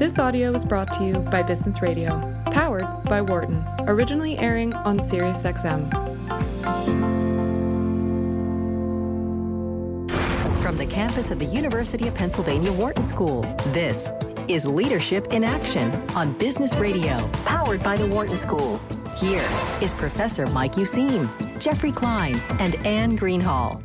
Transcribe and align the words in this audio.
This 0.00 0.18
audio 0.18 0.50
was 0.50 0.64
brought 0.64 0.90
to 0.94 1.04
you 1.04 1.18
by 1.18 1.42
Business 1.42 1.82
Radio, 1.82 2.42
powered 2.46 2.86
by 3.04 3.20
Wharton, 3.20 3.62
originally 3.80 4.38
airing 4.38 4.72
on 4.72 4.98
SiriusXM. 4.98 5.90
From 10.62 10.78
the 10.78 10.86
campus 10.86 11.30
of 11.30 11.38
the 11.38 11.44
University 11.44 12.08
of 12.08 12.14
Pennsylvania 12.14 12.72
Wharton 12.72 13.04
School, 13.04 13.42
this 13.74 14.10
is 14.48 14.64
Leadership 14.64 15.34
in 15.34 15.44
Action 15.44 15.94
on 16.14 16.32
Business 16.38 16.74
Radio, 16.76 17.28
powered 17.44 17.82
by 17.82 17.98
the 17.98 18.06
Wharton 18.06 18.38
School. 18.38 18.80
Here 19.18 19.46
is 19.82 19.92
Professor 19.92 20.46
Mike 20.46 20.76
Useem, 20.76 21.28
Jeffrey 21.60 21.92
Klein, 21.92 22.40
and 22.58 22.74
Anne 22.86 23.16
Greenhall. 23.16 23.82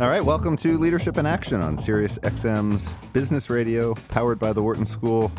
All 0.00 0.08
right, 0.08 0.24
welcome 0.24 0.56
to 0.58 0.78
Leadership 0.78 1.18
in 1.18 1.26
Action 1.26 1.60
on 1.60 1.76
Sirius 1.76 2.20
XM's 2.20 2.88
Business 3.12 3.50
Radio, 3.50 3.94
powered 3.94 4.38
by 4.38 4.52
the 4.52 4.62
Wharton 4.62 4.86
School. 4.86 5.32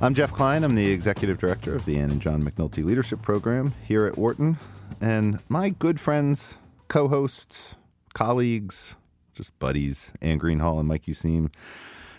I'm 0.00 0.14
Jeff 0.14 0.32
Klein. 0.32 0.62
I'm 0.62 0.76
the 0.76 0.92
Executive 0.92 1.38
Director 1.38 1.74
of 1.74 1.84
the 1.86 1.98
Anne 1.98 2.12
and 2.12 2.22
John 2.22 2.40
McNulty 2.40 2.84
Leadership 2.84 3.20
Program 3.20 3.74
here 3.84 4.06
at 4.06 4.16
Wharton. 4.16 4.58
And 5.00 5.40
my 5.48 5.70
good 5.70 5.98
friends, 5.98 6.56
co 6.86 7.08
hosts, 7.08 7.74
colleagues, 8.14 8.94
just 9.34 9.58
buddies, 9.58 10.12
Anne 10.20 10.38
Greenhall 10.38 10.78
and 10.78 10.86
Mike 10.86 11.06
Useem, 11.06 11.52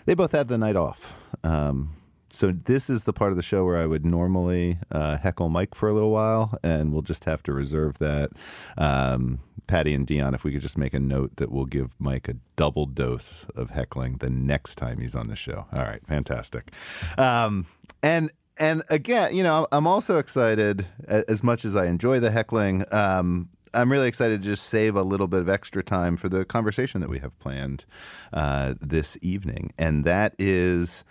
they 0.04 0.12
both 0.12 0.32
had 0.32 0.48
the 0.48 0.58
night 0.58 0.76
off. 0.76 1.14
Um, 1.42 1.94
so 2.28 2.52
this 2.52 2.90
is 2.90 3.04
the 3.04 3.14
part 3.14 3.30
of 3.32 3.36
the 3.36 3.42
show 3.42 3.64
where 3.64 3.78
I 3.78 3.86
would 3.86 4.04
normally 4.04 4.78
uh, 4.90 5.16
heckle 5.16 5.48
Mike 5.48 5.74
for 5.74 5.88
a 5.88 5.94
little 5.94 6.10
while, 6.10 6.58
and 6.62 6.92
we'll 6.92 7.00
just 7.00 7.24
have 7.24 7.42
to 7.44 7.52
reserve 7.54 7.96
that. 7.98 8.30
Um, 8.76 9.40
Patty 9.66 9.94
and 9.94 10.06
Dion, 10.06 10.34
if 10.34 10.44
we 10.44 10.52
could 10.52 10.60
just 10.60 10.78
make 10.78 10.94
a 10.94 11.00
note 11.00 11.36
that 11.36 11.50
we'll 11.50 11.66
give 11.66 11.94
Mike 11.98 12.28
a 12.28 12.34
double 12.56 12.86
dose 12.86 13.46
of 13.54 13.70
heckling 13.70 14.18
the 14.18 14.30
next 14.30 14.76
time 14.76 15.00
he's 15.00 15.14
on 15.14 15.28
the 15.28 15.36
show. 15.36 15.66
All 15.72 15.82
right, 15.82 16.04
fantastic. 16.06 16.70
Um, 17.16 17.66
and 18.02 18.30
and 18.58 18.82
again, 18.90 19.34
you 19.34 19.42
know, 19.42 19.66
I'm 19.72 19.86
also 19.86 20.18
excited 20.18 20.86
as 21.08 21.42
much 21.42 21.64
as 21.64 21.74
I 21.74 21.86
enjoy 21.86 22.20
the 22.20 22.30
heckling. 22.30 22.84
Um, 22.92 23.48
I'm 23.74 23.90
really 23.90 24.08
excited 24.08 24.42
to 24.42 24.48
just 24.48 24.66
save 24.68 24.94
a 24.94 25.02
little 25.02 25.26
bit 25.26 25.40
of 25.40 25.48
extra 25.48 25.82
time 25.82 26.16
for 26.16 26.28
the 26.28 26.44
conversation 26.44 27.00
that 27.00 27.08
we 27.08 27.20
have 27.20 27.38
planned 27.38 27.86
uh, 28.32 28.74
this 28.80 29.16
evening, 29.22 29.72
and 29.78 30.04
that 30.04 30.34
is. 30.38 31.04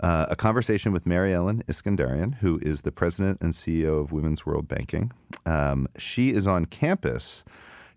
Uh, 0.00 0.26
a 0.30 0.36
conversation 0.36 0.92
with 0.92 1.06
Mary 1.06 1.34
Ellen 1.34 1.60
Iskenderian, 1.66 2.36
who 2.36 2.60
is 2.62 2.82
the 2.82 2.92
president 2.92 3.38
and 3.40 3.52
CEO 3.52 4.00
of 4.00 4.12
Women's 4.12 4.46
World 4.46 4.68
Banking. 4.68 5.10
Um, 5.44 5.88
she 5.98 6.30
is 6.30 6.46
on 6.46 6.66
campus 6.66 7.42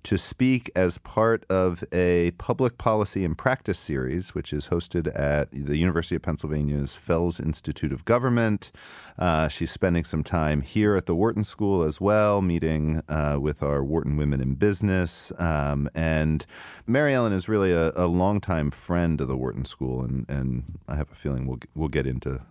to 0.04 0.18
speak 0.18 0.72
as 0.76 0.98
part 1.00 1.46
of 1.50 1.84
a 1.92 2.32
public 2.32 2.78
policy 2.78 3.24
and 3.24 3.38
practice 3.38 3.80
series, 3.80 4.34
which 4.34 4.54
is 4.54 4.68
hosted 4.68 5.08
at 5.18 5.50
the 5.52 5.78
University 5.78 6.16
of 6.16 6.22
Pennsylvania's 6.22 6.96
Fels 6.96 7.40
Institute 7.40 7.92
of 7.92 8.06
Government. 8.06 8.72
Uh, 9.18 9.48
she's 9.48 9.72
spending 9.72 10.04
some 10.04 10.24
time 10.24 10.62
here 10.62 10.96
at 10.96 11.06
the 11.06 11.16
Wharton 11.16 11.44
School 11.44 11.84
as 11.84 12.02
well, 12.02 12.42
meeting 12.42 13.02
uh, 13.08 13.38
with 13.40 13.62
our 13.62 13.84
Wharton 13.84 14.18
Women 14.18 14.42
in 14.42 14.56
Business. 14.56 15.32
Um, 15.38 15.90
and 15.94 16.46
Mary 16.88 17.14
Ellen 17.14 17.34
is 17.34 17.48
really 17.48 17.72
a, 17.72 17.92
a 17.96 18.08
longtime 18.08 18.72
friend 18.72 19.22
of 19.22 19.28
the 19.28 19.38
Wharton 19.38 19.66
School, 19.66 20.04
and, 20.04 20.30
and 20.30 20.80
I 20.88 20.96
have 20.96 21.12
a 21.12 21.16
feeling 21.16 21.46
we'll, 21.46 21.60
we'll 21.76 21.90
get 21.90 22.08
into 22.08 22.42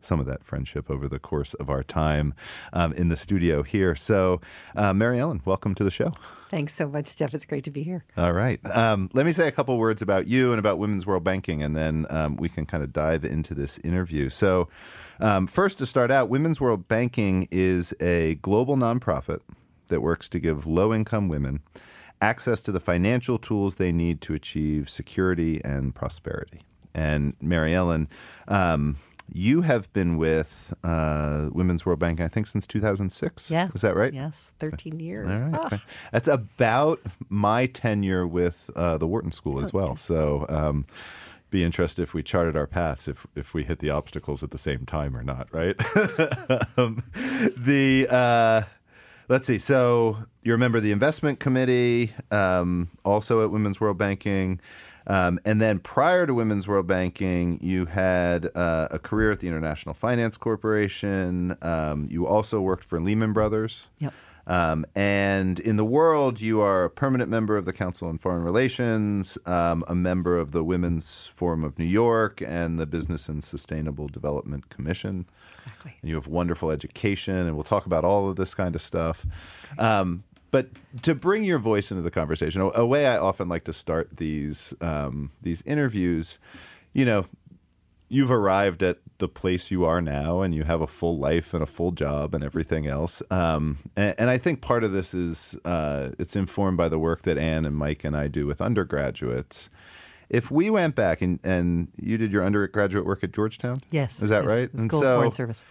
some 0.00 0.20
of 0.20 0.26
that 0.26 0.44
friendship 0.44 0.90
over 0.90 1.08
the 1.08 1.18
course 1.18 1.54
of 1.54 1.70
our 1.70 1.82
time 1.82 2.34
um, 2.72 2.92
in 2.94 3.08
the 3.08 3.16
studio 3.16 3.62
here. 3.62 3.94
So, 3.94 4.40
uh, 4.76 4.92
Mary 4.92 5.20
Ellen, 5.20 5.40
welcome 5.44 5.74
to 5.74 5.84
the 5.84 5.90
show. 5.90 6.12
Thanks 6.50 6.74
so 6.74 6.88
much, 6.88 7.16
Jeff. 7.16 7.32
It's 7.32 7.44
great 7.44 7.62
to 7.64 7.70
be 7.70 7.84
here. 7.84 8.04
All 8.16 8.32
right. 8.32 8.58
Um, 8.66 9.08
let 9.12 9.24
me 9.24 9.30
say 9.30 9.46
a 9.46 9.52
couple 9.52 9.78
words 9.78 10.02
about 10.02 10.26
you 10.26 10.50
and 10.50 10.58
about 10.58 10.78
Women's 10.78 11.06
World 11.06 11.22
Banking, 11.22 11.62
and 11.62 11.76
then 11.76 12.06
um, 12.10 12.36
we 12.36 12.48
can 12.48 12.66
kind 12.66 12.82
of 12.82 12.92
dive 12.92 13.24
into 13.24 13.54
this 13.54 13.78
interview. 13.78 14.30
So, 14.30 14.68
um, 15.20 15.46
first, 15.46 15.78
to 15.78 15.86
start 15.86 16.10
out, 16.10 16.28
Women's 16.28 16.60
World 16.60 16.88
Banking 16.88 17.46
is 17.52 17.94
a 18.00 18.34
global 18.36 18.76
nonprofit 18.76 19.40
that 19.86 20.00
works 20.00 20.28
to 20.30 20.40
give 20.40 20.66
low 20.66 20.92
income 20.92 21.28
women 21.28 21.60
access 22.20 22.62
to 22.62 22.72
the 22.72 22.80
financial 22.80 23.38
tools 23.38 23.76
they 23.76 23.92
need 23.92 24.20
to 24.22 24.34
achieve 24.34 24.90
security 24.90 25.60
and 25.64 25.94
prosperity. 25.94 26.62
And 26.94 27.36
Mary 27.40 27.74
Ellen, 27.74 28.08
um, 28.48 28.96
you 29.32 29.62
have 29.62 29.92
been 29.92 30.16
with 30.16 30.74
uh, 30.84 31.48
Women's 31.52 31.86
World 31.86 31.98
Bank, 31.98 32.20
I 32.20 32.28
think, 32.28 32.46
since 32.46 32.66
2006. 32.66 33.50
Yeah. 33.50 33.68
Is 33.74 33.80
that 33.82 33.94
right? 33.94 34.12
Yes, 34.12 34.52
13 34.58 35.00
years. 35.00 35.40
All 35.40 35.46
right. 35.46 35.72
Ah. 35.72 35.84
That's 36.12 36.28
about 36.28 37.00
my 37.28 37.66
tenure 37.66 38.26
with 38.26 38.70
uh, 38.74 38.98
the 38.98 39.06
Wharton 39.06 39.32
School 39.32 39.60
as 39.60 39.72
well. 39.72 39.96
So, 39.96 40.46
um, 40.48 40.86
be 41.50 41.64
interested 41.64 42.02
if 42.02 42.14
we 42.14 42.22
charted 42.22 42.56
our 42.56 42.68
paths 42.68 43.08
if 43.08 43.26
if 43.34 43.54
we 43.54 43.64
hit 43.64 43.80
the 43.80 43.90
obstacles 43.90 44.44
at 44.44 44.52
the 44.52 44.58
same 44.58 44.86
time 44.86 45.16
or 45.16 45.22
not, 45.24 45.48
right? 45.50 45.74
um, 46.78 47.02
the 47.56 48.06
uh, 48.08 48.62
let's 49.28 49.46
see. 49.46 49.58
So 49.58 50.18
you're 50.42 50.56
a 50.56 50.58
member 50.58 50.78
of 50.78 50.84
the 50.84 50.92
investment 50.92 51.40
committee, 51.40 52.12
um, 52.30 52.88
also 53.04 53.42
at 53.42 53.50
Women's 53.50 53.80
World 53.80 53.98
Banking. 53.98 54.60
Um, 55.06 55.40
and 55.44 55.60
then 55.60 55.78
prior 55.78 56.26
to 56.26 56.34
Women's 56.34 56.68
World 56.68 56.86
Banking, 56.86 57.58
you 57.62 57.86
had 57.86 58.46
uh, 58.54 58.88
a 58.90 58.98
career 58.98 59.32
at 59.32 59.40
the 59.40 59.48
International 59.48 59.94
Finance 59.94 60.36
Corporation. 60.36 61.56
Um, 61.62 62.06
you 62.10 62.26
also 62.26 62.60
worked 62.60 62.84
for 62.84 63.00
Lehman 63.00 63.32
Brothers. 63.32 63.88
Yep. 63.98 64.12
Um, 64.46 64.84
and 64.96 65.60
in 65.60 65.76
the 65.76 65.84
world, 65.84 66.40
you 66.40 66.60
are 66.60 66.84
a 66.84 66.90
permanent 66.90 67.30
member 67.30 67.56
of 67.56 67.66
the 67.66 67.72
Council 67.72 68.08
on 68.08 68.18
Foreign 68.18 68.42
Relations, 68.42 69.38
um, 69.46 69.84
a 69.86 69.94
member 69.94 70.36
of 70.36 70.50
the 70.50 70.64
Women's 70.64 71.28
Forum 71.28 71.62
of 71.62 71.78
New 71.78 71.84
York, 71.84 72.42
and 72.44 72.78
the 72.78 72.86
Business 72.86 73.28
and 73.28 73.44
Sustainable 73.44 74.08
Development 74.08 74.68
Commission. 74.68 75.26
Exactly. 75.58 75.96
And 76.00 76.08
you 76.08 76.16
have 76.16 76.26
wonderful 76.26 76.70
education, 76.70 77.36
and 77.36 77.54
we'll 77.54 77.62
talk 77.62 77.86
about 77.86 78.04
all 78.04 78.28
of 78.28 78.36
this 78.36 78.54
kind 78.54 78.74
of 78.74 78.82
stuff. 78.82 79.24
Um, 79.78 80.24
but 80.50 80.68
to 81.02 81.14
bring 81.14 81.44
your 81.44 81.58
voice 81.58 81.90
into 81.90 82.02
the 82.02 82.10
conversation, 82.10 82.60
a, 82.60 82.70
a 82.80 82.86
way 82.86 83.06
I 83.06 83.18
often 83.18 83.48
like 83.48 83.64
to 83.64 83.72
start 83.72 84.16
these 84.16 84.74
um, 84.80 85.30
these 85.40 85.62
interviews, 85.62 86.38
you 86.92 87.04
know, 87.04 87.26
you've 88.08 88.30
arrived 88.30 88.82
at 88.82 88.98
the 89.18 89.28
place 89.28 89.70
you 89.70 89.84
are 89.84 90.00
now, 90.00 90.40
and 90.40 90.54
you 90.54 90.64
have 90.64 90.80
a 90.80 90.86
full 90.86 91.16
life 91.18 91.54
and 91.54 91.62
a 91.62 91.66
full 91.66 91.92
job 91.92 92.34
and 92.34 92.42
everything 92.42 92.86
else. 92.86 93.22
Um, 93.30 93.78
and, 93.96 94.14
and, 94.18 94.30
I 94.30 94.38
think 94.38 94.60
part 94.60 94.82
of 94.82 94.92
this 94.92 95.14
is 95.14 95.56
uh, 95.64 96.10
it's 96.18 96.34
informed 96.34 96.76
by 96.76 96.88
the 96.88 96.98
work 96.98 97.22
that 97.22 97.38
Anne 97.38 97.64
and 97.64 97.76
Mike 97.76 98.02
and 98.02 98.16
I 98.16 98.28
do 98.28 98.46
with 98.46 98.60
undergraduates. 98.60 99.70
If 100.28 100.50
we 100.50 100.70
went 100.70 100.94
back 100.94 101.22
and, 101.22 101.38
and 101.44 101.88
you 101.96 102.16
did 102.16 102.32
your 102.32 102.44
undergraduate 102.44 103.04
work 103.04 103.22
at 103.22 103.32
Georgetown, 103.32 103.78
yes, 103.90 104.22
is 104.22 104.30
that 104.30 104.44
yes, 104.44 104.46
right? 104.46 104.70
School 104.70 104.80
and 104.80 104.90
so, 104.90 104.96
of 104.96 105.02
Foreign 105.18 105.30
Service. 105.30 105.64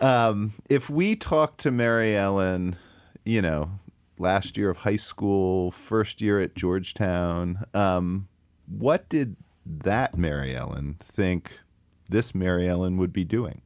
Um, 0.00 0.52
if 0.68 0.88
we 0.88 1.16
talk 1.16 1.56
to 1.58 1.70
Mary 1.70 2.16
Ellen, 2.16 2.76
you 3.24 3.42
know, 3.42 3.70
last 4.20 4.56
year 4.56 4.70
of 4.70 4.78
high 4.78 4.96
school, 4.96 5.70
first 5.70 6.20
year 6.20 6.40
at 6.40 6.54
Georgetown. 6.54 7.64
Um, 7.74 8.28
what 8.66 9.08
did 9.08 9.36
that 9.66 10.16
Mary 10.16 10.54
Ellen 10.54 10.96
think 11.00 11.58
this 12.08 12.34
Mary 12.34 12.68
Ellen 12.68 12.96
would 12.98 13.12
be 13.12 13.24
doing? 13.24 13.62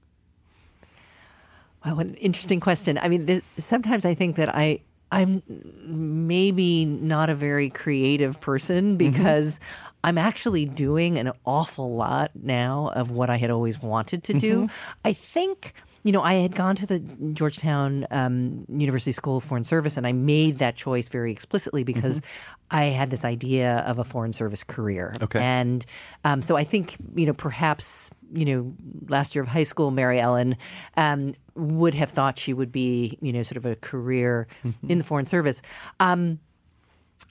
Wow, 1.85 1.99
an 1.99 2.15
interesting 2.15 2.61
question. 2.61 2.99
I 2.99 3.09
mean, 3.09 3.43
sometimes 3.59 4.05
I 4.05 4.15
think 4.15 4.37
that 4.37 4.55
I 4.55 4.81
I'm 5.13 5.43
maybe 5.87 6.85
not 6.85 7.31
a 7.31 7.35
very 7.35 7.71
creative 7.71 8.41
person 8.41 8.99
mm-hmm. 8.99 9.11
because 9.13 9.55
mm-hmm. 9.55 9.97
I'm 10.05 10.19
actually 10.19 10.67
doing 10.67 11.19
an 11.19 11.33
awful 11.45 11.95
lot 11.95 12.33
now 12.35 12.91
of 12.95 13.11
what 13.11 13.31
I 13.31 13.37
had 13.37 13.51
always 13.51 13.81
wanted 13.81 14.25
to 14.25 14.35
do. 14.35 14.63
Mm-hmm. 14.63 14.99
I 15.05 15.13
think 15.13 15.75
you 16.05 16.13
know, 16.13 16.21
I 16.21 16.35
had 16.35 16.55
gone 16.55 16.77
to 16.77 16.87
the 16.87 17.01
Georgetown 17.33 18.07
um, 18.11 18.67
University 18.69 19.13
School 19.13 19.39
of 19.39 19.45
Foreign 19.45 19.65
Service, 19.65 19.97
and 19.97 20.07
I 20.07 20.13
made 20.13 20.59
that 20.59 20.77
choice 20.77 21.09
very 21.09 21.33
explicitly 21.33 21.83
because 21.83 22.21
mm-hmm. 22.21 22.77
I 22.77 22.85
had 22.85 23.09
this 23.09 23.25
idea 23.25 23.79
of 23.87 23.99
a 23.99 24.05
foreign 24.05 24.35
service 24.35 24.63
career. 24.63 25.15
Okay. 25.23 25.41
And 25.41 25.85
um, 26.23 26.43
so 26.43 26.57
I 26.57 26.65
think, 26.65 26.97
you 27.17 27.25
know, 27.25 27.33
perhaps, 27.33 28.11
you 28.35 28.45
know, 28.45 28.75
last 29.09 29.35
year 29.35 29.43
of 29.43 29.49
high 29.49 29.63
school, 29.63 29.91
Mary 29.91 30.21
Ellen 30.21 30.59
um, 30.99 31.35
would 31.55 31.95
have 31.95 32.11
thought 32.11 32.39
she 32.39 32.53
would 32.53 32.71
be, 32.71 33.17
you 33.23 33.33
know, 33.33 33.43
sort 33.43 33.57
of 33.57 33.65
a 33.65 33.75
career 33.75 34.47
mm-hmm. 34.63 34.91
in 34.91 34.99
the 34.99 35.05
foreign 35.05 35.27
service. 35.27 35.63
Um, 36.01 36.39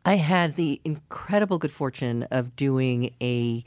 I 0.04 0.16
had 0.16 0.56
the 0.56 0.82
incredible 0.84 1.60
good 1.60 1.72
fortune 1.72 2.24
of 2.32 2.56
doing 2.56 3.14
a 3.22 3.64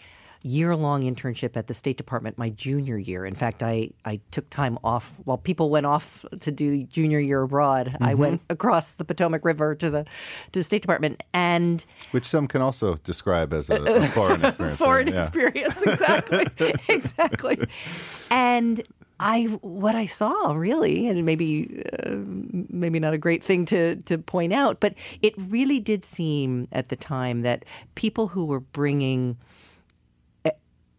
year 0.46 0.76
long 0.76 1.02
internship 1.02 1.56
at 1.56 1.66
the 1.66 1.74
State 1.74 1.96
Department 1.96 2.38
my 2.38 2.50
junior 2.50 2.96
year. 2.96 3.26
In 3.26 3.34
fact, 3.34 3.62
I, 3.62 3.90
I 4.04 4.20
took 4.30 4.48
time 4.48 4.78
off 4.84 5.12
while 5.24 5.38
people 5.38 5.70
went 5.70 5.86
off 5.86 6.24
to 6.40 6.52
do 6.52 6.84
junior 6.84 7.18
year 7.18 7.42
abroad. 7.42 7.88
Mm-hmm. 7.88 8.04
I 8.04 8.14
went 8.14 8.42
across 8.48 8.92
the 8.92 9.04
Potomac 9.04 9.44
River 9.44 9.74
to 9.74 9.90
the 9.90 10.04
to 10.04 10.60
the 10.60 10.62
State 10.62 10.82
Department 10.82 11.22
and 11.34 11.84
which 12.12 12.24
some 12.24 12.46
can 12.46 12.62
also 12.62 12.96
describe 12.96 13.52
as 13.52 13.68
a, 13.68 13.82
a 13.82 14.02
foreign 14.08 14.44
experience. 14.44 14.78
foreign 14.78 15.06
right? 15.08 15.18
experience, 15.18 15.82
exactly, 15.82 16.46
exactly. 16.88 17.58
And 18.30 18.82
I 19.18 19.44
what 19.62 19.94
I 19.94 20.06
saw 20.06 20.52
really, 20.52 21.08
and 21.08 21.24
maybe 21.24 21.82
uh, 22.04 22.14
maybe 22.14 23.00
not 23.00 23.14
a 23.14 23.18
great 23.18 23.42
thing 23.42 23.64
to 23.66 23.96
to 23.96 24.18
point 24.18 24.52
out, 24.52 24.78
but 24.78 24.94
it 25.22 25.34
really 25.36 25.80
did 25.80 26.04
seem 26.04 26.68
at 26.70 26.88
the 26.88 26.96
time 26.96 27.40
that 27.40 27.64
people 27.94 28.28
who 28.28 28.44
were 28.44 28.60
bringing 28.60 29.36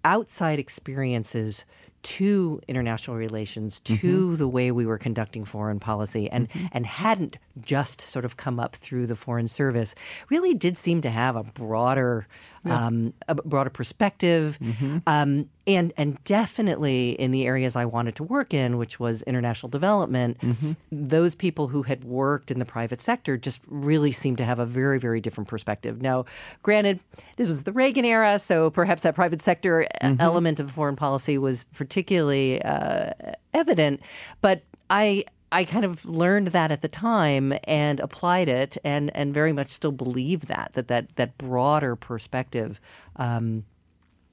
outside 0.03 0.59
experiences 0.59 1.65
to 2.03 2.61
international 2.67 3.17
relations, 3.17 3.79
to 3.81 3.93
Mm-hmm. 3.95 4.35
the 4.35 4.47
way 4.47 4.71
we 4.71 4.85
were 4.85 4.97
conducting 4.97 5.43
foreign 5.43 5.79
policy, 5.79 6.29
and 6.29 6.47
and 6.71 6.85
hadn't 6.85 7.37
just 7.61 7.99
sort 7.99 8.23
of 8.23 8.37
come 8.37 8.59
up 8.59 8.75
through 8.75 9.07
the 9.07 9.15
foreign 9.15 9.47
service. 9.47 9.95
Really, 10.29 10.53
did 10.53 10.77
seem 10.77 11.01
to 11.01 11.09
have 11.09 11.35
a 11.35 11.43
broader. 11.43 12.27
Um, 12.71 13.13
a 13.27 13.35
broader 13.35 13.69
perspective, 13.69 14.57
Mm-hmm. 14.61 14.97
um, 15.07 15.49
and 15.65 15.91
and 15.97 16.23
definitely 16.23 17.09
in 17.11 17.31
the 17.31 17.45
areas 17.45 17.75
I 17.75 17.85
wanted 17.85 18.15
to 18.15 18.23
work 18.23 18.53
in, 18.53 18.77
which 18.77 18.99
was 18.99 19.21
international 19.23 19.69
development, 19.69 20.39
Mm-hmm. 20.39 20.71
those 20.91 21.35
people 21.35 21.67
who 21.67 21.83
had 21.83 22.03
worked 22.03 22.51
in 22.51 22.59
the 22.59 22.65
private 22.65 23.01
sector 23.01 23.37
just 23.37 23.59
really 23.67 24.11
seemed 24.11 24.37
to 24.37 24.45
have 24.45 24.59
a 24.59 24.65
very 24.65 24.99
very 24.99 25.19
different 25.21 25.47
perspective. 25.49 26.01
Now, 26.01 26.25
granted, 26.63 26.99
this 27.35 27.47
was 27.47 27.63
the 27.63 27.71
Reagan 27.73 28.05
era, 28.05 28.39
so 28.39 28.69
perhaps 28.69 29.01
that 29.03 29.15
private 29.15 29.41
sector 29.41 29.85
Mm-hmm. 30.01 30.21
element 30.21 30.59
of 30.59 30.71
foreign 30.71 30.95
policy 30.95 31.37
was 31.37 31.63
particularly 31.73 32.61
uh, 32.61 33.11
evident, 33.53 34.01
but 34.41 34.63
I. 34.89 35.25
I 35.51 35.63
kind 35.63 35.85
of 35.85 36.05
learned 36.05 36.49
that 36.49 36.71
at 36.71 36.81
the 36.81 36.87
time 36.87 37.53
and 37.63 37.99
applied 37.99 38.49
it, 38.49 38.77
and, 38.83 39.15
and 39.15 39.33
very 39.33 39.53
much 39.53 39.69
still 39.69 39.93
believe 39.93 40.47
that 40.47 40.71
that 40.73 40.87
that, 40.89 41.15
that 41.15 41.37
broader 41.37 41.95
perspective, 41.95 42.79
um, 43.15 43.63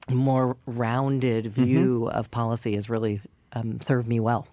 more 0.09 0.57
rounded 0.65 1.45
Mm-hmm. 1.45 1.63
view 1.63 2.09
of 2.09 2.29
policy 2.31 2.75
has 2.75 2.89
really 2.89 3.21
um, 3.53 3.81
served 3.81 4.07
me 4.07 4.19
well. 4.19 4.47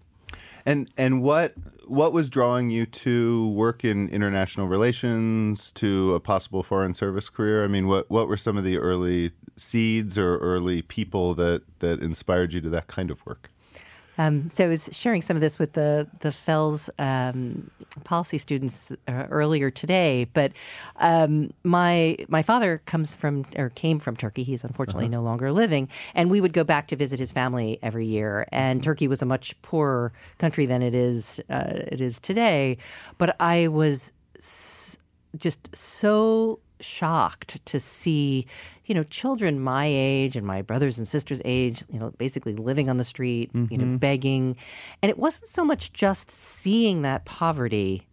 And 0.64 0.90
and 0.96 1.22
what 1.22 1.52
what 1.86 2.12
was 2.12 2.30
drawing 2.30 2.70
you 2.70 2.86
to 2.86 3.48
work 3.48 3.84
in 3.84 4.08
international 4.08 4.66
relations 4.68 5.70
to 5.72 6.14
a 6.14 6.20
possible 6.20 6.62
foreign 6.62 6.94
service 6.94 7.28
career? 7.28 7.64
I 7.64 7.66
mean, 7.66 7.86
what 7.86 8.10
what 8.10 8.28
were 8.28 8.38
some 8.38 8.56
of 8.56 8.64
the 8.64 8.78
early 8.78 9.32
seeds 9.56 10.16
or 10.16 10.38
early 10.38 10.80
people 10.82 11.34
that 11.34 11.62
that 11.80 12.00
inspired 12.00 12.52
you 12.54 12.60
to 12.62 12.70
that 12.70 12.86
kind 12.86 13.10
of 13.10 13.26
work? 13.26 13.50
Um, 14.22 14.50
so 14.50 14.64
I 14.64 14.68
was 14.68 14.88
sharing 14.92 15.22
some 15.22 15.36
of 15.36 15.40
this 15.40 15.58
with 15.58 15.72
the 15.72 16.06
the 16.20 16.32
Fels 16.32 16.90
um, 16.98 17.70
policy 18.04 18.38
students 18.38 18.90
uh, 19.08 19.26
earlier 19.30 19.70
today. 19.70 20.26
But 20.32 20.52
um, 20.96 21.52
my 21.64 22.16
my 22.28 22.42
father 22.42 22.78
comes 22.86 23.14
from 23.14 23.44
or 23.56 23.70
came 23.70 23.98
from 23.98 24.16
Turkey. 24.16 24.42
He's 24.42 24.64
unfortunately 24.64 25.08
no 25.08 25.22
longer 25.22 25.52
living, 25.52 25.88
and 26.14 26.30
we 26.30 26.40
would 26.40 26.52
go 26.52 26.64
back 26.64 26.88
to 26.88 26.96
visit 26.96 27.18
his 27.18 27.32
family 27.32 27.78
every 27.82 28.06
year. 28.06 28.46
And 28.52 28.82
Turkey 28.82 29.08
was 29.08 29.22
a 29.22 29.26
much 29.26 29.60
poorer 29.62 30.12
country 30.38 30.66
than 30.66 30.82
it 30.82 30.94
is 30.94 31.40
uh, 31.50 31.64
it 31.92 32.00
is 32.00 32.18
today. 32.18 32.78
But 33.18 33.36
I 33.40 33.68
was 33.68 34.12
s- 34.36 34.98
just 35.36 35.74
so 35.74 36.58
shocked 36.82 37.64
to 37.66 37.80
see, 37.80 38.46
you 38.86 38.94
know, 38.94 39.04
children 39.04 39.60
my 39.60 39.86
age 39.86 40.36
and 40.36 40.46
my 40.46 40.62
brothers 40.62 40.98
and 40.98 41.06
sisters' 41.06 41.40
age, 41.44 41.84
you 41.90 41.98
know, 41.98 42.10
basically 42.18 42.54
living 42.54 42.90
on 42.90 42.96
the 42.96 43.04
street, 43.04 43.50
you 43.54 43.78
know, 43.78 43.84
mm-hmm. 43.84 43.96
begging. 43.96 44.56
And 45.02 45.10
it 45.10 45.18
wasn't 45.18 45.48
so 45.48 45.64
much 45.64 45.92
just 45.92 46.30
seeing 46.30 47.02
that 47.02 47.24
poverty, 47.24 48.06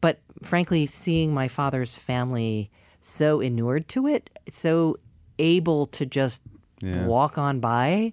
but 0.00 0.20
frankly, 0.42 0.86
seeing 0.86 1.34
my 1.34 1.48
father's 1.48 1.94
family 1.94 2.70
so 3.00 3.40
inured 3.40 3.88
to 3.88 4.06
it, 4.06 4.30
so 4.50 4.96
able 5.38 5.86
to 5.88 6.06
just 6.06 6.42
walk 6.82 7.38
on 7.38 7.60
by. 7.60 8.12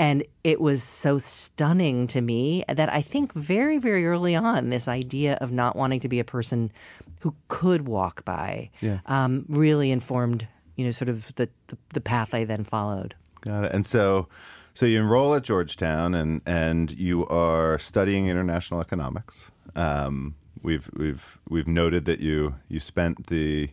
And 0.00 0.24
it 0.44 0.62
was 0.62 0.82
so 0.82 1.18
stunning 1.18 2.06
to 2.06 2.22
me 2.22 2.64
that 2.68 2.90
I 2.90 3.02
think 3.02 3.34
very, 3.34 3.76
very 3.76 4.06
early 4.06 4.34
on, 4.34 4.70
this 4.70 4.88
idea 4.88 5.34
of 5.42 5.52
not 5.52 5.76
wanting 5.76 6.00
to 6.00 6.08
be 6.08 6.18
a 6.18 6.24
person 6.24 6.72
who 7.20 7.34
could 7.48 7.86
walk 7.86 8.24
by 8.24 8.70
um, 9.04 9.44
really 9.46 9.90
informed, 9.90 10.48
you 10.76 10.86
know, 10.86 10.90
sort 10.90 11.10
of 11.10 11.34
the, 11.34 11.50
the, 11.66 11.76
the 11.92 12.00
path 12.00 12.32
I 12.32 12.44
then 12.44 12.64
followed. 12.64 13.14
Got 13.42 13.64
it. 13.64 13.72
And 13.72 13.84
so, 13.84 14.26
so 14.72 14.86
you 14.86 14.98
enroll 14.98 15.34
at 15.34 15.42
Georgetown, 15.42 16.14
and 16.14 16.40
and 16.46 16.92
you 16.92 17.26
are 17.26 17.78
studying 17.78 18.26
international 18.28 18.80
economics. 18.80 19.50
Um, 19.76 20.34
we've 20.62 20.88
we've 20.96 21.38
we've 21.46 21.68
noted 21.68 22.06
that 22.06 22.20
you 22.20 22.54
you 22.68 22.80
spent 22.80 23.26
the 23.26 23.68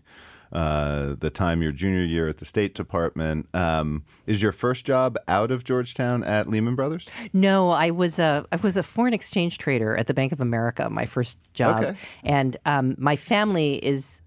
uh, 0.52 1.16
the 1.20 1.30
time 1.30 1.62
your 1.62 1.72
junior 1.72 2.04
year 2.04 2.28
at 2.28 2.38
the 2.38 2.46
State 2.46 2.74
Department. 2.76 3.48
Um, 3.54 4.04
is 4.26 4.42
your 4.42 4.52
first 4.52 4.86
job 4.86 5.18
out 5.28 5.52
of 5.52 5.64
Georgetown 5.64 6.24
at 6.24 6.50
Lehman 6.50 6.76
Brothers? 6.76 7.08
No, 7.34 7.70
I 7.70 7.92
was 7.92 8.20
a 8.20 8.46
I 8.52 8.56
was 8.58 8.78
a 8.78 8.84
foreign 8.84 9.14
exchange 9.14 9.58
trader 9.58 9.96
at 9.98 10.08
the 10.08 10.14
Bank 10.14 10.32
of 10.32 10.40
America. 10.42 10.90
My 10.90 11.06
first 11.06 11.38
job, 11.54 11.84
Okay. 11.84 11.98
and 12.24 12.58
um, 12.66 12.96
my 12.98 13.16
family 13.16 13.76
is 13.86 14.22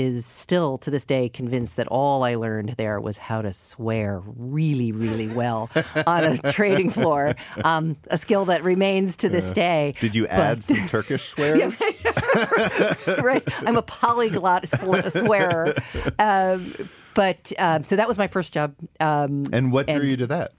is 0.00 0.24
still 0.26 0.78
to 0.78 0.90
this 0.90 1.04
day 1.04 1.28
convinced 1.28 1.76
that 1.76 1.86
all 1.88 2.24
I 2.24 2.34
learned 2.34 2.70
there 2.78 2.98
was 3.00 3.18
how 3.18 3.42
to 3.42 3.52
swear 3.52 4.20
really, 4.24 4.92
really 4.92 5.28
well 5.28 5.68
on 6.06 6.24
a 6.24 6.36
trading 6.52 6.90
floor. 6.90 7.34
Um, 7.64 7.96
a 8.10 8.16
skill 8.18 8.44
that 8.46 8.64
remains 8.64 9.16
to 9.16 9.28
this 9.28 9.52
day. 9.52 9.94
Did 10.00 10.14
you 10.14 10.22
But- 10.22 10.30
add 10.32 10.64
some 10.64 10.88
Turkish 10.88 11.28
swears? 11.28 11.80
right. 13.22 13.46
I'm 13.66 13.76
a 13.76 13.82
polyglot 13.82 14.68
swearer. 14.68 15.74
Um, 16.18 16.72
but 17.14 17.52
um, 17.58 17.82
so 17.82 17.96
that 17.96 18.08
was 18.08 18.18
my 18.18 18.26
first 18.26 18.52
job. 18.54 18.74
Um, 19.00 19.46
And 19.52 19.72
what 19.72 19.86
drew 19.86 19.96
And- 19.96 20.08
you 20.08 20.16
to 20.18 20.26
that? 20.28 20.52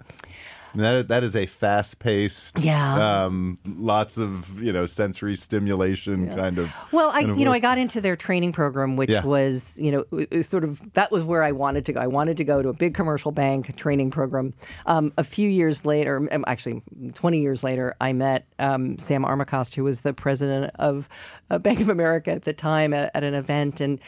That 0.76 1.08
that 1.10 1.24
is 1.24 1.36
a 1.36 1.46
fast 1.46 2.00
paced, 2.00 2.60
Yeah. 2.60 3.26
um, 3.26 3.58
lots 3.66 4.18
of 4.18 4.62
you 4.62 4.72
know 4.72 4.86
sensory 4.86 5.36
stimulation 5.36 6.34
kind 6.34 6.58
of. 6.58 6.74
Well, 6.92 7.10
I 7.10 7.22
kind 7.22 7.32
of 7.32 7.40
you 7.40 7.46
know. 7.46 7.52
I 7.52 7.60
got 7.60 7.78
into 7.78 8.00
their 8.02 8.16
training 8.16 8.54
program, 8.54 8.96
which 8.96 9.10
Yeah. 9.10 9.24
was 9.24 9.78
you 9.80 9.92
know 9.92 10.42
sort 10.42 10.64
of 10.64 10.94
that 10.94 11.12
was 11.12 11.24
where 11.24 11.44
I 11.44 11.52
wanted 11.52 11.86
to 11.86 11.94
go. 11.94 12.00
I 12.00 12.08
wanted 12.08 12.38
to 12.38 12.44
go 12.44 12.62
to 12.62 12.70
a 12.70 12.74
big 12.74 12.94
commercial 12.94 13.32
bank 13.32 13.76
training 13.76 14.12
program. 14.12 14.54
Um, 14.86 15.12
a 15.18 15.24
few 15.24 15.50
years 15.50 15.86
later, 15.86 16.28
um, 16.32 16.46
actually 16.48 16.82
twenty 17.16 17.42
years 17.42 17.64
later, 17.64 17.94
I 18.00 18.14
met 18.14 18.46
um, 18.60 18.98
Sam 18.98 19.24
Armacost, 19.26 19.76
who 19.76 19.84
was 19.84 20.02
the 20.02 20.14
president 20.14 20.72
of 20.80 21.10
uh, 21.50 21.58
Bank 21.60 21.82
of 21.82 21.90
America 21.90 22.32
at 22.32 22.44
the 22.44 22.54
time, 22.54 22.94
at, 22.94 23.12
at 23.14 23.24
an 23.24 23.34
event, 23.34 23.82
and. 23.82 24.00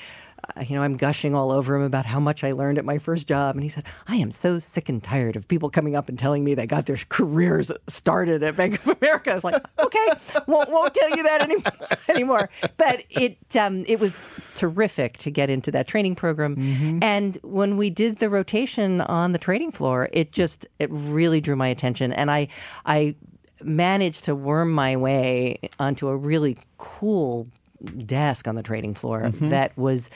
You 0.68 0.75
know, 0.75 0.84
I'm 0.84 0.98
gushing 0.98 1.34
all 1.34 1.51
over 1.51 1.75
him 1.75 1.81
about 1.81 2.06
how 2.06 2.19
much 2.19 2.44
I 2.44 2.51
learned 2.51 2.78
at 2.78 2.86
my 2.86 2.98
first 2.98 3.28
job. 3.28 3.56
And 3.56 3.63
he 3.63 3.69
said, 3.69 3.86
I 4.07 4.18
am 4.18 4.31
so 4.31 4.60
sick 4.60 4.90
and 4.90 5.01
tired 5.01 5.36
of 5.36 5.48
people 5.48 5.69
coming 5.69 5.95
up 5.95 6.10
and 6.10 6.19
telling 6.19 6.44
me 6.44 6.54
they 6.54 6.68
got 6.68 6.86
their 6.86 6.98
careers 7.10 7.72
started 7.88 8.44
at 8.44 8.56
Bank 8.56 8.80
of 8.80 8.98
America. 9.01 9.31
I 9.31 9.36
was 9.36 9.44
like, 9.44 9.63
okay, 9.80 10.07
won't, 10.48 10.69
won't 10.69 10.94
tell 10.94 11.10
you 11.10 11.24
that 11.24 11.42
any, 11.42 11.63
anymore. 12.10 12.50
But 12.78 13.04
it, 13.10 13.38
um, 13.56 13.84
it 13.88 14.00
was 14.00 14.54
terrific 14.57 15.18
to 15.19 15.31
get 15.31 15.50
into 15.50 15.72
that 15.72 15.88
training 15.88 16.16
program. 16.16 16.56
And 17.01 17.38
when 17.44 17.78
we 17.78 17.90
did 17.90 18.18
the 18.18 18.30
rotation 18.30 19.01
on 19.01 19.31
the 19.31 19.40
trading 19.40 19.72
floor, 19.72 20.10
it 20.12 20.31
just, 20.31 20.68
it 20.80 20.90
really 20.92 21.42
drew 21.42 21.56
my 21.56 21.68
attention. 21.68 22.12
And 22.12 22.30
I, 22.30 22.50
I 22.86 23.16
managed 23.62 24.26
to 24.26 24.35
worm 24.35 24.71
my 24.71 24.95
way 24.95 25.57
onto 25.80 26.07
a 26.09 26.18
really 26.18 26.57
cool 26.78 27.47
desk 27.83 28.47
on 28.47 28.56
the 28.56 28.63
trading 28.63 28.94
floor 28.94 29.30
that 29.49 29.78
was 29.78 30.09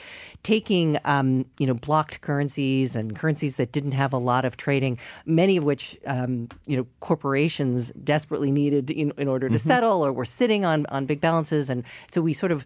taking 0.43 0.97
um, 1.05 1.45
you 1.59 1.67
know 1.67 1.73
blocked 1.73 2.21
currencies 2.21 2.95
and 2.95 3.15
currencies 3.15 3.57
that 3.57 3.71
didn't 3.71 3.93
have 3.93 4.13
a 4.13 4.17
lot 4.17 4.45
of 4.45 4.57
trading, 4.57 4.97
many 5.25 5.57
of 5.57 5.63
which 5.63 5.97
um, 6.05 6.47
you 6.65 6.77
know 6.77 6.87
corporations 6.99 7.91
desperately 8.03 8.51
needed 8.51 8.89
in, 8.89 9.11
in 9.17 9.27
order 9.27 9.49
to 9.49 9.59
settle 9.59 10.05
or 10.05 10.13
were 10.13 10.25
sitting 10.25 10.65
on 10.65 10.85
on 10.87 11.05
big 11.05 11.19
balances, 11.21 11.69
and 11.69 11.83
so 12.09 12.21
we 12.21 12.33
sort 12.33 12.51
of 12.51 12.65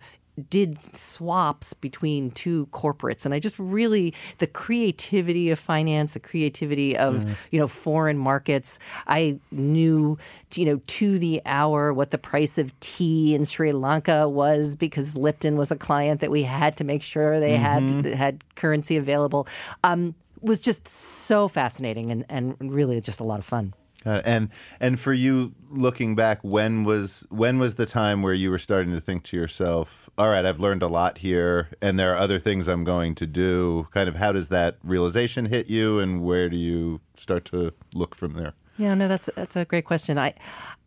did 0.50 0.78
swaps 0.96 1.74
between 1.74 2.32
two 2.32 2.68
corporates. 2.68 3.26
And 3.26 3.34
i 3.34 3.40
just 3.40 3.58
really 3.60 4.14
the 4.40 4.48
creativity 4.48 5.50
of 5.50 5.60
finance 5.60 6.14
the 6.14 6.20
creativity 6.20 6.98
of 6.98 7.26
you 7.52 7.60
know 7.60 7.68
foreign 7.68 8.18
markets 8.18 8.80
i 9.08 9.40
knew 9.52 10.18
you 10.56 10.66
know 10.66 10.82
to 10.88 11.20
the 11.20 11.42
hour 11.46 11.94
what 11.94 12.12
the 12.12 12.18
price 12.18 12.58
of 12.58 12.78
tea 12.80 13.36
in 13.36 13.46
sri 13.46 13.72
lanka 13.72 14.28
was 14.28 14.76
because 14.76 15.16
lipton 15.16 15.56
was 15.56 15.72
a 15.72 15.76
client 15.76 16.22
that 16.22 16.32
we 16.32 16.44
had 16.44 16.76
to 16.78 16.84
make 16.84 17.02
sure 17.02 17.40
they 17.40 17.56
had 17.56 18.06
had 18.06 18.44
currency 18.56 18.98
available. 18.98 19.48
Um, 19.84 20.16
was 20.42 20.60
just 20.60 20.88
so 20.88 21.48
fascinating 21.48 22.12
and, 22.12 22.26
and 22.30 22.56
really 22.60 23.00
just 23.00 23.20
a 23.20 23.24
lot 23.24 23.40
of 23.40 23.46
fun 23.46 23.74
Uh, 24.06 24.22
and 24.26 24.50
and 24.80 25.00
for 25.00 25.14
you 25.14 25.54
looking 25.70 26.16
back, 26.16 26.40
when 26.44 26.84
was 26.84 27.26
when 27.30 27.60
was 27.60 27.76
the 27.76 27.86
time 27.86 28.22
where 28.22 28.34
you 28.34 28.50
were 28.50 28.60
starting 28.60 28.94
to 28.94 29.02
think 29.02 29.24
to 29.24 29.38
yourself, 29.38 30.10
"All 30.18 30.28
right, 30.28 30.46
I've 30.46 30.60
learned 30.60 30.84
a 30.84 30.88
lot 30.88 31.20
here, 31.20 31.70
and 31.82 32.00
there 32.00 32.14
are 32.14 32.18
other 32.18 32.40
things 32.40 32.68
I'm 32.68 32.84
going 32.84 33.16
to 33.16 33.28
do." 33.28 33.88
Kind 33.92 34.10
of, 34.10 34.16
how 34.16 34.32
does 34.32 34.50
that 34.50 34.78
realization 34.84 35.46
hit 35.46 35.70
you, 35.70 36.00
and 36.00 36.24
where 36.24 36.50
do 36.50 36.58
you 36.58 37.02
start 37.16 37.46
to 37.46 37.74
look 37.94 38.16
from 38.16 38.34
there? 38.34 38.54
Yeah, 38.82 38.96
no, 38.96 39.08
that's 39.08 39.30
that's 39.36 39.56
a 39.56 39.64
great 39.64 39.86
question. 39.86 40.18
I, 40.18 40.34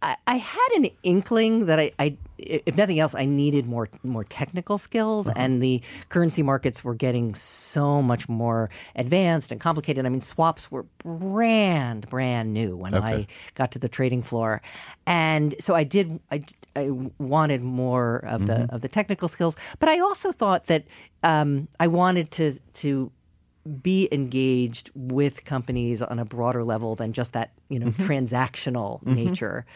I, 0.03 0.17
I 0.27 0.35
had 0.35 0.69
an 0.75 0.87
inkling 1.05 1.67
that 1.67 1.79
I, 1.79 1.93
I, 2.01 2.17
if 2.39 2.77
nothing 2.77 2.99
else, 2.99 3.15
I 3.15 3.25
needed 3.25 3.67
more 3.67 3.89
more 4.03 4.25
technical 4.25 4.79
skills, 4.79 5.29
and 5.29 5.63
the 5.63 5.81
currency 6.09 6.43
markets 6.43 6.83
were 6.83 6.97
getting 6.97 7.37
so 7.37 8.03
much 8.03 8.29
more 8.29 8.69
advanced 8.97 9.53
and 9.53 9.61
complicated. 9.61 10.05
I 10.05 10.09
mean, 10.09 10.21
swaps 10.21 10.73
were 10.73 10.87
brand 11.05 12.11
brand 12.11 12.53
new 12.53 12.77
when 12.77 12.95
I 12.97 13.29
got 13.55 13.71
to 13.73 13.79
the 13.79 13.89
trading 13.89 14.23
floor, 14.23 14.61
and 15.07 15.55
so 15.61 15.77
I 15.77 15.85
did. 15.85 16.19
I, 16.33 16.43
I 16.75 16.91
wanted 17.19 17.63
more 17.63 18.25
of 18.27 18.47
the 18.47 18.67
of 18.75 18.81
the 18.81 18.89
technical 18.89 19.29
skills, 19.29 19.55
but 19.79 19.89
I 19.89 20.01
also 20.01 20.33
thought 20.33 20.65
that 20.67 20.85
um, 21.23 21.69
I 21.79 21.87
wanted 21.87 22.33
to 22.33 22.59
to 22.83 23.13
be 23.83 24.09
engaged 24.13 24.91
with 24.95 25.45
companies 25.45 26.03
on 26.03 26.19
a 26.19 26.25
broader 26.25 26.65
level 26.65 26.95
than 26.95 27.13
just 27.13 27.33
that 27.33 27.53
you 27.69 27.79
know 27.79 27.87
mm-hmm. 27.87 28.03
transactional 28.03 29.03
mm-hmm. 29.03 29.15
nature. 29.15 29.67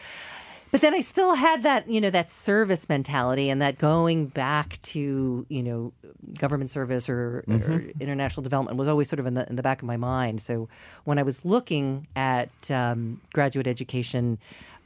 But 0.71 0.81
then 0.81 0.93
I 0.93 0.99
still 1.01 1.33
had 1.33 1.63
that, 1.63 1.89
you 1.89 1.99
know, 1.99 2.11
that 2.11 2.29
service 2.29 2.87
mentality 2.87 3.49
and 3.49 3.59
that 3.61 3.79
going 3.79 4.27
back 4.27 4.79
to, 4.83 5.45
you 5.49 5.63
know, 5.63 5.93
government 6.37 6.69
service 6.69 7.09
or, 7.09 7.43
or 7.47 7.83
international 7.99 8.43
development 8.43 8.77
was 8.77 8.87
always 8.87 9.09
sort 9.09 9.19
of 9.19 9.25
in 9.25 9.33
the 9.33 9.49
in 9.49 9.55
the 9.55 9.63
back 9.63 9.81
of 9.81 9.87
my 9.87 9.97
mind. 9.97 10.41
So 10.41 10.69
when 11.05 11.17
I 11.17 11.23
was 11.23 11.43
looking 11.43 12.07
at 12.15 12.49
um, 12.69 13.19
graduate 13.33 13.65
education, 13.65 14.37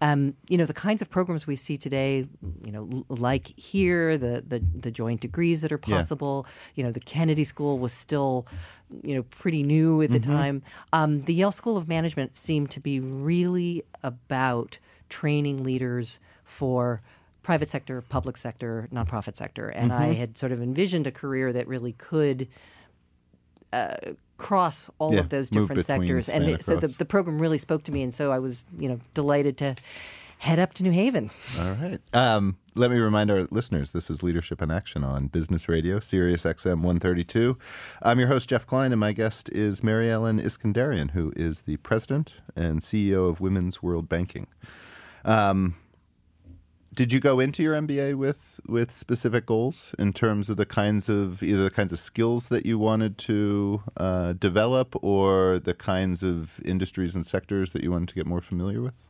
um, 0.02 0.36
you 0.48 0.58
know, 0.58 0.66
the 0.66 0.74
kinds 0.74 1.02
of 1.02 1.10
programs 1.10 1.48
we 1.48 1.56
see 1.58 1.78
today, 1.78 2.28
you 2.64 2.72
know, 2.72 3.06
like 3.10 3.48
here, 3.60 4.18
the, 4.18 4.42
the 4.48 4.60
the 4.80 4.92
joint 4.92 5.20
degrees 5.20 5.62
that 5.64 5.72
are 5.74 5.80
Yeah. 5.86 5.96
possible. 5.98 6.48
You 6.76 6.84
know, 6.84 6.92
the 6.92 7.02
Kennedy 7.02 7.44
School 7.44 7.78
was 7.78 7.92
still, 7.92 8.46
you 9.04 9.16
know, 9.16 9.24
pretty 9.24 9.64
new 9.64 10.02
at 10.02 10.12
the 10.12 10.20
time. 10.20 10.62
Um, 10.94 11.24
the 11.24 11.34
Yale 11.34 11.52
School 11.52 11.76
of 11.76 11.90
Management 11.90 12.36
seemed 12.38 12.70
to 12.72 12.80
be 12.80 13.02
really 13.02 13.84
about 14.02 14.80
training 15.20 15.64
leaders 15.64 16.20
for 16.44 17.02
private 17.44 17.70
sector, 17.70 18.02
public 18.02 18.36
sector, 18.38 18.88
nonprofit 18.92 19.36
sector, 19.36 19.68
and 19.70 19.92
I 19.94 20.14
had 20.14 20.38
sort 20.38 20.52
of 20.52 20.60
envisioned 20.62 21.06
a 21.08 21.12
career 21.12 21.54
that 21.54 21.68
really 21.68 21.94
could 21.94 22.48
uh, 23.72 23.96
cross 24.38 24.90
all 25.00 25.14
Yeah, 25.14 25.20
of 25.20 25.30
those 25.30 25.50
different 25.50 25.86
sectors. 25.86 26.30
And 26.30 26.46
it- 26.46 26.64
so 26.64 26.78
the, 26.78 26.88
the 26.88 27.06
program 27.06 27.40
really 27.40 27.58
spoke 27.58 27.84
to 27.84 27.92
me, 27.92 28.02
and 28.02 28.14
so 28.14 28.32
I 28.32 28.40
was, 28.40 28.66
you 28.78 28.88
know, 28.90 29.00
delighted 29.14 29.58
to 29.58 29.76
head 30.40 30.60
up 30.60 30.74
to 30.76 30.84
New 30.84 30.92
Haven. 30.92 31.32
All 31.60 31.72
right. 31.74 32.00
Um, 32.14 32.58
let 32.76 32.92
me 32.92 32.98
remind 32.98 33.30
our 33.32 33.48
listeners 33.52 33.92
this 33.92 34.10
is 34.10 34.24
Leadership 34.24 34.62
in 34.62 34.72
Action 34.72 35.04
on 35.04 35.28
Business 35.28 35.70
Radio, 35.70 36.00
Sirius 36.00 36.44
XM 36.44 36.78
132. 36.82 37.58
I'm 38.02 38.20
your 38.20 38.28
host, 38.30 38.50
Jeff 38.50 38.66
Klein, 38.68 38.92
and 38.92 39.00
my 39.00 39.12
guest 39.14 39.50
is 39.50 39.84
Mary 39.84 40.10
Ellen 40.10 40.40
Iskenderian, 40.42 41.12
who 41.12 41.32
is 41.36 41.62
the 41.62 41.78
president 41.78 42.36
and 42.56 42.82
CEO 42.82 43.30
of 43.30 43.40
Women's 43.42 43.82
World 43.84 44.10
Banking. 44.10 44.48
Um, 45.26 45.76
did 46.94 47.12
you 47.12 47.20
go 47.20 47.40
into 47.40 47.64
your 47.64 47.74
MBA 47.76 48.16
with 48.16 48.60
with 48.68 48.92
specific 48.92 49.46
goals 49.48 49.96
in 49.98 50.14
terms 50.14 50.50
of 50.50 50.58
the 50.58 50.66
kinds 50.66 51.10
of 51.10 51.42
either 51.42 51.64
the 51.64 51.72
kinds 51.72 51.92
of 51.92 51.98
skills 52.00 52.50
that 52.50 52.66
you 52.66 52.78
wanted 52.78 53.18
to 53.20 53.82
uh, 53.98 54.34
develop 54.34 54.96
or 55.04 55.58
the 55.60 55.74
kinds 55.74 56.22
of 56.22 56.60
industries 56.64 57.16
and 57.16 57.26
sectors 57.26 57.74
that 57.74 57.84
you 57.84 57.92
wanted 57.92 58.10
to 58.10 58.16
get 58.16 58.28
more 58.28 58.42
familiar 58.42 58.82
with? 58.82 59.10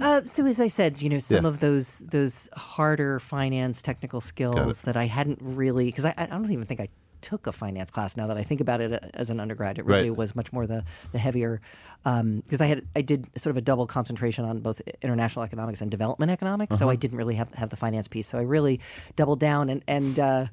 Uh, 0.00 0.24
so 0.24 0.44
as 0.44 0.60
I 0.60 0.66
said, 0.66 1.00
you 1.00 1.08
know, 1.08 1.20
some 1.20 1.44
Yeah. 1.44 1.48
of 1.50 1.60
those 1.60 1.98
those 1.98 2.48
harder 2.54 3.20
finance 3.20 3.80
technical 3.80 4.20
skills 4.20 4.82
that 4.82 4.96
I 4.96 5.04
hadn't 5.04 5.38
really 5.40 5.86
because 5.86 6.04
I, 6.04 6.14
I 6.16 6.26
don't 6.26 6.50
even 6.50 6.64
think 6.64 6.80
I 6.80 6.88
took 7.30 7.46
a 7.46 7.52
finance 7.52 7.90
class. 7.90 8.16
Now 8.16 8.26
that 8.26 8.36
I 8.36 8.42
think 8.42 8.60
about 8.60 8.80
it 8.80 8.92
uh, 8.92 8.98
as 9.14 9.30
an 9.30 9.40
undergrad, 9.40 9.78
it 9.78 9.86
really 9.86 10.10
Right. 10.10 10.18
was 10.18 10.34
much 10.36 10.52
more 10.52 10.66
the 10.66 10.84
the 11.12 11.18
heavier 11.18 11.60
because 12.04 12.60
I 12.60 12.66
had 12.66 12.86
I 12.94 13.02
did 13.02 13.20
sort 13.36 13.50
of 13.52 13.56
a 13.56 13.64
double 13.70 13.86
concentration 13.86 14.44
on 14.44 14.60
both 14.60 14.82
international 15.02 15.42
economics 15.44 15.80
and 15.80 15.90
development 15.90 16.30
economics. 16.30 16.76
So 16.78 16.90
I 16.90 16.96
didn't 16.96 17.16
really 17.18 17.36
have 17.36 17.50
have 17.54 17.70
the 17.70 17.76
finance 17.76 18.08
piece. 18.08 18.28
So 18.28 18.38
I 18.38 18.42
really 18.42 18.76
doubled 19.16 19.40
down 19.40 19.70
and 19.70 19.82
and 19.88 20.18
uh, 20.18 20.46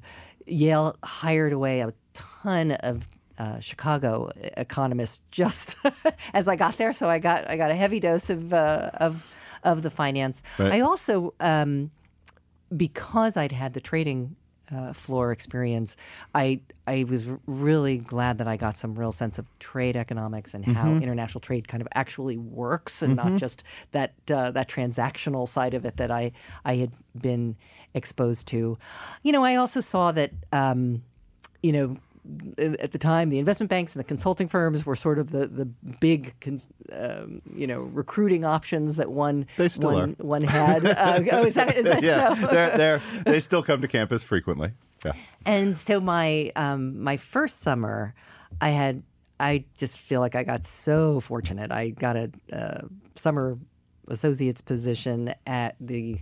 Yale 0.46 0.96
hired 1.04 1.52
away 1.52 1.80
a 1.80 1.92
ton 2.14 2.72
of 2.72 3.06
uh, 3.38 3.60
Chicago 3.60 4.30
economists 4.56 5.20
just 5.30 5.76
as 6.34 6.48
I 6.48 6.56
got 6.56 6.78
there. 6.78 6.92
So 6.94 7.08
I 7.08 7.18
got 7.18 7.48
I 7.50 7.56
got 7.56 7.70
a 7.70 7.74
heavy 7.74 8.00
dose 8.00 8.30
of 8.30 8.52
uh, 8.52 8.90
of 8.94 9.26
of 9.62 9.82
the 9.82 9.90
finance. 9.90 10.42
Right. 10.58 10.74
I 10.74 10.80
also 10.80 11.34
um, 11.40 11.90
because 12.74 13.36
I'd 13.36 13.52
had 13.52 13.74
the 13.74 13.80
trading 13.80 14.36
uh, 14.74 14.92
floor 14.92 15.32
experience, 15.32 15.96
I 16.34 16.60
I 16.86 17.04
was 17.04 17.26
really 17.46 17.98
glad 17.98 18.38
that 18.38 18.48
I 18.48 18.56
got 18.56 18.78
some 18.78 18.94
real 18.94 19.12
sense 19.12 19.38
of 19.38 19.46
trade 19.58 19.96
economics 19.96 20.54
and 20.54 20.64
how 20.64 20.90
international 20.92 21.40
trade 21.40 21.68
kind 21.68 21.80
of 21.80 21.88
actually 21.94 22.36
works, 22.36 23.02
and 23.02 23.16
not 23.16 23.36
just 23.36 23.62
that 23.92 24.14
uh, 24.30 24.50
that 24.52 24.68
transactional 24.68 25.48
side 25.48 25.74
of 25.74 25.84
it 25.84 25.96
that 25.96 26.10
I 26.10 26.32
I 26.64 26.76
had 26.76 26.92
been 27.20 27.56
exposed 27.94 28.48
to. 28.48 28.78
You 29.22 29.32
know, 29.32 29.44
I 29.44 29.56
also 29.56 29.80
saw 29.80 30.12
that. 30.12 30.32
Um, 30.52 31.02
you 31.62 31.70
know, 31.70 31.96
at 32.58 32.92
the 32.92 32.98
time, 32.98 33.30
the 33.30 33.38
investment 33.38 33.68
banks 33.68 33.94
and 33.94 34.00
the 34.00 34.06
consulting 34.06 34.46
firms 34.46 34.86
were 34.86 34.94
sort 34.94 35.18
of 35.18 35.30
the 35.30 35.48
the 35.48 35.64
big, 35.64 36.34
um, 36.92 37.42
you 37.54 37.66
know, 37.66 37.80
recruiting 37.80 38.44
options 38.44 38.96
that 38.96 39.10
one 39.10 39.46
They 39.56 39.68
still 39.68 39.92
one, 39.92 40.16
one 40.18 40.42
had. 40.42 40.82
Uh, 41.02 41.20
oh, 41.32 41.44
is 41.44 41.54
that, 41.54 41.76
is 41.76 41.84
that 41.84 42.02
yeah, 42.02 42.34
so? 42.34 42.46
they're, 42.46 42.76
they're, 42.76 43.02
they 43.24 43.40
still 43.40 43.62
come 43.62 43.80
to 43.80 43.88
campus 43.88 44.22
frequently. 44.22 44.72
Yeah. 45.04 45.12
And 45.44 45.76
so 45.76 46.00
my 46.00 46.52
um, 46.54 47.02
my 47.02 47.16
first 47.16 47.60
summer, 47.60 48.14
I 48.60 48.68
had 48.70 49.02
I 49.40 49.64
just 49.76 49.98
feel 49.98 50.20
like 50.20 50.36
I 50.36 50.44
got 50.44 50.64
so 50.64 51.18
fortunate. 51.20 51.72
I 51.72 51.90
got 51.90 52.16
a 52.16 52.30
uh, 52.52 52.82
summer 53.16 53.58
associate's 54.08 54.60
position 54.60 55.34
at 55.46 55.76
the 55.80 56.18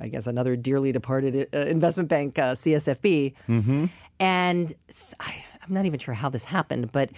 I 0.00 0.08
guess 0.08 0.26
another 0.26 0.56
dearly 0.56 0.92
departed 0.92 1.48
uh, 1.54 1.58
investment 1.58 2.08
bank, 2.08 2.38
uh, 2.38 2.54
CSFB, 2.54 3.34
and 4.20 4.72
I, 5.20 5.44
am 5.66 5.74
not 5.74 5.86
even 5.86 5.98
sure 5.98 6.14
how 6.14 6.28
this 6.28 6.44
happened, 6.44 6.92
but. 6.92 7.10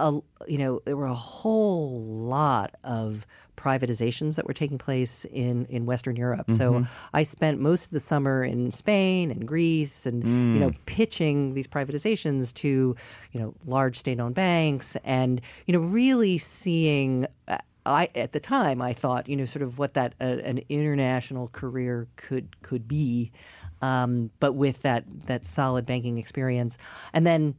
A, 0.00 0.10
you 0.48 0.58
know, 0.58 0.80
there 0.86 0.96
were 0.96 1.06
a 1.06 1.14
whole 1.14 2.02
lot 2.02 2.74
of 2.82 3.28
privatizations 3.56 4.34
that 4.34 4.44
were 4.44 4.52
taking 4.52 4.76
place 4.76 5.24
in, 5.26 5.66
in 5.66 5.86
Western 5.86 6.16
Europe. 6.16 6.50
So 6.50 6.78
I 7.12 7.22
spent 7.22 7.60
most 7.60 7.84
of 7.84 7.90
the 7.92 8.00
summer 8.00 8.42
in 8.42 8.72
Spain 8.72 9.30
and 9.30 9.46
Greece 9.46 10.04
and, 10.04 10.24
you 10.54 10.58
know, 10.58 10.72
pitching 10.86 11.54
these 11.54 11.68
privatizations 11.68 12.52
to, 12.54 12.96
you 13.30 13.40
know, 13.40 13.54
large 13.66 13.96
state 13.98 14.18
owned 14.18 14.34
banks 14.34 14.96
and, 15.04 15.40
you 15.66 15.72
know, 15.72 15.80
really 15.80 16.38
seeing. 16.38 17.26
I 17.86 18.08
at 18.14 18.32
the 18.32 18.40
time 18.40 18.80
I 18.80 18.92
thought 18.92 19.28
you 19.28 19.36
know 19.36 19.44
sort 19.44 19.62
of 19.62 19.78
what 19.78 19.94
that 19.94 20.14
uh, 20.20 20.24
an 20.24 20.60
international 20.68 21.48
career 21.48 22.08
could 22.16 22.60
could 22.62 22.88
be, 22.88 23.30
um, 23.82 24.30
but 24.40 24.52
with 24.52 24.82
that 24.82 25.04
that 25.26 25.44
solid 25.44 25.86
banking 25.86 26.18
experience, 26.18 26.78
and 27.12 27.26
then 27.26 27.54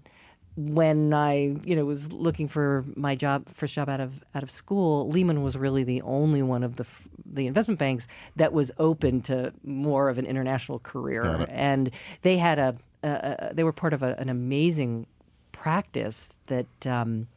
when 0.57 1.13
I, 1.13 1.57
you 1.65 1.75
know, 1.75 1.83
was 1.83 2.13
looking 2.13 2.47
for 2.47 2.85
my 2.95 3.13
job, 3.15 3.49
first 3.49 3.73
job 3.73 3.89
out 3.89 3.99
of 3.99 4.23
out 4.33 4.41
of 4.41 4.49
school, 4.49 5.09
Lehman 5.09 5.43
was 5.43 5.57
really 5.57 5.83
the 5.83 6.01
only 6.03 6.41
one 6.41 6.63
of 6.63 6.77
the 6.77 6.85
f- 6.85 7.07
the 7.25 7.45
investment 7.45 7.77
banks 7.77 8.07
that 8.37 8.53
was 8.53 8.71
open 8.77 9.21
to 9.23 9.51
more 9.63 10.07
of 10.09 10.17
an 10.17 10.25
international 10.25 10.79
career, 10.79 11.45
and 11.49 11.91
they 12.21 12.37
had 12.37 12.57
a, 12.57 12.75
a, 13.03 13.09
a 13.49 13.53
they 13.53 13.65
were 13.65 13.73
part 13.73 13.93
of 13.93 14.01
a, 14.01 14.15
an 14.17 14.29
amazing 14.29 15.07
practice 15.51 16.33
that. 16.47 16.87
Um, 16.87 17.27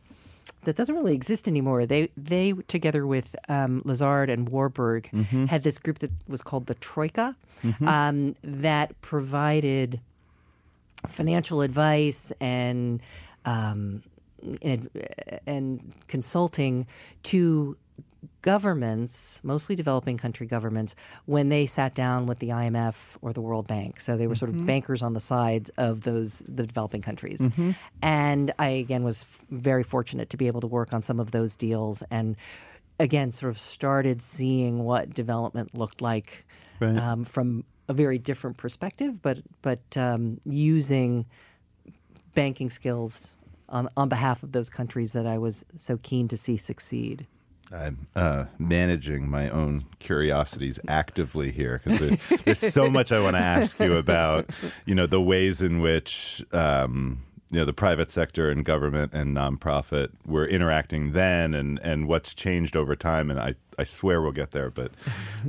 that 0.69 0.77
doesn't 0.77 0.95
really 0.95 1.15
exist 1.15 1.49
anymore. 1.49 1.87
They 1.87 2.11
they 2.17 2.53
together 2.69 3.07
with 3.07 3.35
um, 3.49 3.83
Lazard 3.85 4.29
and 4.31 4.49
Warburg 4.49 5.09
had 5.49 5.63
this 5.63 5.79
group 5.79 5.99
that 6.01 6.13
was 6.29 6.43
called 6.43 6.67
the 6.67 6.75
Troika 6.77 7.35
um, 7.87 8.37
that 8.43 8.89
provided 9.01 10.01
financial 11.09 11.63
advice 11.63 12.33
and 12.41 13.01
um, 13.45 14.03
and, 14.63 14.89
and 15.47 15.93
consulting 16.07 16.87
to 17.25 17.77
governments, 18.43 19.41
mostly 19.43 19.75
developing 19.75 20.17
country 20.17 20.47
governments, 20.47 20.95
when 21.27 21.49
they 21.49 21.67
sat 21.67 21.95
down 21.95 22.27
with 22.27 22.39
the 22.39 22.49
IMF 22.51 23.17
or 23.21 23.33
the 23.33 23.41
World 23.41 23.67
Bank. 23.67 24.01
So 24.01 24.17
they 24.17 24.27
were 24.27 24.35
sort 24.35 24.51
of 24.51 24.65
bankers 24.67 25.03
on 25.03 25.13
the 25.13 25.21
sides 25.21 25.71
of 25.77 26.03
those 26.03 26.43
the 26.49 26.67
developing 26.67 27.03
countries. 27.03 27.47
And 28.03 28.53
I 28.59 28.69
again 28.69 29.03
was 29.05 29.23
f- 29.23 29.45
very 29.51 29.83
fortunate 29.83 30.31
to 30.31 30.37
be 30.37 30.47
able 30.47 30.61
to 30.61 30.67
work 30.67 30.95
on 30.95 31.03
some 31.03 31.21
of 31.21 31.31
those 31.33 31.57
deals 31.57 32.03
and 32.11 32.37
again 33.01 33.31
sort 33.31 33.51
of 33.51 33.59
started 33.59 34.21
seeing 34.23 34.85
what 34.85 35.15
development 35.15 35.77
looked 35.77 36.01
like 36.01 36.45
Right. 36.81 36.97
um, 36.97 37.25
from 37.25 37.65
a 37.89 37.93
very 37.93 38.19
different 38.19 38.57
perspective, 38.57 39.21
but 39.21 39.39
but 39.63 39.97
um, 39.97 40.39
using 40.45 41.27
banking 42.35 42.71
skills 42.71 43.35
on, 43.69 43.89
on 43.97 44.09
behalf 44.09 44.43
of 44.43 44.53
those 44.53 44.71
countries 44.71 45.13
that 45.13 45.27
I 45.27 45.39
was 45.39 45.65
so 45.77 45.97
keen 45.99 46.29
to 46.29 46.37
see 46.37 46.57
succeed. 46.57 47.27
I'm 47.73 48.07
uh, 48.17 48.47
managing 48.59 49.29
my 49.29 49.51
own 49.51 49.85
curiosities 49.99 50.79
actively 50.89 51.51
here 51.53 51.81
because 51.83 51.99
there, 51.99 52.39
there's 52.45 52.75
so 52.75 52.91
much 52.91 53.13
I 53.13 53.21
want 53.21 53.37
to 53.37 53.43
ask 53.43 53.79
you 53.79 53.97
about. 53.97 54.51
You 54.87 54.95
know, 54.95 55.07
the 55.07 55.21
ways 55.21 55.61
in 55.61 55.81
which 55.81 56.45
um, 56.53 57.23
you 57.51 57.59
know 57.59 57.65
the 57.65 57.73
private 57.73 58.11
sector 58.11 58.51
and 58.51 58.65
government 58.65 59.13
and 59.15 59.37
nonprofit 59.37 60.11
were 60.25 60.47
interacting 60.47 61.13
then, 61.13 61.55
and 61.55 61.79
and 61.83 62.07
what's 62.07 62.35
changed 62.35 62.77
over 62.77 62.97
time. 62.97 63.31
And 63.31 63.39
I 63.39 63.55
I 63.79 63.85
swear 63.85 64.23
we'll 64.23 64.33
get 64.33 64.53
there, 64.53 64.71
but 64.71 64.93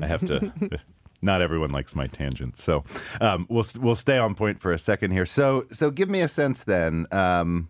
I 0.02 0.08
have 0.08 0.26
to. 0.28 0.52
Not 1.22 1.42
everyone 1.42 1.72
likes 1.72 1.96
my 1.96 2.08
tangents, 2.08 2.64
so 2.64 2.86
um, 3.20 3.46
we'll 3.50 3.66
we'll 3.82 3.96
stay 3.96 4.18
on 4.18 4.36
point 4.36 4.62
for 4.62 4.72
a 4.72 4.80
second 4.80 5.12
here. 5.12 5.26
So 5.26 5.66
so 5.70 5.92
give 5.92 6.10
me 6.10 6.22
a 6.22 6.30
sense 6.30 6.64
then. 6.64 7.08
Um, 7.12 7.68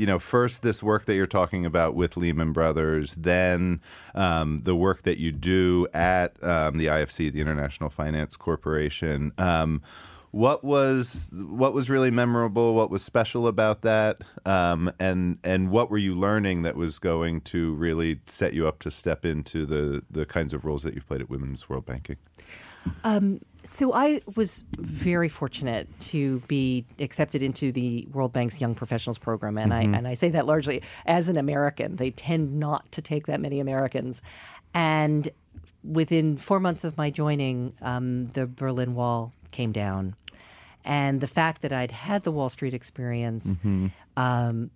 you 0.00 0.06
know, 0.06 0.18
first 0.18 0.62
this 0.62 0.82
work 0.82 1.04
that 1.04 1.14
you're 1.14 1.26
talking 1.26 1.66
about 1.66 1.94
with 1.94 2.16
Lehman 2.16 2.54
Brothers, 2.54 3.14
then 3.18 3.82
um, 4.14 4.60
the 4.60 4.74
work 4.74 5.02
that 5.02 5.18
you 5.18 5.30
do 5.30 5.86
at 5.92 6.42
um, 6.42 6.78
the 6.78 6.86
IFC, 6.86 7.30
the 7.30 7.42
International 7.42 7.90
Finance 7.90 8.34
Corporation. 8.34 9.30
Um, 9.36 9.82
what 10.30 10.64
was 10.64 11.28
what 11.34 11.74
was 11.74 11.90
really 11.90 12.10
memorable? 12.10 12.74
What 12.74 12.88
was 12.88 13.02
special 13.02 13.46
about 13.46 13.82
that? 13.82 14.22
Um, 14.46 14.90
and 14.98 15.36
and 15.44 15.70
what 15.70 15.90
were 15.90 15.98
you 15.98 16.14
learning 16.14 16.62
that 16.62 16.76
was 16.76 16.98
going 16.98 17.42
to 17.42 17.74
really 17.74 18.20
set 18.24 18.54
you 18.54 18.66
up 18.66 18.78
to 18.78 18.90
step 18.90 19.26
into 19.26 19.66
the 19.66 20.02
the 20.10 20.24
kinds 20.24 20.54
of 20.54 20.64
roles 20.64 20.82
that 20.82 20.94
you've 20.94 21.06
played 21.06 21.20
at 21.20 21.28
Women's 21.28 21.68
World 21.68 21.84
Banking? 21.84 22.16
Um, 23.04 23.40
so 23.62 23.92
I 23.92 24.20
was 24.36 24.64
very 24.78 25.28
fortunate 25.28 25.88
to 26.00 26.40
be 26.48 26.84
accepted 26.98 27.42
into 27.42 27.72
the 27.72 28.08
World 28.12 28.32
Bank's 28.32 28.60
Young 28.60 28.74
Professionals 28.74 29.18
Program, 29.18 29.58
and 29.58 29.72
mm-hmm. 29.72 29.94
I 29.94 29.98
and 29.98 30.08
I 30.08 30.14
say 30.14 30.30
that 30.30 30.46
largely 30.46 30.82
as 31.06 31.28
an 31.28 31.36
American. 31.36 31.96
They 31.96 32.10
tend 32.10 32.58
not 32.58 32.90
to 32.92 33.02
take 33.02 33.26
that 33.26 33.40
many 33.40 33.60
Americans, 33.60 34.22
and 34.74 35.28
within 35.84 36.36
four 36.36 36.60
months 36.60 36.84
of 36.84 36.96
my 36.96 37.10
joining, 37.10 37.74
um, 37.82 38.28
the 38.28 38.46
Berlin 38.46 38.94
Wall 38.94 39.32
came 39.50 39.72
down, 39.72 40.14
and 40.84 41.20
the 41.20 41.26
fact 41.26 41.62
that 41.62 41.72
I'd 41.72 41.90
had 41.90 42.22
the 42.22 42.32
Wall 42.32 42.48
Street 42.48 42.74
experience 42.74 43.56
mm-hmm. 43.56 43.88
um, 44.16 44.70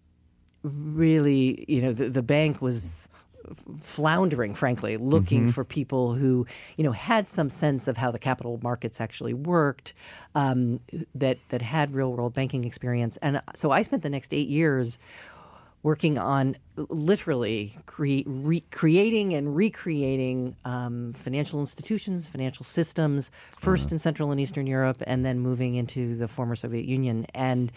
really, 0.62 1.64
you 1.69 1.83
know, 1.83 1.93
the, 1.93 2.09
the, 2.09 2.23
bank 2.23 2.62
was 2.62 3.09
floundering, 3.81 4.55
frankly, 4.55 4.97
looking 4.97 5.43
mm-hmm. 5.43 5.51
for 5.51 5.65
people 5.65 6.15
who, 6.15 6.47
you 6.77 6.85
know, 6.85 6.93
had 6.93 7.29
some 7.29 7.51
sense 7.51 7.89
of 7.89 7.97
how 7.97 8.11
the 8.11 8.19
capital 8.19 8.59
markets 8.63 9.01
actually 9.01 9.35
worked, 9.35 9.95
um, 10.35 10.81
that 11.15 11.39
that 11.49 11.63
had 11.63 11.95
real 11.95 12.13
world 12.13 12.35
banking 12.35 12.65
experience. 12.65 13.17
And 13.19 13.41
so 13.55 13.71
I 13.71 13.83
spent 13.83 14.03
the 14.03 14.11
next 14.11 14.33
eight 14.33 14.49
years 14.49 14.99
working 15.85 16.19
on 16.19 16.57
literally 16.77 17.77
cre- 17.85 18.27
re- 18.27 18.65
creating 18.73 19.35
and 19.35 19.55
recreating 19.55 20.57
um, 20.65 21.13
financial 21.13 21.61
institutions, 21.61 22.27
financial 22.27 22.65
systems, 22.65 23.31
1st 23.61 23.93
in 23.93 23.99
Central 23.99 24.31
and 24.31 24.41
Eastern 24.41 24.67
Europe, 24.67 25.03
and 25.07 25.27
then 25.27 25.39
moving 25.39 25.75
into 25.75 26.17
the 26.17 26.27
former 26.27 26.57
Soviet 26.57 26.87
Union. 26.87 27.27
And 27.35 27.71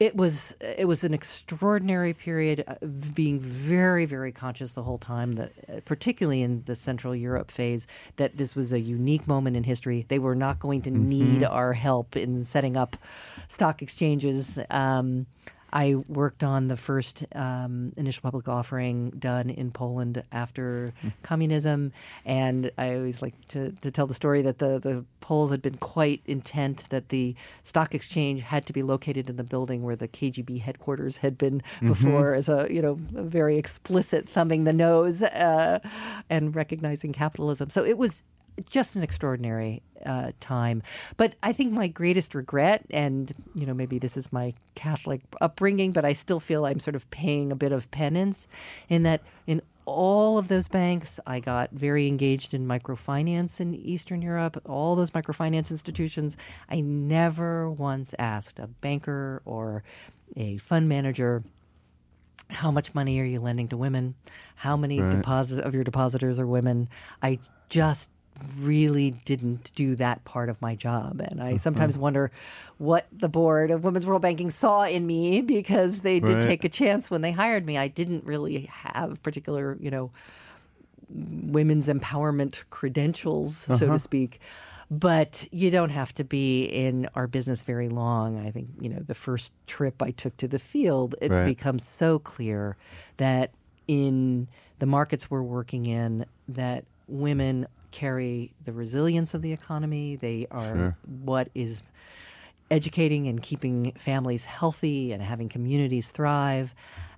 it 0.00 0.16
was 0.16 0.56
it 0.60 0.88
was 0.88 1.04
an 1.04 1.12
extraordinary 1.12 2.14
period, 2.14 2.64
uh, 2.66 2.74
being 3.14 3.38
very 3.38 4.06
very 4.06 4.32
conscious 4.32 4.72
the 4.72 4.82
whole 4.82 4.96
time 4.96 5.34
that, 5.34 5.52
uh, 5.68 5.80
particularly 5.84 6.40
in 6.40 6.62
the 6.64 6.74
Central 6.74 7.14
Europe 7.14 7.50
phase, 7.50 7.86
that 8.16 8.38
this 8.38 8.56
was 8.56 8.72
a 8.72 8.80
unique 8.80 9.28
moment 9.28 9.56
in 9.56 9.62
history. 9.62 10.06
They 10.08 10.18
were 10.18 10.34
not 10.34 10.58
going 10.58 10.80
to 10.82 10.90
mm-hmm. 10.90 11.08
need 11.08 11.44
our 11.44 11.74
help 11.74 12.16
in 12.16 12.44
setting 12.44 12.78
up 12.78 12.96
stock 13.46 13.82
exchanges. 13.82 14.58
Um, 14.70 15.26
I 15.72 15.94
worked 16.08 16.42
on 16.42 16.68
the 16.68 16.76
first 16.76 17.24
um, 17.34 17.92
initial 17.96 18.22
public 18.22 18.48
offering 18.48 19.10
done 19.10 19.50
in 19.50 19.70
Poland 19.70 20.22
after 20.32 20.92
mm. 21.02 21.12
communism, 21.22 21.92
and 22.24 22.70
I 22.78 22.96
always 22.96 23.22
like 23.22 23.34
to, 23.48 23.72
to 23.72 23.90
tell 23.90 24.06
the 24.06 24.14
story 24.14 24.42
that 24.42 24.58
the, 24.58 24.78
the 24.78 25.04
Poles 25.20 25.50
had 25.50 25.62
been 25.62 25.76
quite 25.76 26.22
intent 26.26 26.88
that 26.90 27.10
the 27.10 27.34
stock 27.62 27.94
exchange 27.94 28.42
had 28.42 28.66
to 28.66 28.72
be 28.72 28.82
located 28.82 29.30
in 29.30 29.36
the 29.36 29.44
building 29.44 29.82
where 29.82 29.96
the 29.96 30.08
KGB 30.08 30.60
headquarters 30.60 31.18
had 31.18 31.38
been 31.38 31.60
mm-hmm. 31.60 31.86
before, 31.88 32.34
as 32.34 32.48
a 32.48 32.66
you 32.70 32.82
know 32.82 32.98
a 33.14 33.22
very 33.22 33.56
explicit 33.56 34.28
thumbing 34.28 34.64
the 34.64 34.72
nose 34.72 35.22
uh, 35.22 35.78
and 36.28 36.56
recognizing 36.56 37.12
capitalism. 37.12 37.70
So 37.70 37.84
it 37.84 37.98
was 37.98 38.24
just 38.68 38.96
an 38.96 39.02
extraordinary 39.02 39.82
uh, 40.04 40.32
time. 40.40 40.82
But 41.16 41.34
I 41.42 41.52
think 41.52 41.72
my 41.72 41.88
greatest 41.88 42.34
regret, 42.34 42.84
and 42.90 43.32
you 43.54 43.66
know, 43.66 43.74
maybe 43.74 43.98
this 43.98 44.16
is 44.16 44.32
my 44.32 44.54
Catholic 44.74 45.22
upbringing, 45.40 45.92
but 45.92 46.04
I 46.04 46.12
still 46.12 46.40
feel 46.40 46.66
I'm 46.66 46.80
sort 46.80 46.96
of 46.96 47.10
paying 47.10 47.52
a 47.52 47.56
bit 47.56 47.72
of 47.72 47.90
penance 47.90 48.48
in 48.88 49.02
that 49.04 49.22
in 49.46 49.62
all 49.86 50.38
of 50.38 50.48
those 50.48 50.68
banks, 50.68 51.18
I 51.26 51.40
got 51.40 51.70
very 51.72 52.06
engaged 52.06 52.54
in 52.54 52.66
microfinance 52.66 53.60
in 53.60 53.74
Eastern 53.74 54.22
Europe, 54.22 54.60
all 54.64 54.94
those 54.94 55.10
microfinance 55.10 55.70
institutions. 55.70 56.36
I 56.68 56.80
never 56.80 57.70
once 57.70 58.14
asked 58.18 58.58
a 58.58 58.68
banker 58.68 59.42
or 59.44 59.82
a 60.36 60.58
fund 60.58 60.88
manager 60.88 61.42
how 62.50 62.70
much 62.70 62.94
money 62.94 63.20
are 63.20 63.24
you 63.24 63.40
lending 63.40 63.68
to 63.68 63.76
women? 63.76 64.14
How 64.56 64.76
many 64.76 65.00
right. 65.00 65.10
deposit 65.10 65.60
of 65.60 65.74
your 65.74 65.84
depositors 65.84 66.40
are 66.40 66.46
women? 66.46 66.88
I 67.22 67.38
just 67.68 68.10
really 68.58 69.10
didn't 69.10 69.72
do 69.74 69.94
that 69.96 70.24
part 70.24 70.48
of 70.48 70.60
my 70.60 70.74
job. 70.74 71.20
And 71.20 71.42
I 71.42 71.56
sometimes 71.56 71.94
mm-hmm. 71.94 72.02
wonder 72.02 72.30
what 72.78 73.06
the 73.12 73.28
board 73.28 73.70
of 73.70 73.84
Women's 73.84 74.06
World 74.06 74.22
Banking 74.22 74.50
saw 74.50 74.84
in 74.84 75.06
me 75.06 75.40
because 75.42 76.00
they 76.00 76.20
did 76.20 76.34
right. 76.34 76.42
take 76.42 76.64
a 76.64 76.68
chance 76.68 77.10
when 77.10 77.20
they 77.20 77.32
hired 77.32 77.66
me. 77.66 77.78
I 77.78 77.88
didn't 77.88 78.24
really 78.24 78.68
have 78.70 79.22
particular, 79.22 79.76
you 79.80 79.90
know, 79.90 80.10
women's 81.08 81.88
empowerment 81.88 82.64
credentials, 82.70 83.64
uh-huh. 83.64 83.78
so 83.78 83.86
to 83.86 83.92
uh-huh. 83.92 83.98
speak. 83.98 84.40
But 84.90 85.46
you 85.52 85.70
don't 85.70 85.90
have 85.90 86.12
to 86.14 86.24
be 86.24 86.64
in 86.64 87.08
our 87.14 87.28
business 87.28 87.62
very 87.62 87.88
long. 87.88 88.44
I 88.44 88.50
think, 88.50 88.70
you 88.80 88.88
know, 88.88 88.98
the 88.98 89.14
first 89.14 89.52
trip 89.68 90.02
I 90.02 90.10
took 90.10 90.36
to 90.38 90.48
the 90.48 90.58
field, 90.58 91.14
it 91.20 91.30
right. 91.30 91.44
becomes 91.44 91.86
so 91.86 92.18
clear 92.18 92.76
that 93.18 93.52
in 93.86 94.48
the 94.80 94.86
markets 94.86 95.30
we're 95.30 95.42
working 95.42 95.86
in, 95.86 96.26
that 96.48 96.84
women 97.06 97.68
carry 97.90 98.52
the 98.64 98.72
resilience 98.72 99.34
of 99.34 99.42
the 99.42 99.52
economy. 99.52 100.16
They 100.16 100.46
are 100.50 100.74
sure. 100.74 100.96
what 101.04 101.50
is 101.54 101.82
educating 102.70 103.26
and 103.26 103.42
keeping 103.42 103.92
families 103.92 104.44
healthy 104.44 105.12
and 105.12 105.22
having 105.22 105.48
communities 105.48 106.12
thrive 106.12 106.74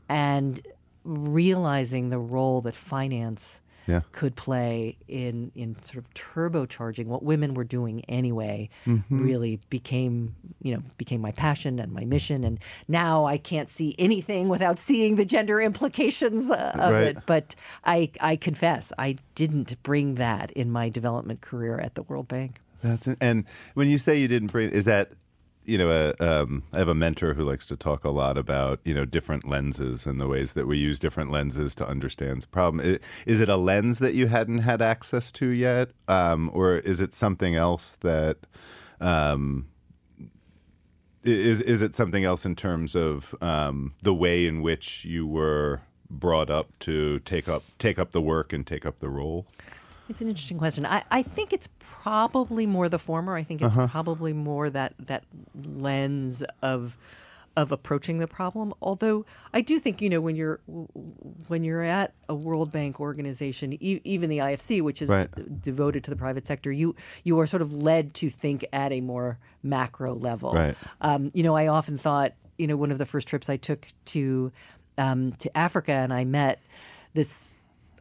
and 0.09 0.61
realizing 1.05 2.09
the 2.11 2.19
role 2.19 2.61
that 2.63 2.75
finance 2.75 3.61
yeah. 3.87 4.03
could 4.13 4.37
play 4.37 4.97
in 5.09 5.51
in 5.55 5.77
sort 5.83 5.99
of 5.99 6.13
turbocharging 6.15 7.07
what 7.07 7.23
women 7.23 7.55
were 7.55 7.65
doing 7.65 8.05
anyway 8.09 8.69
mm-hmm. 8.87 9.23
really 9.23 9.61
became 9.71 10.35
you 10.61 10.75
know 10.75 10.83
became 10.99 11.21
my 11.21 11.33
passion 11.33 11.79
and 11.79 11.93
my 11.93 12.05
mission 12.05 12.45
and 12.45 12.59
now 12.89 13.25
I 13.25 13.39
can't 13.39 13.69
see 13.69 13.95
anything 13.99 14.49
without 14.49 14.79
seeing 14.79 15.17
the 15.17 15.25
gender 15.25 15.61
implications 15.61 16.51
uh, 16.51 16.73
of 16.75 16.93
right. 16.93 17.03
it 17.03 17.19
but 17.27 17.55
I 17.85 18.11
I 18.21 18.37
confess 18.37 18.93
I 18.99 19.17
didn't 19.35 19.83
bring 19.83 20.17
that 20.17 20.51
in 20.53 20.71
my 20.71 20.89
development 20.89 21.41
career 21.41 21.79
at 21.79 21.95
the 21.95 22.03
World 22.03 22.29
Bank 22.29 22.61
that's 22.83 23.07
it. 23.07 23.19
and 23.21 23.45
when 23.75 23.89
you 23.89 23.99
say 23.99 24.19
you 24.19 24.29
didn't 24.29 24.51
bring 24.53 24.71
is 24.71 24.85
that 24.87 25.13
you 25.65 25.79
know, 25.79 26.15
a, 26.19 26.43
um, 26.43 26.65
I 26.73 26.79
have 26.79 26.89
a 26.89 26.95
mentor 26.95 27.35
who 27.35 27.45
likes 27.45 27.67
to 27.67 27.77
talk 27.77 28.05
a 28.05 28.11
lot 28.11 28.37
about 28.37 28.81
you 28.85 28.95
know 28.95 29.05
different 29.05 29.47
lenses 29.47 30.07
and 30.07 30.21
the 30.21 30.27
ways 30.29 30.55
that 30.55 30.67
we 30.67 30.79
use 30.79 30.99
different 30.99 31.31
lenses 31.31 31.75
to 31.77 31.89
understand 31.89 32.43
the 32.43 32.49
problem. 32.49 32.99
Is 33.27 33.41
it 33.41 33.49
a 33.49 33.57
lens 33.57 33.99
that 34.01 34.15
you 34.15 34.27
hadn't 34.27 34.59
had 34.59 34.83
access 34.83 35.31
to 35.33 35.49
yet, 35.49 35.91
um, 36.09 36.51
or 36.53 36.77
is 36.77 37.01
it 37.01 37.15
something 37.15 37.55
else 37.55 37.97
that? 38.01 38.39
Um, 39.01 39.69
is 41.25 41.61
is 41.61 41.83
it 41.83 41.95
something 41.95 42.25
else 42.25 42.45
in 42.45 42.57
terms 42.57 42.97
of 42.97 43.35
um, 43.41 43.95
the 44.03 44.15
way 44.15 44.47
in 44.47 44.61
which 44.61 45.05
you 45.05 45.27
were 45.27 45.83
brought 46.11 46.51
up 46.51 46.77
to 46.81 47.21
take 47.21 47.49
up 47.49 47.63
take 47.79 47.99
up 47.99 48.11
the 48.13 48.21
work 48.21 48.53
and 48.53 48.67
take 48.67 48.85
up 48.85 48.99
the 48.99 49.09
role? 49.09 49.47
It's 50.09 50.21
an 50.21 50.29
interesting 50.29 50.59
question. 50.59 50.85
I, 50.85 51.05
I 51.11 51.23
think 51.23 51.53
it's 51.53 51.69
probably 52.03 52.67
more 52.67 52.89
the 52.89 52.99
former. 52.99 53.37
I 53.37 53.45
think 53.45 53.63
it's 53.63 53.77
uh-huh. 53.77 53.87
probably 53.87 54.33
more 54.33 54.69
that 54.71 54.95
that 54.99 55.25
lens 55.55 56.43
of 56.61 56.97
of 57.57 57.71
approaching 57.71 58.19
the 58.19 58.27
problem. 58.27 58.73
Although 58.83 59.25
I 59.53 59.61
do 59.61 59.79
think 59.79 60.03
you 60.03 60.11
know 60.11 60.21
when 60.21 60.35
you're 60.35 60.61
when 61.47 61.63
you're 61.63 61.85
at 61.85 62.13
a 62.29 62.35
World 62.35 62.73
Bank 62.73 62.99
organization, 62.99 63.75
e- 63.75 64.01
even 64.03 64.31
the 64.31 64.39
IFC, 64.39 64.83
which 64.83 65.01
is 65.01 65.11
right. 65.11 65.29
devoted 65.63 66.03
to 66.05 66.11
the 66.11 66.17
private 66.17 66.47
sector, 66.47 66.73
you 66.73 66.97
you 67.23 67.39
are 67.39 67.47
sort 67.47 67.63
of 67.63 67.73
led 67.73 68.15
to 68.15 68.29
think 68.29 68.65
at 68.73 68.91
a 68.91 69.01
more 69.01 69.39
macro 69.63 70.15
level. 70.15 70.53
Right. 70.55 70.75
Um, 71.01 71.31
you 71.35 71.45
know, 71.45 71.55
I 71.55 71.69
often 71.69 71.99
thought 71.99 72.33
you 72.59 72.67
know 72.67 72.77
one 72.77 72.91
of 72.91 72.99
the 72.99 73.07
first 73.07 73.29
trips 73.29 73.49
I 73.49 73.59
took 73.59 73.87
to 74.07 74.51
um, 74.99 75.33
to 75.33 75.57
Africa, 75.57 75.93
and 75.93 76.13
I 76.13 76.25
met 76.25 76.61
this 77.15 77.55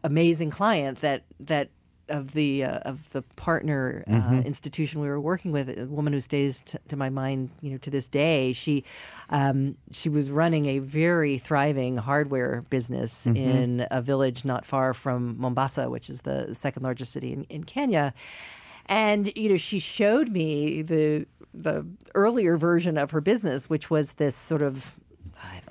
amazing 0.03 0.49
client 0.49 1.01
that 1.01 1.21
that 1.41 1.69
of 2.11 2.33
the 2.33 2.63
uh, 2.63 2.79
of 2.79 3.09
the 3.11 3.21
partner 3.35 4.03
uh, 4.07 4.11
mm-hmm. 4.11 4.39
institution 4.41 5.01
we 5.01 5.07
were 5.07 5.19
working 5.19 5.51
with, 5.51 5.69
a 5.69 5.87
woman 5.87 6.13
who 6.13 6.21
stays 6.21 6.61
t- 6.61 6.77
to 6.87 6.95
my 6.95 7.09
mind, 7.09 7.49
you 7.61 7.71
know, 7.71 7.77
to 7.77 7.89
this 7.89 8.07
day. 8.07 8.53
She 8.53 8.83
um, 9.29 9.77
she 9.91 10.09
was 10.09 10.29
running 10.29 10.65
a 10.65 10.79
very 10.79 11.37
thriving 11.37 11.97
hardware 11.97 12.63
business 12.69 13.25
mm-hmm. 13.25 13.37
in 13.37 13.87
a 13.89 14.01
village 14.01 14.45
not 14.45 14.65
far 14.65 14.93
from 14.93 15.37
Mombasa, 15.39 15.89
which 15.89 16.09
is 16.09 16.21
the 16.21 16.53
second 16.53 16.83
largest 16.83 17.11
city 17.13 17.33
in, 17.33 17.45
in 17.45 17.63
Kenya. 17.63 18.13
And 18.85 19.31
you 19.35 19.49
know, 19.49 19.57
she 19.57 19.79
showed 19.79 20.29
me 20.29 20.81
the 20.81 21.25
the 21.53 21.85
earlier 22.13 22.57
version 22.57 22.97
of 22.97 23.11
her 23.11 23.21
business, 23.21 23.69
which 23.69 23.89
was 23.89 24.13
this 24.13 24.35
sort 24.35 24.61
of 24.61 24.93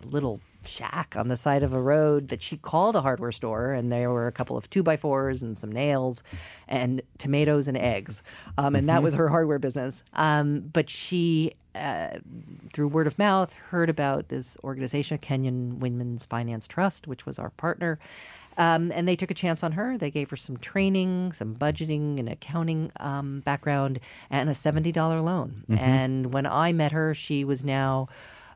little 0.04 0.40
shack 0.64 1.16
on 1.16 1.28
the 1.28 1.36
side 1.36 1.62
of 1.62 1.72
a 1.72 1.80
road 1.80 2.28
that 2.28 2.42
she 2.42 2.56
called 2.56 2.96
a 2.96 3.00
hardware 3.00 3.32
store, 3.32 3.72
and 3.72 3.92
there 3.92 4.10
were 4.10 4.26
a 4.26 4.32
couple 4.32 4.56
of 4.56 4.68
two 4.70 4.82
by 4.82 4.96
fours 4.96 5.42
and 5.42 5.58
some 5.58 5.70
nails, 5.70 6.22
and 6.68 7.02
tomatoes 7.18 7.68
and 7.68 7.76
eggs, 7.76 8.22
um, 8.58 8.74
and 8.74 8.88
that 8.88 8.96
mm-hmm. 8.96 9.04
was 9.04 9.14
her 9.14 9.28
hardware 9.28 9.58
business. 9.58 10.04
Um, 10.14 10.60
but 10.60 10.90
she, 10.90 11.52
uh, 11.74 12.18
through 12.72 12.88
word 12.88 13.06
of 13.06 13.18
mouth, 13.18 13.52
heard 13.52 13.90
about 13.90 14.28
this 14.28 14.56
organization, 14.64 15.18
Kenyan 15.18 15.78
Women's 15.78 16.26
Finance 16.26 16.66
Trust, 16.66 17.06
which 17.06 17.26
was 17.26 17.38
our 17.38 17.50
partner. 17.50 17.98
Um, 18.58 18.92
and 18.92 19.08
they 19.08 19.16
took 19.16 19.30
a 19.30 19.34
chance 19.34 19.62
on 19.62 19.72
her. 19.72 19.96
They 19.96 20.10
gave 20.10 20.28
her 20.30 20.36
some 20.36 20.58
training, 20.58 21.32
some 21.32 21.56
budgeting 21.56 22.18
and 22.18 22.28
accounting 22.28 22.92
um, 23.00 23.40
background, 23.40 24.00
and 24.28 24.50
a 24.50 24.52
$70 24.52 24.94
loan. 25.24 25.64
And 25.78 26.34
when 26.34 26.46
I 26.46 26.72
met 26.72 26.92
her, 26.92 27.14
she 27.14 27.42
was 27.42 27.64
now 27.64 28.08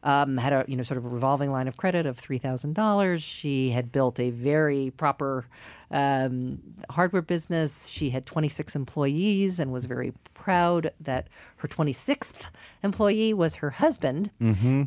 um, 0.05 0.37
had 0.37 0.53
a 0.53 0.65
you 0.69 0.77
know 0.77 0.83
sort 0.83 0.99
of 0.99 1.05
a 1.05 1.09
revolving 1.09 1.51
line 1.51 1.67
of 1.67 1.77
credit 1.77 2.07
of 2.07 2.19
three 2.19 2.39
thousand 2.39 2.75
dollars. 2.75 3.23
She 3.23 3.71
had 3.71 3.91
built 3.91 4.21
a 4.21 4.31
very 4.31 4.93
proper 4.97 5.47
um, 5.91 6.61
hardware 6.91 7.23
business. 7.23 7.89
She 7.89 8.11
had 8.11 8.27
twenty 8.27 8.49
six 8.49 8.77
employees 8.77 9.59
and 9.59 9.73
was 9.73 9.87
very 9.87 10.13
proud 10.35 10.93
that 11.01 11.29
her 11.57 11.69
twenty 11.69 11.93
sixth 11.95 12.47
employee 12.83 13.33
was 13.33 13.57
her 13.57 13.71
husband, 13.71 14.31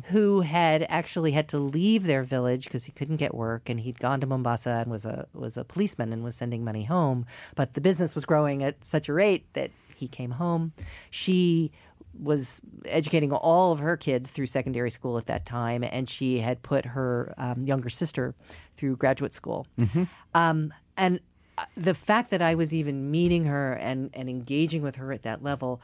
who 0.06 0.40
had 0.42 0.86
actually 0.88 1.32
had 1.32 1.48
to 1.48 1.58
leave 1.58 2.04
their 2.04 2.22
village 2.22 2.64
because 2.64 2.84
he 2.84 2.92
couldn't 2.92 3.16
get 3.16 3.34
work, 3.34 3.68
and 3.68 3.80
he'd 3.80 3.98
gone 3.98 4.20
to 4.20 4.26
Mombasa 4.26 4.70
and 4.70 4.90
was 4.90 5.04
a 5.04 5.26
was 5.34 5.56
a 5.56 5.64
policeman 5.64 6.12
and 6.12 6.22
was 6.22 6.36
sending 6.36 6.64
money 6.64 6.84
home. 6.84 7.26
But 7.56 7.74
the 7.74 7.80
business 7.80 8.14
was 8.14 8.24
growing 8.24 8.62
at 8.62 8.84
such 8.86 9.08
a 9.08 9.12
rate 9.12 9.52
that 9.54 9.72
he 9.96 10.06
came 10.06 10.30
home. 10.30 10.72
She 11.10 11.72
was 12.20 12.60
educating 12.84 13.32
all 13.32 13.72
of 13.72 13.78
her 13.78 13.96
kids 13.96 14.30
through 14.30 14.46
secondary 14.46 14.90
school 14.90 15.18
at 15.18 15.26
that 15.26 15.46
time, 15.46 15.82
and 15.84 16.08
she 16.08 16.40
had 16.40 16.62
put 16.62 16.84
her 16.84 17.32
um, 17.38 17.62
younger 17.64 17.88
sister 17.88 18.34
through 18.76 18.96
graduate 18.96 19.32
school. 19.32 19.66
Um, 20.34 20.72
and 20.96 21.20
uh, 21.56 21.64
the 21.76 21.94
fact 21.94 22.30
that 22.30 22.42
I 22.42 22.54
was 22.54 22.72
even 22.74 23.10
meeting 23.10 23.44
her 23.44 23.72
and, 23.72 24.10
and 24.14 24.28
engaging 24.28 24.82
with 24.82 24.96
her 24.96 25.12
at 25.12 25.22
that 25.22 25.42
level, 25.42 25.80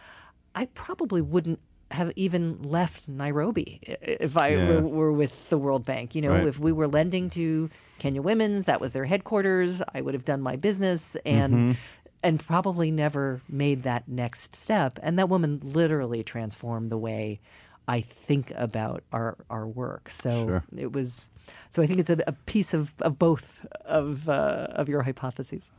I 0.54 0.66
probably 0.66 1.22
wouldn't 1.22 1.60
have 1.90 2.12
even 2.16 2.60
left 2.62 3.06
Nairobi 3.08 3.78
if 4.02 4.36
I 4.36 4.56
Yeah. 4.56 4.66
were, 4.66 4.80
were 4.82 5.12
with 5.12 5.48
the 5.48 5.58
World 5.58 5.84
Bank. 5.84 6.14
You 6.14 6.22
know, 6.22 6.32
Right. 6.34 6.48
if 6.48 6.58
we 6.58 6.72
were 6.72 6.88
lending 6.88 7.30
to 7.30 7.70
Kenya 7.98 8.22
Women's, 8.22 8.64
that 8.64 8.80
was 8.80 8.92
their 8.92 9.04
headquarters, 9.04 9.80
I 9.94 10.00
would 10.00 10.14
have 10.14 10.24
done 10.24 10.40
my 10.40 10.56
business 10.56 11.16
and 11.24 11.76
and 12.24 12.44
probably 12.44 12.90
never 12.90 13.42
made 13.48 13.84
that 13.84 14.08
next 14.08 14.56
step. 14.56 14.98
And 15.02 15.18
that 15.18 15.28
woman 15.28 15.60
literally 15.62 16.24
transformed 16.24 16.90
the 16.90 16.98
way 16.98 17.38
I 17.86 18.00
think 18.00 18.50
about 18.56 19.04
our 19.12 19.36
our 19.50 19.68
work. 19.68 20.08
So 20.08 20.46
Sure. 20.46 20.64
it 20.76 20.92
was. 20.92 21.28
So 21.68 21.82
I 21.82 21.86
think 21.86 22.00
it's 22.00 22.10
a, 22.10 22.18
a 22.26 22.32
piece 22.32 22.72
of, 22.72 22.94
of 23.00 23.18
both 23.18 23.66
of 23.84 24.28
uh, 24.28 24.68
of 24.70 24.88
your 24.88 25.02
hypotheses. 25.02 25.70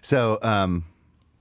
So, 0.00 0.38
um, 0.42 0.84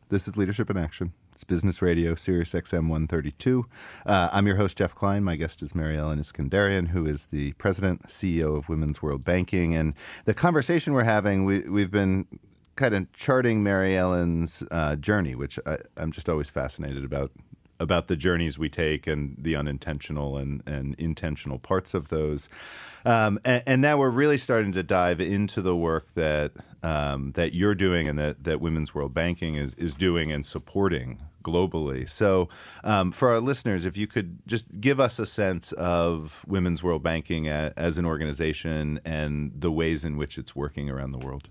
this 0.10 0.28
is 0.28 0.36
Leadership 0.36 0.70
in 0.72 0.78
Action. 0.78 1.14
It's 1.34 1.44
Business 1.44 1.82
Radio, 1.82 2.16
Sirius 2.16 2.52
XM 2.52 2.90
132. 2.90 3.66
Uh, 4.06 4.30
I'm 4.34 4.48
your 4.48 4.56
host, 4.58 4.78
Jeff 4.80 4.94
Klein. 4.96 5.24
My 5.24 5.36
guest 5.38 5.62
is 5.62 5.74
Mary 5.76 5.98
Ellen 5.98 6.20
Iskenderian, 6.20 6.88
who 6.90 7.06
is 7.06 7.28
the 7.28 7.54
president, 7.54 8.08
CEO 8.08 8.58
of 8.58 8.68
Women's 8.68 9.02
World 9.02 9.24
Banking. 9.24 9.74
And 9.76 9.94
the 10.26 10.34
conversation 10.34 10.92
we're 10.94 11.04
having, 11.04 11.46
we, 11.46 11.62
we've 11.62 11.92
been 11.92 12.26
kind 12.80 12.96
of 12.96 13.12
charting 13.12 13.62
Mary 13.62 13.98
Ellen's 13.98 14.64
uh, 14.72 14.96
journey, 14.96 15.36
which 15.36 15.60
I, 15.66 15.80
I'm 15.98 16.14
just 16.14 16.30
always 16.30 16.50
fascinated 16.50 17.04
about 17.04 17.32
about 17.82 18.08
the 18.08 18.16
journeys 18.16 18.60
we 18.60 18.68
take 18.68 19.08
and 19.08 19.38
the 19.38 19.56
unintentional 19.56 20.38
and, 20.38 20.62
and 20.66 20.96
intentional 20.96 21.58
parts 21.58 21.94
of 21.94 22.10
those. 22.10 22.50
Um, 23.06 23.40
and, 23.46 23.64
and 23.66 23.82
now 23.82 23.98
we're 23.98 24.10
really 24.10 24.38
starting 24.38 24.74
to 24.74 24.84
dive 24.84 25.22
into 25.22 25.62
the 25.62 25.76
work 25.76 26.14
that 26.14 26.52
um, 26.84 27.32
that 27.34 27.54
you're 27.54 27.76
doing 27.76 28.08
and 28.08 28.20
that, 28.20 28.44
that 28.44 28.60
Women's 28.62 28.94
World 28.96 29.14
Banking 29.14 29.56
is, 29.56 29.76
is 29.76 29.96
doing 29.96 30.32
and 30.32 30.46
supporting 30.46 31.22
globally. 31.44 32.08
So, 32.08 32.48
um, 32.84 33.12
for 33.12 33.30
our 33.30 33.40
listeners, 33.42 33.86
if 33.86 33.98
you 33.98 34.08
could 34.08 34.40
just 34.46 34.66
give 34.80 35.00
us 35.00 35.20
a 35.20 35.26
sense 35.26 35.74
of 35.74 36.46
Women's 36.48 36.82
World 36.82 37.04
Banking 37.04 37.48
a, 37.48 37.74
as 37.76 37.98
an 37.98 38.06
organization 38.06 39.02
and 39.04 39.52
the 39.54 39.72
ways 39.72 40.06
in 40.06 40.16
which 40.16 40.38
it's 40.38 40.56
working 40.56 40.90
around 40.90 41.12
the 41.12 41.18
world. 41.18 41.50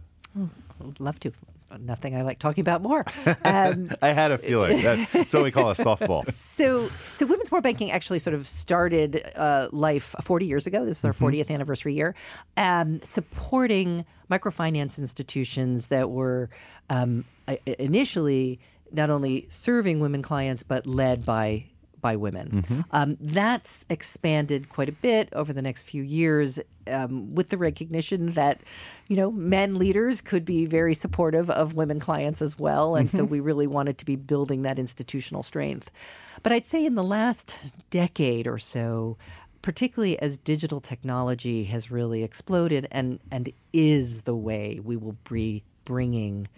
I'd 0.80 1.00
love 1.00 1.20
to. 1.20 1.32
Nothing 1.78 2.16
I 2.16 2.22
like 2.22 2.38
talking 2.38 2.62
about 2.62 2.80
more. 2.80 3.04
Um, 3.44 3.90
I 4.02 4.08
had 4.08 4.30
a 4.30 4.38
feeling 4.38 4.80
that's 4.80 5.34
what 5.34 5.42
we 5.42 5.50
call 5.50 5.70
a 5.70 5.74
softball. 5.74 6.24
so, 6.32 6.88
so 7.12 7.26
Women's 7.26 7.50
World 7.50 7.62
Banking 7.62 7.90
actually 7.90 8.20
sort 8.20 8.32
of 8.32 8.48
started 8.48 9.30
uh, 9.36 9.68
life 9.70 10.14
40 10.22 10.46
years 10.46 10.66
ago. 10.66 10.86
This 10.86 10.98
is 10.98 11.04
our 11.04 11.12
40th 11.12 11.50
anniversary 11.50 11.92
year, 11.92 12.14
um, 12.56 13.02
supporting 13.02 14.06
microfinance 14.30 14.98
institutions 14.98 15.88
that 15.88 16.08
were 16.08 16.48
um, 16.88 17.26
initially 17.66 18.60
not 18.90 19.10
only 19.10 19.46
serving 19.50 20.00
women 20.00 20.22
clients 20.22 20.62
but 20.62 20.86
led 20.86 21.26
by 21.26 21.66
by 22.00 22.16
women. 22.16 22.84
Um, 22.90 23.16
that's 23.20 23.84
expanded 23.90 24.68
quite 24.68 24.88
a 24.88 24.92
bit 24.92 25.28
over 25.32 25.52
the 25.52 25.62
next 25.62 25.82
few 25.82 26.02
years 26.02 26.58
um, 26.86 27.34
with 27.34 27.50
the 27.50 27.58
recognition 27.58 28.30
that, 28.30 28.60
you 29.08 29.16
know, 29.16 29.30
men 29.30 29.74
leaders 29.74 30.20
could 30.20 30.44
be 30.44 30.64
very 30.64 30.94
supportive 30.94 31.50
of 31.50 31.74
women 31.74 32.00
clients 32.00 32.40
as 32.42 32.58
well. 32.58 32.96
And 32.96 33.10
so 33.10 33.24
we 33.24 33.40
really 33.40 33.66
wanted 33.66 33.98
to 33.98 34.04
be 34.04 34.16
building 34.16 34.62
that 34.62 34.78
institutional 34.78 35.42
strength. 35.42 35.90
But 36.42 36.52
I'd 36.52 36.66
say 36.66 36.84
in 36.84 36.94
the 36.94 37.04
last 37.04 37.56
decade 37.90 38.46
or 38.46 38.58
so, 38.58 39.16
particularly 39.62 40.18
as 40.20 40.38
digital 40.38 40.80
technology 40.80 41.64
has 41.64 41.90
really 41.90 42.22
exploded 42.22 42.86
and, 42.90 43.18
and 43.30 43.52
is 43.72 44.22
the 44.22 44.36
way 44.36 44.80
we 44.82 44.96
will 44.96 45.16
be 45.28 45.62
bringing 45.84 46.48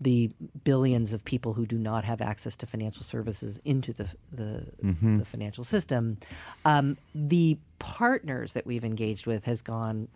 the 0.00 0.30
billions 0.64 1.12
of 1.12 1.24
people 1.24 1.52
who 1.52 1.66
do 1.66 1.76
not 1.76 2.04
have 2.04 2.20
access 2.20 2.56
to 2.56 2.66
financial 2.66 3.02
services 3.02 3.60
into 3.64 3.92
the 3.92 4.08
the, 4.32 4.66
the 5.18 5.24
financial 5.24 5.64
system. 5.64 6.16
Um, 6.64 6.96
the 7.14 7.58
partners 7.78 8.54
that 8.54 8.66
we've 8.66 8.84
engaged 8.84 9.26
with 9.26 9.44
has 9.44 9.62
gone 9.62 10.08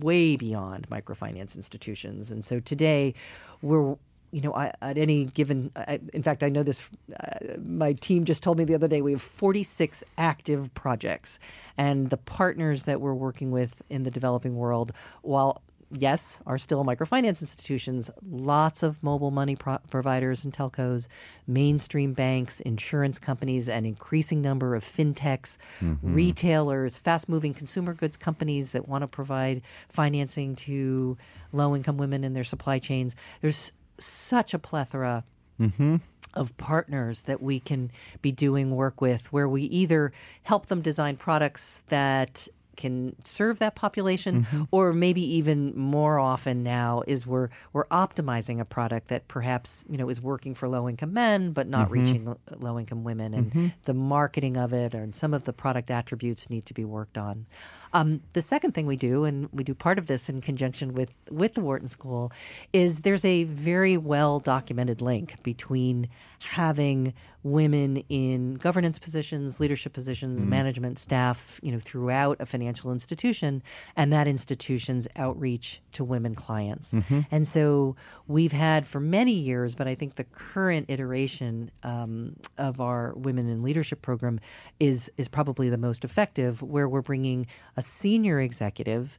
way 0.00 0.36
beyond 0.36 0.88
microfinance 0.88 1.56
institutions, 1.56 2.30
and 2.30 2.44
so 2.44 2.60
today 2.60 3.14
we're. 3.62 3.96
You 4.32 4.42
know, 4.42 4.54
I, 4.54 4.72
at 4.80 4.96
any 4.96 5.24
given, 5.24 5.72
I, 5.74 5.98
in 6.14 6.22
fact, 6.22 6.44
I 6.44 6.50
know 6.50 6.62
this. 6.62 6.88
Uh, 7.18 7.56
my 7.58 7.94
team 7.94 8.24
just 8.24 8.44
told 8.44 8.58
me 8.58 8.64
the 8.64 8.76
other 8.76 8.86
day 8.86 9.02
we 9.02 9.10
have 9.10 9.20
46 9.20 10.04
active 10.18 10.72
projects, 10.74 11.40
and 11.76 12.10
the 12.10 12.16
partners 12.16 12.84
that 12.84 13.00
we're 13.00 13.12
working 13.12 13.50
with 13.50 13.82
in 13.90 14.04
the 14.04 14.10
developing 14.12 14.54
world, 14.54 14.92
while 15.22 15.62
yes, 15.90 16.40
are 16.46 16.58
still 16.58 16.84
microfinance 16.84 17.40
institutions, 17.40 18.10
lots 18.28 18.82
of 18.82 19.02
mobile 19.02 19.30
money 19.30 19.56
pro- 19.56 19.78
providers 19.90 20.44
and 20.44 20.52
telcos, 20.52 21.08
mainstream 21.46 22.12
banks, 22.12 22.60
insurance 22.60 23.18
companies, 23.18 23.68
an 23.68 23.84
increasing 23.84 24.40
number 24.40 24.74
of 24.74 24.84
fintechs, 24.84 25.56
mm-hmm. 25.80 26.14
retailers, 26.14 26.98
fast 26.98 27.28
moving 27.28 27.52
consumer 27.52 27.94
goods 27.94 28.16
companies 28.16 28.72
that 28.72 28.88
want 28.88 29.02
to 29.02 29.08
provide 29.08 29.62
financing 29.88 30.54
to 30.54 31.16
low 31.52 31.74
income 31.74 31.96
women 31.96 32.24
in 32.24 32.32
their 32.32 32.44
supply 32.44 32.78
chains. 32.78 33.16
There's 33.40 33.72
such 33.98 34.54
a 34.54 34.58
plethora 34.58 35.24
mm-hmm. 35.60 35.96
of 36.34 36.56
partners 36.56 37.22
that 37.22 37.42
we 37.42 37.60
can 37.60 37.90
be 38.22 38.32
doing 38.32 38.74
work 38.74 39.00
with 39.00 39.32
where 39.32 39.48
we 39.48 39.62
either 39.62 40.12
help 40.42 40.66
them 40.66 40.80
design 40.80 41.16
products 41.16 41.82
that 41.88 42.48
can 42.80 43.14
serve 43.24 43.58
that 43.58 43.74
population 43.74 44.42
mm-hmm. 44.42 44.62
or 44.70 44.92
maybe 44.92 45.22
even 45.36 45.76
more 45.76 46.18
often 46.18 46.62
now 46.62 47.02
is 47.06 47.26
we're 47.26 47.48
we're 47.72 47.86
optimizing 47.86 48.60
a 48.60 48.64
product 48.64 49.08
that 49.08 49.28
perhaps 49.28 49.84
you 49.88 49.96
know 49.96 50.08
is 50.08 50.20
working 50.20 50.54
for 50.54 50.68
low 50.68 50.88
income 50.88 51.12
men 51.12 51.52
but 51.52 51.68
not 51.68 51.84
mm-hmm. 51.84 51.92
reaching 51.92 52.36
low 52.58 52.78
income 52.78 53.04
women. 53.04 53.34
And 53.34 53.50
mm-hmm. 53.50 53.66
the 53.84 53.94
marketing 53.94 54.56
of 54.56 54.72
it 54.72 54.94
and 54.94 55.14
some 55.14 55.34
of 55.34 55.44
the 55.44 55.52
product 55.52 55.90
attributes 55.90 56.50
need 56.50 56.66
to 56.66 56.74
be 56.74 56.84
worked 56.84 57.18
on 57.18 57.46
um, 57.92 58.20
the 58.32 58.42
second 58.42 58.72
thing 58.72 58.86
we 58.86 58.96
do, 58.96 59.24
and 59.24 59.48
we 59.52 59.64
do 59.64 59.74
part 59.74 59.98
of 59.98 60.06
this 60.06 60.28
in 60.28 60.40
conjunction 60.40 60.94
with, 60.94 61.10
with 61.30 61.54
the 61.54 61.60
Wharton 61.60 61.88
School, 61.88 62.32
is 62.72 63.00
there's 63.00 63.24
a 63.24 63.44
very 63.44 63.96
well 63.96 64.38
documented 64.38 65.00
link 65.00 65.42
between 65.42 66.08
having 66.40 67.12
women 67.42 67.98
in 68.08 68.54
governance 68.54 68.98
positions, 68.98 69.60
leadership 69.60 69.92
positions, 69.92 70.44
management 70.44 70.98
staff, 70.98 71.58
you 71.62 71.72
know, 71.72 71.78
throughout 71.78 72.36
a 72.38 72.46
financial 72.46 72.92
institution, 72.92 73.62
and 73.96 74.12
that 74.12 74.26
institution's 74.26 75.08
outreach 75.16 75.80
to 75.92 76.04
women 76.04 76.34
clients. 76.34 76.94
And 77.30 77.48
so 77.48 77.96
we've 78.26 78.52
had 78.52 78.86
for 78.86 79.00
many 79.00 79.32
years, 79.32 79.74
but 79.74 79.88
I 79.88 79.94
think 79.94 80.16
the 80.16 80.24
current 80.24 80.86
iteration 80.88 81.70
um, 81.82 82.36
of 82.58 82.80
our 82.80 83.14
Women 83.14 83.48
in 83.48 83.62
Leadership 83.62 84.02
program 84.02 84.38
is 84.78 85.10
is 85.16 85.28
probably 85.28 85.70
the 85.70 85.78
most 85.78 86.04
effective, 86.04 86.62
where 86.62 86.88
we're 86.88 87.02
bringing 87.02 87.46
a 87.76 87.79
senior 87.82 88.40
executive, 88.40 89.18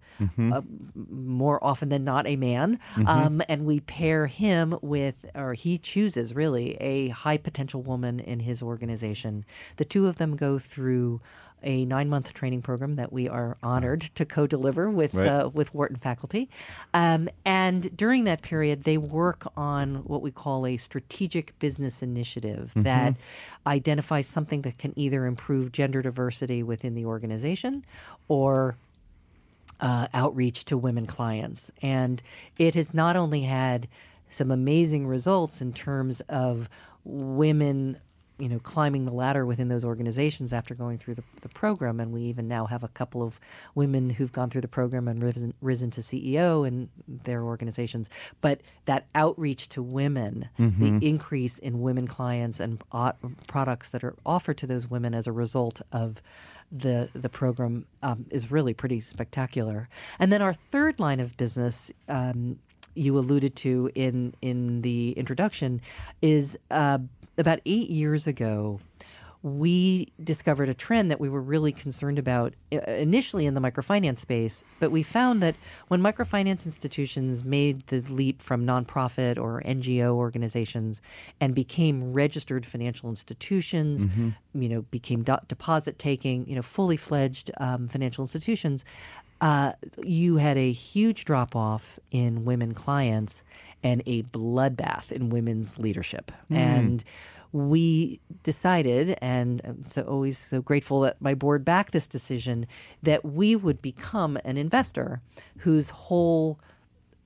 uh, 0.53 0.61
more 1.09 1.63
often 1.63 1.89
than 1.89 2.03
not 2.03 2.27
a 2.27 2.35
man, 2.35 2.79
um, 3.07 3.41
and 3.49 3.65
we 3.65 3.79
pair 3.79 4.27
him 4.27 4.77
with, 4.81 5.25
or 5.35 5.53
he 5.53 5.77
chooses 5.77 6.33
really, 6.35 6.75
a 6.75 7.09
high 7.09 7.37
potential 7.37 7.81
woman 7.81 8.19
in 8.19 8.39
his 8.41 8.61
organization. 8.61 9.45
The 9.77 9.85
two 9.85 10.07
of 10.07 10.17
them 10.17 10.35
go 10.35 10.59
through 10.59 11.21
a 11.63 11.85
nine 11.85 12.09
month 12.09 12.33
training 12.33 12.61
program 12.61 12.95
that 12.95 13.11
we 13.13 13.27
are 13.27 13.57
honored 13.63 14.01
to 14.15 14.25
co 14.25 14.47
deliver 14.47 14.89
with, 14.89 15.13
Right. 15.13 15.27
uh, 15.27 15.49
with 15.53 15.73
Wharton 15.73 15.97
faculty. 15.97 16.49
Um, 16.93 17.29
and 17.45 17.95
during 17.95 18.23
that 18.25 18.41
period, 18.41 18.83
they 18.83 18.97
work 18.97 19.47
on 19.55 19.97
what 20.05 20.21
we 20.21 20.31
call 20.31 20.65
a 20.65 20.77
strategic 20.77 21.57
business 21.59 22.01
initiative 22.01 22.73
that 22.75 23.15
identifies 23.67 24.27
something 24.27 24.61
that 24.63 24.77
can 24.77 24.93
either 24.97 25.25
improve 25.25 25.71
gender 25.71 26.01
diversity 26.01 26.63
within 26.63 26.95
the 26.95 27.05
organization 27.05 27.85
or 28.27 28.75
uh, 29.79 30.07
outreach 30.13 30.65
to 30.65 30.77
women 30.77 31.05
clients. 31.05 31.71
And 31.81 32.21
it 32.57 32.75
has 32.75 32.93
not 32.93 33.15
only 33.15 33.41
had 33.43 33.87
some 34.29 34.51
amazing 34.51 35.07
results 35.07 35.61
in 35.61 35.73
terms 35.73 36.21
of 36.21 36.69
women 37.03 37.97
you 38.41 38.49
know 38.49 38.59
climbing 38.59 39.05
the 39.05 39.13
ladder 39.13 39.45
within 39.45 39.67
those 39.69 39.85
organizations 39.85 40.51
after 40.53 40.73
going 40.75 40.97
through 40.97 41.15
the, 41.15 41.23
the 41.41 41.49
program. 41.49 41.99
And 41.99 42.11
we 42.11 42.21
even 42.23 42.47
now 42.47 42.65
have 42.65 42.83
a 42.83 42.87
couple 42.89 43.21
of 43.21 43.39
women 43.75 44.09
who've 44.09 44.31
gone 44.31 44.49
through 44.49 44.61
the 44.61 44.67
program 44.79 45.07
and 45.07 45.23
risen, 45.23 45.53
risen 45.61 45.91
to 45.91 46.01
ceo 46.01 46.67
in 46.67 46.89
their 47.07 47.43
organizations. 47.43 48.09
But 48.41 48.61
that 48.85 49.05
outreach 49.15 49.69
to 49.69 49.83
women 49.83 50.49
Mm-hmm. 50.59 50.99
the 50.99 51.07
increase 51.07 51.57
in 51.57 51.81
women 51.81 52.07
clients 52.07 52.59
and 52.59 52.81
uh, 52.91 53.13
products 53.47 53.89
that 53.89 54.03
are 54.03 54.15
offered 54.25 54.57
to 54.57 54.67
those 54.67 54.89
women 54.89 55.13
as 55.13 55.27
a 55.27 55.31
result 55.31 55.81
of 55.91 56.21
the 56.71 57.09
the 57.13 57.29
program 57.29 57.85
um, 58.01 58.25
is 58.31 58.49
really 58.51 58.73
pretty 58.73 58.99
spectacular. 58.99 59.89
And 60.19 60.31
then 60.31 60.41
our 60.41 60.53
third 60.53 60.99
line 60.99 61.19
of 61.19 61.35
business 61.37 61.91
um, 62.07 62.59
you 62.95 63.17
alluded 63.17 63.55
to 63.57 63.89
in 63.95 64.33
in 64.41 64.81
the 64.81 65.11
introduction 65.11 65.81
is 66.21 66.57
uh, 66.69 66.99
about 67.41 67.59
eight 67.65 67.89
years 67.89 68.27
ago. 68.27 68.79
We 69.43 70.09
discovered 70.23 70.69
a 70.69 70.73
trend 70.75 71.09
that 71.09 71.19
we 71.19 71.27
were 71.27 71.41
really 71.41 71.71
concerned 71.71 72.19
about 72.19 72.53
initially 72.69 73.47
in 73.47 73.55
the 73.55 73.59
microfinance 73.59 74.19
space, 74.19 74.63
but 74.79 74.91
we 74.91 75.01
found 75.01 75.41
that 75.41 75.55
when 75.87 75.99
microfinance 75.99 76.67
institutions 76.67 77.43
made 77.43 77.87
the 77.87 78.01
leap 78.01 78.39
from 78.39 78.67
nonprofit 78.67 79.39
or 79.39 79.63
NGO 79.65 80.13
organizations 80.13 81.01
and 81.39 81.55
became 81.55 82.13
registered 82.13 82.67
financial 82.67 83.09
institutions, 83.09 84.05
you 84.53 84.69
know, 84.69 84.83
became 84.83 85.23
do- 85.23 85.37
deposit 85.47 85.97
taking, 85.97 86.47
you 86.47 86.53
know, 86.55 86.61
fully 86.61 86.95
fledged 86.97 87.49
um, 87.57 87.87
financial 87.87 88.23
institutions, 88.23 88.85
uh, 89.41 89.73
you 90.03 90.37
had 90.37 90.57
a 90.57 90.71
huge 90.71 91.25
drop 91.25 91.55
off 91.55 91.99
in 92.11 92.45
women 92.45 92.73
clients 92.73 93.43
and 93.83 94.03
a 94.05 94.21
bloodbath 94.23 95.11
in 95.11 95.29
women's 95.29 95.79
leadership. 95.79 96.31
And 96.51 97.03
we 97.51 98.19
decided, 98.43 99.17
and 99.19 99.61
I'm 99.65 99.85
so 99.87 100.03
always 100.03 100.37
so 100.37 100.61
grateful 100.61 101.01
that 101.01 101.19
my 101.19 101.33
board 101.33 101.65
backed 101.65 101.91
this 101.91 102.07
decision, 102.07 102.67
that 103.01 103.25
we 103.25 103.55
would 103.55 103.81
become 103.81 104.37
an 104.45 104.57
investor 104.57 105.21
whose 105.57 105.89
whole 105.89 106.59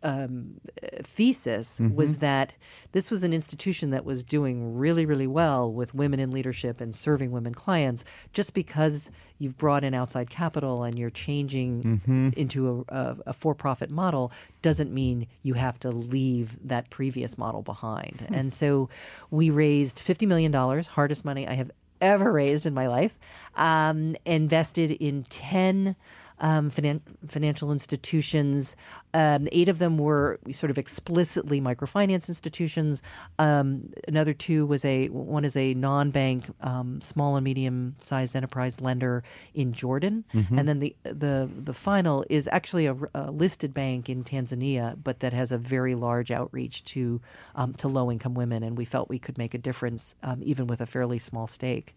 um, 0.06 0.62
thesis 1.04 1.82
was 1.96 2.18
that 2.18 2.54
this 2.91 3.12
was 3.12 3.24
an 3.24 3.34
institution 3.34 3.89
that 3.89 4.06
was 4.06 4.24
doing 4.24 4.78
really, 4.78 5.06
really 5.06 5.28
well 5.28 5.63
with 5.80 5.94
women 5.94 6.20
in 6.20 6.32
leadership 6.32 6.80
and 6.80 6.94
serving 6.94 7.32
women 7.32 7.54
clients. 7.54 8.06
Just 8.32 8.54
because 8.54 9.12
you've 9.39 9.58
brought 9.58 9.84
in 9.84 9.94
outside 9.94 10.30
capital 10.30 10.84
and 10.84 10.98
you're 11.00 11.10
changing 11.28 12.02
into 12.36 12.86
a, 12.89 12.96
a, 12.96 13.18
a 13.28 13.34
for-profit 13.34 13.89
model 13.89 14.32
doesn't 14.62 14.94
mean 14.94 15.28
you 15.44 15.56
have 15.56 15.78
to 15.80 15.89
leave 15.89 16.48
that 16.68 16.89
previous 16.89 17.38
model 17.38 17.62
behind. 17.62 18.28
And 18.32 18.54
so 18.54 18.89
we 19.32 19.50
raised 19.50 20.00
fifty 20.00 20.26
million 20.26 20.52
dollars, 20.52 20.88
hardest 20.88 21.26
money 21.26 21.48
I 21.48 21.54
have 21.54 21.72
ever 22.02 22.32
raised 22.32 22.65
in 22.65 22.74
my 22.74 22.88
life, 22.88 23.18
um, 23.56 24.15
invested 24.26 24.91
in 24.91 25.24
ten 25.30 25.96
um, 26.39 26.69
finan- 26.69 27.02
financial 27.28 27.71
institutions. 27.71 28.76
Um, 29.13 29.48
eight 29.52 29.69
of 29.69 29.80
them 29.80 29.98
were 29.98 30.39
sort 30.52 30.69
of 30.69 30.78
explicitly 30.78 31.62
microfinance 31.62 32.28
institutions. 32.28 33.02
Um, 33.39 33.91
another 34.08 34.34
two 34.34 34.65
was 34.65 34.84
a 34.86 35.08
one 35.08 35.45
is 35.45 35.56
a 35.56 35.74
non-bank 35.74 36.45
um, 36.62 37.02
small 37.02 37.36
and 37.36 37.43
medium-sized 37.43 38.36
enterprise 38.36 38.82
lender 38.82 39.24
in 39.54 39.74
Jordan, 39.74 40.26
and 40.58 40.67
then 40.67 40.80
the 40.80 40.95
the 41.04 41.50
the 41.56 41.74
final 41.74 42.26
is 42.30 42.50
actually 42.52 42.86
a, 42.86 42.95
a 43.13 43.32
listed 43.32 43.74
bank 43.74 44.10
in 44.10 44.24
Tanzania, 44.24 44.98
but 45.02 45.19
that 45.19 45.34
has 45.34 45.52
a 45.52 45.58
very 45.58 45.95
large 45.95 46.32
outreach 46.32 46.84
to 46.86 47.21
um, 47.56 47.74
to 47.76 47.88
low-income 47.88 48.34
women, 48.34 48.63
and 48.63 48.78
we 48.78 48.86
felt 48.86 49.10
we 49.10 49.19
could 49.19 49.38
make 49.38 49.54
a 49.54 49.58
difference 49.58 50.15
um, 50.24 50.41
even 50.43 50.67
with 50.67 50.82
a 50.82 50.86
fairly 50.86 51.19
small 51.19 51.48
stake. 51.48 51.95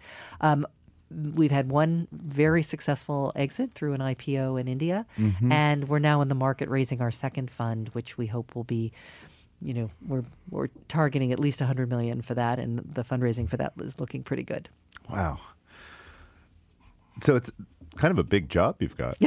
We've 1.10 1.50
had 1.50 1.70
one 1.70 2.06
very 2.12 2.62
successful 2.62 3.32
exit 3.34 3.72
through 3.74 3.94
an 3.94 4.00
IPO 4.00 4.60
in 4.60 4.68
India, 4.68 5.06
mm-hmm. 5.18 5.50
and 5.50 5.88
we're 5.88 5.98
now 5.98 6.20
in 6.20 6.28
the 6.28 6.34
market 6.34 6.68
raising 6.68 7.00
our 7.00 7.10
second 7.10 7.50
fund, 7.50 7.88
which 7.92 8.18
we 8.18 8.26
hope 8.26 8.54
will 8.54 8.64
be. 8.64 8.92
You 9.60 9.74
know, 9.74 9.90
we're 10.06 10.24
we're 10.50 10.68
targeting 10.86 11.32
at 11.32 11.40
least 11.40 11.60
100 11.60 11.88
million 11.88 12.22
for 12.22 12.34
that, 12.34 12.58
and 12.58 12.78
the 12.78 13.02
fundraising 13.02 13.48
for 13.48 13.56
that 13.56 13.72
is 13.80 13.98
looking 13.98 14.22
pretty 14.22 14.44
good. 14.44 14.68
Wow. 15.08 15.40
So 17.22 17.34
it's 17.34 17.50
kind 17.98 18.12
of 18.12 18.18
a 18.18 18.24
big 18.24 18.48
job 18.48 18.76
you've 18.80 18.96
got. 18.96 19.16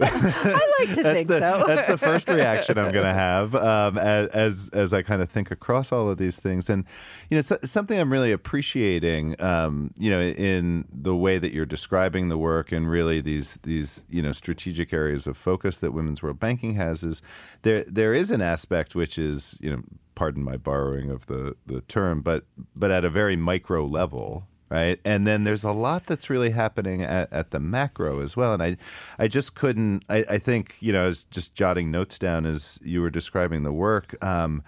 I 0.00 0.70
like 0.80 0.94
to 0.94 1.02
think 1.02 1.28
the, 1.28 1.38
so. 1.38 1.64
that's 1.66 1.86
the 1.86 1.98
first 1.98 2.28
reaction 2.28 2.78
I'm 2.78 2.92
going 2.92 3.04
to 3.04 3.12
have 3.12 3.54
um, 3.54 3.98
as, 3.98 4.28
as 4.28 4.70
as 4.72 4.92
I 4.92 5.02
kind 5.02 5.22
of 5.22 5.30
think 5.30 5.50
across 5.50 5.92
all 5.92 6.08
of 6.08 6.18
these 6.18 6.38
things, 6.38 6.70
and 6.70 6.84
you 7.28 7.36
know, 7.36 7.42
so, 7.42 7.58
something 7.64 7.98
I'm 7.98 8.12
really 8.12 8.32
appreciating, 8.32 9.40
um, 9.40 9.92
you 9.98 10.10
know, 10.10 10.20
in 10.20 10.86
the 10.92 11.14
way 11.14 11.38
that 11.38 11.52
you're 11.52 11.66
describing 11.66 12.28
the 12.28 12.38
work 12.38 12.72
and 12.72 12.90
really 12.90 13.20
these 13.20 13.58
these 13.62 14.02
you 14.08 14.22
know 14.22 14.32
strategic 14.32 14.92
areas 14.92 15.26
of 15.26 15.36
focus 15.36 15.78
that 15.78 15.92
Women's 15.92 16.22
World 16.22 16.40
Banking 16.40 16.74
has 16.74 17.02
is 17.02 17.22
there 17.62 17.84
there 17.84 18.14
is 18.14 18.30
an 18.30 18.40
aspect 18.40 18.94
which 18.94 19.18
is 19.18 19.58
you 19.60 19.70
know, 19.70 19.82
pardon 20.14 20.42
my 20.42 20.56
borrowing 20.56 21.10
of 21.10 21.26
the 21.26 21.56
the 21.66 21.80
term, 21.82 22.22
but 22.22 22.44
but 22.74 22.90
at 22.90 23.04
a 23.04 23.10
very 23.10 23.36
micro 23.36 23.84
level 23.84 24.46
right? 24.72 24.98
And 25.04 25.26
then 25.26 25.44
there's 25.44 25.64
a 25.64 25.70
lot 25.70 26.06
that's 26.06 26.30
really 26.30 26.50
happening 26.50 27.02
at, 27.02 27.30
at 27.30 27.50
the 27.50 27.60
macro 27.60 28.20
as 28.20 28.38
well. 28.38 28.54
And 28.54 28.62
I, 28.62 28.78
I 29.18 29.28
just 29.28 29.54
couldn't. 29.54 30.02
I, 30.08 30.24
I 30.30 30.38
think 30.38 30.76
you 30.80 30.94
know, 30.94 31.04
I 31.04 31.06
was 31.08 31.24
just 31.24 31.54
jotting 31.54 31.90
notes 31.90 32.18
down 32.18 32.46
as 32.46 32.78
you 32.82 33.02
were 33.02 33.10
describing 33.10 33.64
the 33.64 33.72
work, 33.72 34.16
um, 34.24 34.62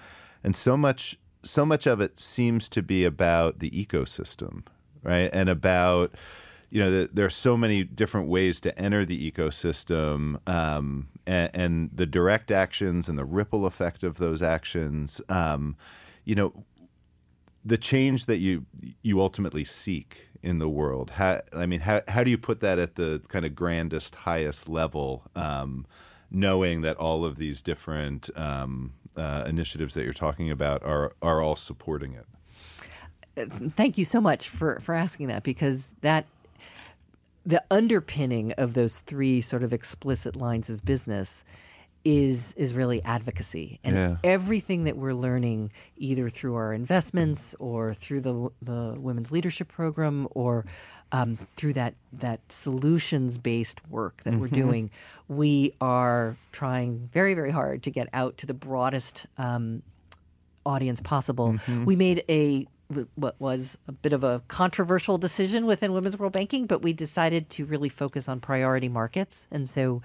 and 0.44 0.54
so 0.54 0.76
much, 0.76 1.18
so 1.42 1.64
much 1.64 1.86
of 1.86 2.02
it 2.02 2.20
seems 2.20 2.68
to 2.68 2.82
be 2.82 3.06
about 3.06 3.60
the 3.60 3.70
ecosystem, 3.70 4.66
right? 5.02 5.30
And 5.32 5.48
about 5.48 6.14
you 6.68 6.80
know, 6.80 6.90
the, 6.90 7.10
there 7.10 7.24
are 7.24 7.30
so 7.30 7.56
many 7.56 7.82
different 7.82 8.28
ways 8.28 8.60
to 8.60 8.78
enter 8.78 9.06
the 9.06 9.30
ecosystem, 9.30 10.46
um, 10.46 11.08
and, 11.26 11.50
and 11.54 11.90
the 11.94 12.04
direct 12.04 12.50
actions 12.50 13.08
and 13.08 13.16
the 13.16 13.24
ripple 13.24 13.64
effect 13.64 14.02
of 14.02 14.18
those 14.18 14.42
actions. 14.42 15.22
Um, 15.30 15.76
you 16.26 16.34
know, 16.34 16.64
the 17.64 17.78
change 17.78 18.26
that 18.26 18.38
you 18.38 18.66
you 19.02 19.20
ultimately 19.20 19.64
seek 19.64 20.28
in 20.42 20.58
the 20.58 20.68
world. 20.68 21.10
How, 21.10 21.40
I 21.52 21.66
mean, 21.66 21.80
how 21.80 22.02
how 22.08 22.22
do 22.22 22.30
you 22.30 22.38
put 22.38 22.60
that 22.60 22.78
at 22.78 22.96
the 22.96 23.22
kind 23.28 23.44
of 23.44 23.54
grandest, 23.54 24.14
highest 24.14 24.68
level, 24.68 25.24
um, 25.34 25.86
knowing 26.30 26.82
that 26.82 26.96
all 26.98 27.24
of 27.24 27.36
these 27.36 27.62
different 27.62 28.28
um, 28.36 28.92
uh, 29.16 29.44
initiatives 29.46 29.94
that 29.94 30.04
you're 30.04 30.12
talking 30.12 30.50
about 30.50 30.82
are 30.82 31.14
are 31.22 31.40
all 31.40 31.56
supporting 31.56 32.14
it? 32.14 32.26
Thank 33.74 33.98
you 33.98 34.04
so 34.04 34.20
much 34.20 34.48
for 34.48 34.78
for 34.80 34.94
asking 34.94 35.28
that 35.28 35.42
because 35.42 35.94
that 36.02 36.26
the 37.46 37.62
underpinning 37.70 38.52
of 38.52 38.74
those 38.74 38.98
three 38.98 39.40
sort 39.40 39.62
of 39.62 39.72
explicit 39.72 40.36
lines 40.36 40.70
of 40.70 40.84
business 40.84 41.44
is 42.04 42.52
is 42.54 42.74
really 42.74 43.02
advocacy 43.02 43.80
and 43.82 43.96
Yeah. 43.96 44.16
everything 44.22 44.84
that 44.84 44.96
we're 44.96 45.14
learning 45.14 45.72
either 45.96 46.28
through 46.28 46.54
our 46.54 46.74
investments 46.74 47.54
or 47.58 47.94
through 47.94 48.20
the 48.20 48.50
the 48.60 48.96
women's 48.98 49.32
leadership 49.32 49.68
program 49.68 50.28
or 50.32 50.66
um, 51.12 51.38
through 51.56 51.72
that 51.74 51.94
that 52.12 52.40
solutions 52.50 53.38
based 53.38 53.80
work 53.88 54.22
that 54.24 54.34
we're 54.34 54.48
doing 54.48 54.90
we 55.28 55.72
are 55.80 56.36
trying 56.52 57.08
very 57.12 57.32
very 57.34 57.50
hard 57.50 57.82
to 57.84 57.90
get 57.90 58.08
out 58.12 58.36
to 58.38 58.46
the 58.46 58.54
broadest 58.54 59.26
um, 59.38 59.82
audience 60.66 61.00
possible. 61.00 61.56
We 61.84 61.96
made 61.96 62.22
a 62.28 62.66
what 63.14 63.34
was 63.40 63.78
a 63.88 63.92
bit 63.92 64.12
of 64.12 64.22
a 64.22 64.42
controversial 64.48 65.16
decision 65.18 65.64
within 65.66 65.92
Women's 65.92 66.18
World 66.18 66.32
Banking, 66.34 66.66
but 66.66 66.82
we 66.82 66.92
decided 66.92 67.48
to 67.50 67.64
really 67.64 67.88
focus 67.88 68.28
on 68.28 68.40
priority 68.40 68.88
markets, 68.90 69.48
and 69.50 69.68
so 69.68 70.02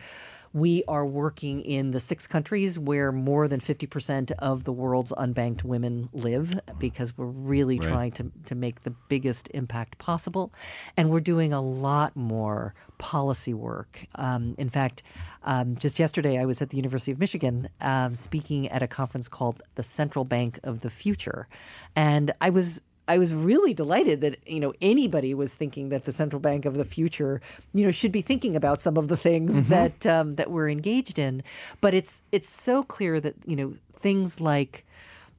we 0.54 0.84
are 0.88 1.06
working 1.06 1.62
in 1.62 1.92
the 1.92 2.00
six 2.00 2.28
countries 2.28 2.80
where 2.80 3.12
more 3.12 3.48
than 3.48 3.60
50% 3.60 4.32
of 4.40 4.64
the 4.64 4.74
world's 4.74 5.12
unbanked 5.14 5.64
women 5.64 6.10
live 6.14 6.60
because 6.80 7.18
we're 7.18 7.26
really 7.26 7.78
trying 7.78 8.12
to, 8.14 8.32
to 8.46 8.56
make 8.56 8.84
the 8.84 8.92
biggest 9.10 9.50
impact 9.54 9.98
possible. 9.98 10.52
And 10.98 11.10
we're 11.10 11.20
doing 11.20 11.54
a 11.54 11.62
lot 11.62 12.16
more 12.16 12.74
policy 12.98 13.54
work. 13.54 14.06
Um, 14.16 14.56
in 14.58 14.70
fact, 14.70 15.04
um, 15.44 15.78
just 15.78 16.00
yesterday 16.00 16.38
I 16.40 16.46
was 16.46 16.62
at 16.62 16.70
the 16.70 16.78
University 16.78 17.12
of 17.12 17.20
Michigan 17.20 17.70
um, 17.82 18.16
speaking 18.16 18.68
at 18.70 18.82
a 18.82 18.88
conference 18.88 19.28
called 19.28 19.62
the 19.76 19.84
Central 19.84 20.26
Bank 20.26 20.60
of 20.64 20.82
the 20.82 20.90
Future. 20.90 21.48
And 21.96 22.32
I 22.42 22.50
was 22.50 22.82
I 23.10 23.17
was 23.17 23.34
really 23.34 23.74
delighted 23.74 24.22
that 24.22 24.38
you 24.45 24.60
know 24.60 24.72
anybody 24.80 25.34
was 25.34 25.54
thinking 25.54 25.89
that 25.89 26.06
the 26.06 26.12
central 26.12 26.39
bank 26.39 26.65
of 26.65 26.76
the 26.76 26.86
future, 26.86 27.41
you 27.74 27.84
know, 27.84 27.91
should 27.91 28.12
be 28.12 28.22
thinking 28.22 28.56
about 28.56 28.80
some 28.80 28.98
of 28.98 29.08
the 29.08 29.17
things 29.17 29.67
that 29.69 30.06
um, 30.06 30.36
that 30.36 30.52
we're 30.52 30.69
engaged 30.69 31.17
in. 31.17 31.43
But 31.82 31.93
it's 31.93 32.22
it's 32.32 32.48
so 32.48 32.84
clear 32.84 33.19
that 33.19 33.36
you 33.45 33.56
know 33.56 33.74
things 33.93 34.39
like, 34.39 34.86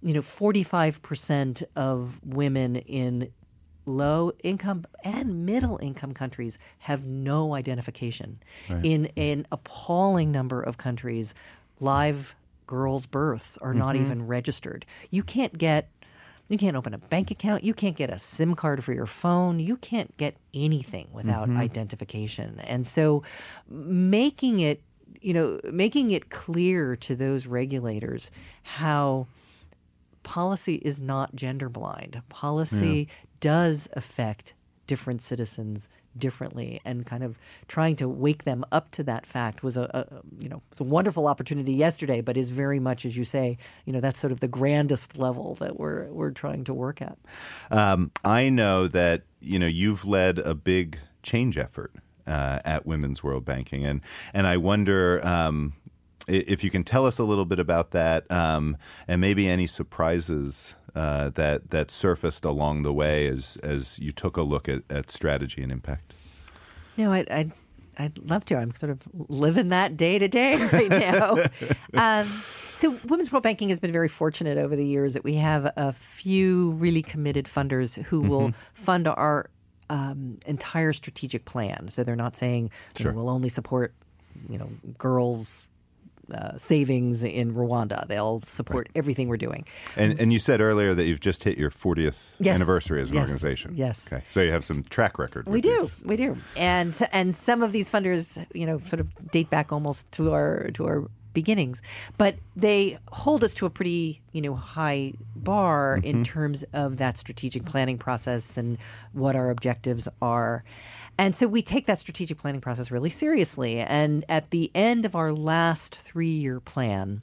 you 0.02 0.12
know, 0.12 0.22
forty 0.22 0.64
five 0.64 1.00
percent 1.00 1.62
of 1.76 2.20
women 2.24 2.76
in 2.76 3.30
low 3.86 4.32
income 4.42 4.84
and 5.04 5.46
middle 5.46 5.78
income 5.80 6.12
countries 6.12 6.58
have 6.80 7.06
no 7.06 7.54
identification. 7.54 8.38
In 8.82 9.06
an 9.16 9.46
appalling 9.50 10.30
number 10.32 10.60
of 10.60 10.76
countries, 10.76 11.34
live 11.78 12.34
girls' 12.66 13.06
births 13.06 13.58
are 13.58 13.74
not 13.74 13.96
even 13.96 14.26
registered. 14.26 14.86
You 15.10 15.22
can't 15.22 15.56
get 15.56 15.88
you 16.50 16.58
can't 16.58 16.76
open 16.76 16.92
a 16.92 16.98
bank 16.98 17.30
account. 17.30 17.62
You 17.62 17.72
can't 17.72 17.94
get 17.94 18.10
a 18.10 18.18
SIM 18.18 18.56
card 18.56 18.82
for 18.82 18.92
your 18.92 19.06
phone. 19.06 19.60
You 19.60 19.76
can't 19.76 20.14
get 20.16 20.36
anything 20.52 21.08
without 21.12 21.48
mm-hmm. 21.48 21.58
identification. 21.58 22.58
And 22.64 22.84
so 22.84 23.22
making 23.68 24.58
it, 24.58 24.82
you 25.20 25.32
know, 25.32 25.60
making 25.72 26.10
it 26.10 26.28
clear 26.28 26.96
to 26.96 27.14
those 27.14 27.46
regulators 27.46 28.32
how 28.64 29.28
policy 30.24 30.74
is 30.74 31.00
not 31.00 31.36
gender 31.36 31.68
blind. 31.68 32.20
Policy 32.28 33.08
does 33.38 33.88
affect 33.92 34.54
different 34.88 35.22
citizens 35.22 35.88
differently 36.16 36.80
and 36.84 37.06
kind 37.06 37.22
of 37.22 37.38
trying 37.68 37.96
to 37.96 38.08
wake 38.08 38.44
them 38.44 38.64
up 38.72 38.90
to 38.90 39.02
that 39.02 39.26
fact 39.26 39.62
was 39.62 39.76
a, 39.76 39.82
a 39.94 40.42
you 40.42 40.48
know 40.48 40.62
it's 40.70 40.80
a 40.80 40.84
wonderful 40.84 41.26
opportunity 41.26 41.72
yesterday 41.72 42.20
but 42.20 42.36
is 42.36 42.50
very 42.50 42.80
much 42.80 43.04
as 43.04 43.16
you 43.16 43.24
say 43.24 43.56
you 43.84 43.92
know 43.92 44.00
that's 44.00 44.18
sort 44.18 44.32
of 44.32 44.40
the 44.40 44.48
grandest 44.48 45.16
level 45.16 45.54
that 45.56 45.78
we're 45.78 46.08
we're 46.12 46.30
trying 46.30 46.64
to 46.64 46.74
work 46.74 47.00
at. 47.00 47.18
Um, 47.70 48.10
I 48.24 48.48
know 48.48 48.86
that 48.88 49.22
you 49.40 49.58
know 49.58 49.66
you've 49.66 50.06
led 50.06 50.38
a 50.38 50.54
big 50.54 50.98
change 51.22 51.56
effort 51.56 51.92
uh, 52.26 52.60
at 52.64 52.86
Women's 52.86 53.22
World 53.22 53.44
Banking, 53.44 53.84
and 53.84 54.00
and 54.32 54.46
I 54.46 54.56
wonder 54.56 55.24
um, 55.26 55.74
if 56.26 56.62
you 56.62 56.70
can 56.70 56.84
tell 56.84 57.06
us 57.06 57.18
a 57.18 57.24
little 57.24 57.44
bit 57.44 57.58
about 57.58 57.90
that, 57.92 58.30
um, 58.30 58.76
and 59.08 59.20
maybe 59.20 59.48
any 59.48 59.66
surprises 59.66 60.74
uh, 60.94 61.30
that 61.30 61.70
that 61.70 61.90
surfaced 61.90 62.44
along 62.44 62.82
the 62.82 62.92
way 62.92 63.26
as 63.26 63.56
as 63.62 63.98
you 63.98 64.12
took 64.12 64.36
a 64.36 64.42
look 64.42 64.68
at, 64.68 64.82
at 64.90 65.10
strategy 65.10 65.62
and 65.62 65.72
impact. 65.72 66.14
No, 66.96 67.12
I'd, 67.12 67.30
I'd, 67.30 67.52
I'd 67.98 68.18
love 68.18 68.44
to. 68.46 68.56
I'm 68.56 68.74
sort 68.74 68.90
of 68.90 69.00
living 69.28 69.70
that 69.70 69.96
day 69.96 70.18
to 70.18 70.28
day 70.28 70.56
right 70.72 70.90
now. 70.90 71.36
um, 71.94 72.26
so, 72.26 72.96
Women's 73.08 73.30
World 73.32 73.42
Banking 73.42 73.68
has 73.68 73.80
been 73.80 73.92
very 73.92 74.08
fortunate 74.08 74.58
over 74.58 74.74
the 74.74 74.86
years 74.86 75.14
that 75.14 75.24
we 75.24 75.34
have 75.34 75.70
a 75.76 75.92
few 75.92 76.72
really 76.72 77.02
committed 77.02 77.46
funders 77.46 78.02
who 78.04 78.20
will 78.20 78.52
fund 78.74 79.06
our 79.06 79.50
um, 79.90 80.38
entire 80.46 80.92
strategic 80.92 81.44
plan. 81.44 81.88
So 81.88 82.04
they're 82.04 82.16
not 82.16 82.36
saying 82.36 82.70
you 82.98 83.04
know, 83.06 83.12
we'll 83.12 83.28
only 83.28 83.48
support, 83.48 83.92
you 84.48 84.56
know, 84.56 84.70
girls. 84.96 85.66
Uh, 86.32 86.56
savings 86.56 87.22
in 87.24 87.54
Rwanda. 87.54 88.06
They'll 88.06 88.42
support 88.46 88.88
everything 88.94 89.28
we're 89.28 89.36
doing. 89.36 89.64
And 89.96 90.20
and 90.20 90.32
you 90.32 90.38
said 90.38 90.60
earlier 90.60 90.94
that 90.94 91.04
you've 91.06 91.20
just 91.20 91.44
hit 91.44 91.58
your 91.58 91.70
40th 91.70 92.36
Yes. 92.38 92.54
anniversary 92.54 93.02
as 93.02 93.10
an 93.10 93.16
Yes. 93.16 93.22
organization. 93.22 93.72
Yes. 93.74 94.06
Okay. 94.12 94.22
So 94.28 94.40
you 94.40 94.52
have 94.52 94.64
some 94.64 94.82
track 94.84 95.18
record. 95.18 95.48
We 95.48 95.60
do, 95.60 95.80
these. 95.80 95.96
we 96.04 96.16
do, 96.16 96.36
and 96.56 96.96
and 97.12 97.34
some 97.34 97.62
of 97.62 97.72
these 97.72 97.90
funders, 97.90 98.44
you 98.54 98.66
know, 98.66 98.80
sort 98.86 99.00
of 99.00 99.08
date 99.30 99.50
back 99.50 99.72
almost 99.72 100.10
to 100.12 100.32
our 100.32 100.70
to 100.74 100.86
our 100.86 101.04
beginnings, 101.40 101.80
but 102.18 102.36
they 102.56 102.98
hold 103.12 103.42
us 103.42 103.54
to 103.54 103.66
a 103.66 103.70
pretty 103.70 104.20
you 104.32 104.42
know 104.42 104.54
high 104.54 105.12
bar 105.34 106.00
in 106.02 106.24
terms 106.24 106.64
of 106.72 106.98
that 106.98 107.16
strategic 107.16 107.64
planning 107.64 107.98
process 107.98 108.56
and 108.56 108.78
what 109.12 109.34
our 109.36 109.50
objectives 109.50 110.08
are, 110.20 110.64
and 111.18 111.34
so 111.34 111.46
we 111.46 111.62
take 111.62 111.86
that 111.86 111.98
strategic 111.98 112.38
planning 112.38 112.60
process 112.60 112.90
really 112.90 113.10
seriously. 113.10 113.78
And 113.80 114.24
at 114.28 114.50
the 114.50 114.70
end 114.74 115.04
of 115.04 115.16
our 115.16 115.32
last 115.32 115.94
three 115.94 116.36
year 116.44 116.60
plan, 116.60 117.22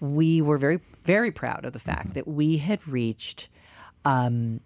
we 0.00 0.42
were 0.42 0.58
very 0.58 0.80
very 1.04 1.30
proud 1.30 1.64
of 1.64 1.72
the 1.72 1.78
fact 1.78 2.14
that 2.14 2.26
we 2.26 2.58
had 2.58 2.86
reached. 2.88 3.48
Um, 4.04 4.60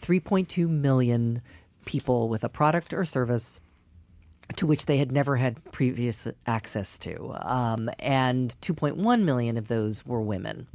3.2 0.00 0.68
million 0.68 1.42
people 1.84 2.28
with 2.28 2.44
a 2.44 2.48
product 2.48 2.94
or 2.94 3.04
service 3.04 3.60
to 4.56 4.66
which 4.66 4.86
they 4.86 4.98
had 4.98 5.12
never 5.12 5.36
had 5.36 5.62
previous 5.72 6.26
access 6.46 6.98
to. 7.00 7.34
Um, 7.40 7.90
and 7.98 8.56
2.1 8.60 9.22
million 9.22 9.56
of 9.56 9.68
those 9.68 10.04
were 10.04 10.20
women. 10.20 10.66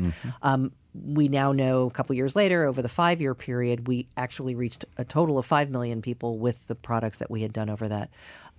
Um, 0.42 0.72
we 0.94 1.28
now 1.28 1.52
know 1.52 1.88
a 1.88 1.92
couple 1.92 2.16
years 2.16 2.36
later, 2.36 2.66
over 2.66 2.82
the 2.82 2.90
five 2.90 3.20
year 3.20 3.36
period, 3.36 3.88
we 3.88 4.08
actually 4.16 4.56
reached 4.56 4.86
a 4.98 5.04
total 5.04 5.38
of 5.38 5.46
5 5.46 5.70
million 5.70 6.02
people 6.02 6.40
with 6.40 6.68
the 6.68 6.76
products 6.76 7.20
that 7.20 7.30
we 7.30 7.42
had 7.42 7.52
done 7.52 7.70
over 7.70 7.88
that, 7.90 8.10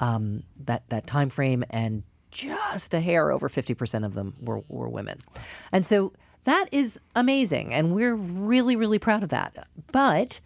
um, 0.00 0.42
that, 0.64 0.88
that 0.90 1.06
time 1.06 1.30
frame. 1.30 1.64
And 1.70 2.02
just 2.30 2.92
a 2.92 3.00
hair 3.00 3.30
over 3.30 3.48
50% 3.48 4.04
of 4.04 4.14
them 4.14 4.34
were, 4.40 4.62
were 4.68 4.88
women. 4.88 5.18
And 5.72 5.86
so 5.86 6.12
that 6.44 6.66
is 6.70 7.00
amazing. 7.14 7.72
And 7.72 7.94
we're 7.94 8.14
really, 8.14 8.76
really 8.76 8.98
proud 8.98 9.22
of 9.22 9.30
that. 9.30 9.66
But 9.90 10.40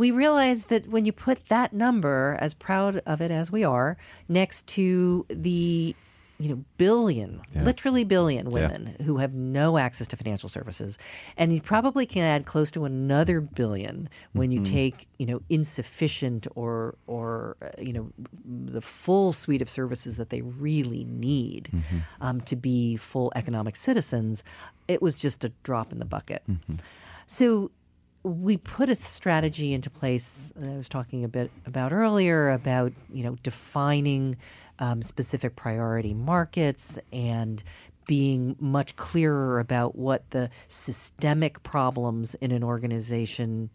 we 0.00 0.10
realize 0.10 0.64
that 0.66 0.88
when 0.88 1.04
you 1.04 1.12
put 1.12 1.48
that 1.48 1.74
number, 1.74 2.38
as 2.40 2.54
proud 2.54 3.02
of 3.04 3.20
it 3.20 3.30
as 3.30 3.52
we 3.52 3.62
are, 3.64 3.98
next 4.30 4.66
to 4.66 5.26
the 5.28 5.94
you 6.38 6.48
know 6.48 6.64
billion, 6.78 7.42
literally 7.54 8.02
billion 8.02 8.48
women 8.48 8.96
who 9.04 9.18
have 9.18 9.34
no 9.34 9.76
access 9.76 10.08
to 10.08 10.16
financial 10.16 10.48
services, 10.48 10.96
and 11.36 11.52
you 11.52 11.60
probably 11.60 12.06
can 12.06 12.22
add 12.22 12.46
close 12.46 12.70
to 12.70 12.86
another 12.86 13.42
billion 13.42 14.08
when 14.32 14.50
you 14.50 14.62
take 14.64 15.06
you 15.18 15.26
know 15.26 15.42
insufficient 15.50 16.46
or 16.54 16.94
or 17.06 17.58
uh, 17.60 17.68
you 17.78 17.92
know 17.92 18.10
the 18.46 18.80
full 18.80 19.34
suite 19.34 19.60
of 19.60 19.68
services 19.68 20.16
that 20.16 20.30
they 20.30 20.40
really 20.40 21.04
need 21.04 21.68
um, 22.22 22.40
to 22.40 22.56
be 22.56 22.96
full 22.96 23.30
economic 23.36 23.76
citizens. 23.76 24.42
It 24.88 25.02
was 25.02 25.18
just 25.18 25.44
a 25.44 25.52
drop 25.62 25.92
in 25.92 25.98
the 25.98 26.06
bucket. 26.06 26.42
So 27.26 27.70
we 28.22 28.56
put 28.56 28.88
a 28.88 28.94
strategy 28.94 29.72
into 29.72 29.88
place 29.88 30.52
that 30.56 30.70
I 30.70 30.76
was 30.76 30.88
talking 30.88 31.24
a 31.24 31.28
bit 31.28 31.50
about 31.66 31.92
earlier 31.92 32.50
about 32.50 32.92
you 33.12 33.22
know 33.22 33.36
defining 33.42 34.36
um, 34.78 35.02
specific 35.02 35.56
priority 35.56 36.14
markets 36.14 36.98
and 37.12 37.62
being 38.06 38.56
much 38.58 38.96
clearer 38.96 39.60
about 39.60 39.94
what 39.94 40.28
the 40.30 40.50
systemic 40.68 41.62
problems 41.62 42.34
in 42.36 42.50
an 42.50 42.64
organization 42.64 43.70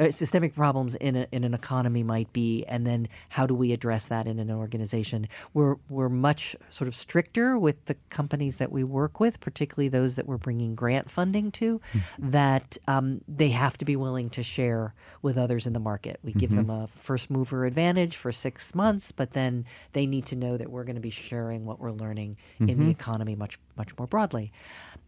uh, 0.00 0.10
systemic 0.10 0.54
problems 0.54 0.94
in, 0.96 1.16
a, 1.16 1.26
in 1.30 1.44
an 1.44 1.54
economy 1.54 2.02
might 2.02 2.32
be, 2.32 2.64
and 2.64 2.86
then 2.86 3.06
how 3.28 3.46
do 3.46 3.54
we 3.54 3.72
address 3.72 4.06
that 4.06 4.26
in 4.26 4.38
an 4.38 4.50
organization? 4.50 5.28
We're 5.52 5.76
we're 5.88 6.08
much 6.08 6.56
sort 6.70 6.88
of 6.88 6.94
stricter 6.94 7.56
with 7.58 7.84
the 7.84 7.94
companies 8.10 8.56
that 8.56 8.72
we 8.72 8.82
work 8.82 9.20
with, 9.20 9.38
particularly 9.40 9.88
those 9.88 10.16
that 10.16 10.26
we're 10.26 10.36
bringing 10.38 10.74
grant 10.74 11.10
funding 11.10 11.52
to, 11.52 11.80
that 12.18 12.76
um, 12.88 13.20
they 13.28 13.50
have 13.50 13.78
to 13.78 13.84
be 13.84 13.94
willing 13.94 14.30
to 14.30 14.42
share 14.42 14.94
with 15.22 15.38
others 15.38 15.66
in 15.66 15.72
the 15.72 15.80
market. 15.80 16.18
We 16.22 16.32
give 16.32 16.50
them 16.50 16.70
a 16.70 16.88
first 16.88 17.30
mover 17.30 17.64
advantage 17.64 18.16
for 18.16 18.32
six 18.32 18.74
months, 18.74 19.12
but 19.12 19.32
then 19.32 19.64
they 19.92 20.06
need 20.06 20.26
to 20.26 20.36
know 20.36 20.56
that 20.56 20.70
we're 20.70 20.84
going 20.84 20.96
to 20.96 21.00
be 21.00 21.10
sharing 21.10 21.66
what 21.66 21.78
we're 21.78 21.92
learning 21.92 22.36
in 22.58 22.80
the 22.80 22.90
economy 22.90 23.36
much 23.36 23.58
much 23.76 23.96
more 23.96 24.08
broadly, 24.08 24.52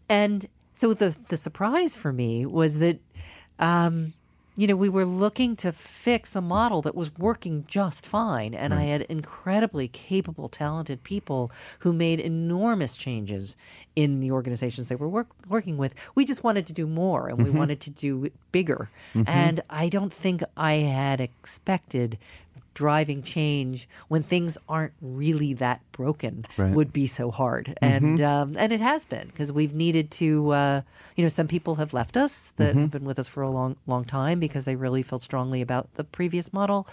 and 0.09 0.47
so 0.75 0.95
the 0.95 1.17
the 1.29 1.37
surprise 1.37 1.97
for 1.97 2.13
me 2.13 2.47
was 2.47 2.79
that. 2.79 3.01
Um, 3.59 4.13
you 4.57 4.67
know, 4.67 4.77
we 4.77 4.89
were 4.89 5.05
looking 5.05 5.55
to 5.57 5.71
fix 5.71 6.35
a 6.35 6.41
model 6.41 6.81
that 6.83 6.95
was 6.95 7.17
working 7.19 7.65
just 7.69 8.07
fine. 8.07 8.55
And 8.55 8.73
I 8.73 8.85
had 8.85 9.03
incredibly 9.03 9.87
capable, 9.87 10.49
talented 10.49 11.03
people 11.03 11.53
who 11.81 11.93
made 11.93 12.21
enormous 12.21 12.97
changes 12.97 13.55
in 13.95 14.21
the 14.21 14.31
organizations 14.31 14.89
they 14.89 14.97
were 14.97 15.09
work, 15.09 15.29
working 15.49 15.77
with. 15.77 15.95
We 16.15 16.25
just 16.25 16.43
wanted 16.43 16.67
to 16.67 16.73
do 16.73 16.87
more 16.87 17.29
and 17.29 17.39
we 17.39 17.45
mm-hmm. 17.45 17.59
wanted 17.59 17.81
to 17.81 17.91
do 17.91 18.25
it 18.25 18.33
bigger. 18.51 18.91
Mm-hmm. 19.15 19.29
And 19.29 19.61
I 19.69 19.89
don't 19.91 20.13
think 20.13 20.43
I 20.57 20.75
had 20.75 21.21
expected 21.21 22.19
driving 22.77 23.23
change 23.23 23.89
when 24.09 24.23
things 24.23 24.59
aren't 24.69 24.93
really 25.01 25.55
that 25.55 25.81
broken 25.93 26.45
Right. 26.59 26.75
would 26.75 26.93
be 26.93 27.07
so 27.07 27.31
hard. 27.31 27.77
And 27.81 28.21
um, 28.21 28.55
and 28.59 28.71
it 28.71 28.81
has 28.81 29.05
been 29.07 29.29
because 29.29 29.51
we've 29.51 29.73
needed 29.75 30.11
to 30.23 30.51
uh, 30.51 30.81
you 31.17 31.25
know 31.25 31.31
some 31.31 31.49
people 31.49 31.77
have 31.77 31.95
left 31.95 32.17
us 32.19 32.53
that 32.57 32.75
have 32.77 32.91
been 32.91 33.05
with 33.07 33.19
us 33.19 33.29
for 33.29 33.43
a 33.43 33.51
long 33.51 33.77
long 33.87 34.05
time 34.05 34.39
because 34.41 34.67
they 34.67 34.77
really 34.77 35.03
felt 35.03 35.23
strongly 35.23 35.63
about 35.63 35.89
the 35.95 36.05
previous 36.05 36.53
model. 36.53 36.87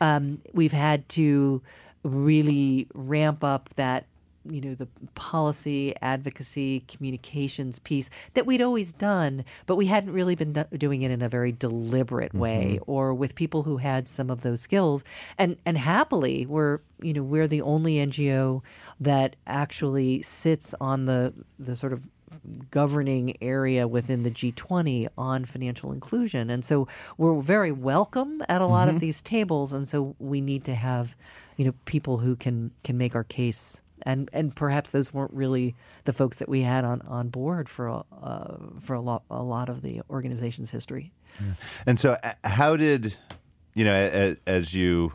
Um, 0.00 0.38
we've 0.52 0.72
had 0.88 1.08
to 1.10 1.62
really 2.04 2.86
ramp 2.94 3.42
up 3.42 3.70
that 3.76 4.04
you 4.48 4.60
know 4.60 4.74
the 4.74 4.88
policy 5.14 5.94
advocacy 6.02 6.80
communications 6.88 7.78
piece 7.78 8.10
that 8.34 8.46
we'd 8.46 8.62
always 8.62 8.92
done 8.92 9.44
but 9.66 9.76
we 9.76 9.86
hadn't 9.86 10.12
really 10.12 10.34
been 10.34 10.52
do- 10.52 10.64
doing 10.76 11.02
it 11.02 11.10
in 11.10 11.22
a 11.22 11.28
very 11.28 11.52
deliberate 11.52 12.30
mm-hmm. 12.30 12.40
way 12.40 12.78
or 12.86 13.14
with 13.14 13.34
people 13.34 13.62
who 13.62 13.78
had 13.78 14.08
some 14.08 14.30
of 14.30 14.42
those 14.42 14.60
skills. 14.60 15.04
And 15.38 15.56
and 15.64 15.78
happily 15.78 16.46
we're 16.46 16.80
you 17.00 17.12
know 17.12 17.22
we're 17.22 17.48
the 17.48 17.62
only 17.62 17.94
NGO 17.94 18.62
that 19.00 19.36
actually 19.46 20.22
sits 20.22 20.74
on 20.80 21.06
the 21.06 21.32
the 21.58 21.74
sort 21.74 21.92
of 21.92 22.06
governing 22.70 23.36
area 23.40 23.86
within 23.86 24.24
the 24.24 24.30
G20 24.30 25.08
on 25.16 25.44
financial 25.44 25.92
inclusion. 25.92 26.50
And 26.50 26.64
so 26.64 26.88
we're 27.16 27.40
very 27.40 27.70
welcome 27.70 28.42
at 28.48 28.60
a 28.60 28.66
lot 28.66 28.88
of 28.88 28.96
mm-hmm. 28.96 29.00
these 29.00 29.22
tables. 29.22 29.72
And 29.72 29.86
so 29.86 30.16
we 30.18 30.40
need 30.40 30.64
to 30.64 30.74
have 30.74 31.16
you 31.56 31.64
know 31.64 31.74
people 31.84 32.18
who 32.18 32.36
can 32.36 32.72
can 32.82 32.98
make 32.98 33.14
our 33.14 33.24
case 33.24 33.80
and 34.02 34.28
and 34.32 34.54
perhaps 34.54 34.90
those 34.90 35.14
weren't 35.14 35.32
really 35.32 35.74
the 36.04 36.12
folks 36.12 36.36
that 36.38 36.48
we 36.48 36.62
had 36.62 36.84
on, 36.84 37.00
on 37.02 37.28
board 37.28 37.68
for 37.68 37.86
a, 37.86 38.04
uh, 38.12 38.56
for 38.80 38.94
a 38.94 39.00
lot 39.00 39.22
a 39.30 39.42
lot 39.42 39.68
of 39.68 39.82
the 39.82 40.02
organization's 40.10 40.70
history. 40.70 41.12
And 41.86 41.98
so, 41.98 42.16
uh, 42.22 42.32
how 42.44 42.76
did 42.76 43.16
you 43.74 43.84
know 43.84 43.94
as, 43.94 44.40
as 44.46 44.74
you 44.74 45.12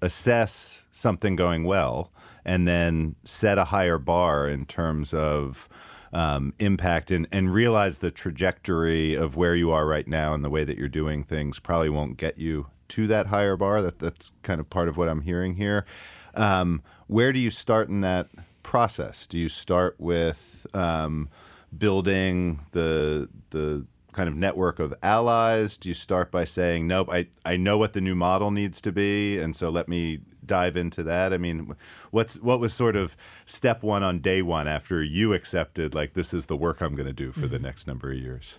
assess 0.00 0.84
something 0.90 1.36
going 1.36 1.64
well, 1.64 2.12
and 2.44 2.66
then 2.66 3.14
set 3.24 3.58
a 3.58 3.64
higher 3.64 3.98
bar 3.98 4.48
in 4.48 4.66
terms 4.66 5.14
of 5.14 5.68
um, 6.12 6.52
impact 6.58 7.10
and, 7.10 7.26
and 7.32 7.54
realize 7.54 7.98
the 7.98 8.10
trajectory 8.10 9.14
of 9.14 9.36
where 9.36 9.54
you 9.54 9.70
are 9.70 9.86
right 9.86 10.06
now 10.06 10.34
and 10.34 10.44
the 10.44 10.50
way 10.50 10.64
that 10.64 10.76
you're 10.76 10.88
doing 10.88 11.24
things 11.24 11.58
probably 11.58 11.88
won't 11.88 12.16
get 12.18 12.38
you 12.38 12.66
to 12.88 13.06
that 13.06 13.28
higher 13.28 13.56
bar. 13.56 13.80
That 13.80 13.98
that's 13.98 14.32
kind 14.42 14.60
of 14.60 14.68
part 14.68 14.88
of 14.88 14.96
what 14.96 15.08
I'm 15.08 15.22
hearing 15.22 15.54
here. 15.54 15.86
Um, 16.34 16.82
where 17.12 17.32
do 17.32 17.38
you 17.38 17.50
start 17.50 17.88
in 17.88 18.00
that 18.00 18.28
process? 18.62 19.26
Do 19.26 19.38
you 19.38 19.48
start 19.48 19.96
with 19.98 20.66
um, 20.74 21.28
building 21.76 22.60
the 22.72 23.28
the 23.50 23.86
kind 24.12 24.28
of 24.28 24.34
network 24.34 24.78
of 24.78 24.94
allies? 25.02 25.76
Do 25.76 25.88
you 25.88 25.94
start 25.94 26.30
by 26.30 26.44
saying, 26.44 26.86
"Nope, 26.86 27.10
I 27.12 27.28
I 27.44 27.56
know 27.56 27.76
what 27.76 27.92
the 27.92 28.00
new 28.00 28.14
model 28.14 28.50
needs 28.50 28.80
to 28.82 28.92
be, 28.92 29.38
and 29.38 29.54
so 29.54 29.68
let 29.68 29.88
me 29.88 30.20
dive 30.44 30.76
into 30.76 31.02
that? 31.02 31.32
I 31.34 31.38
mean, 31.38 31.74
what's 32.10 32.36
what 32.36 32.60
was 32.60 32.72
sort 32.72 32.96
of 32.96 33.16
step 33.44 33.82
one 33.82 34.02
on 34.02 34.20
day 34.20 34.40
one 34.40 34.66
after 34.66 35.02
you 35.02 35.34
accepted 35.34 35.94
like 35.94 36.14
this 36.14 36.32
is 36.32 36.46
the 36.46 36.56
work 36.56 36.80
I'm 36.80 36.94
going 36.94 37.06
to 37.06 37.12
do 37.12 37.30
for 37.30 37.40
mm-hmm. 37.40 37.50
the 37.50 37.58
next 37.58 37.86
number 37.86 38.10
of 38.10 38.18
years? 38.18 38.58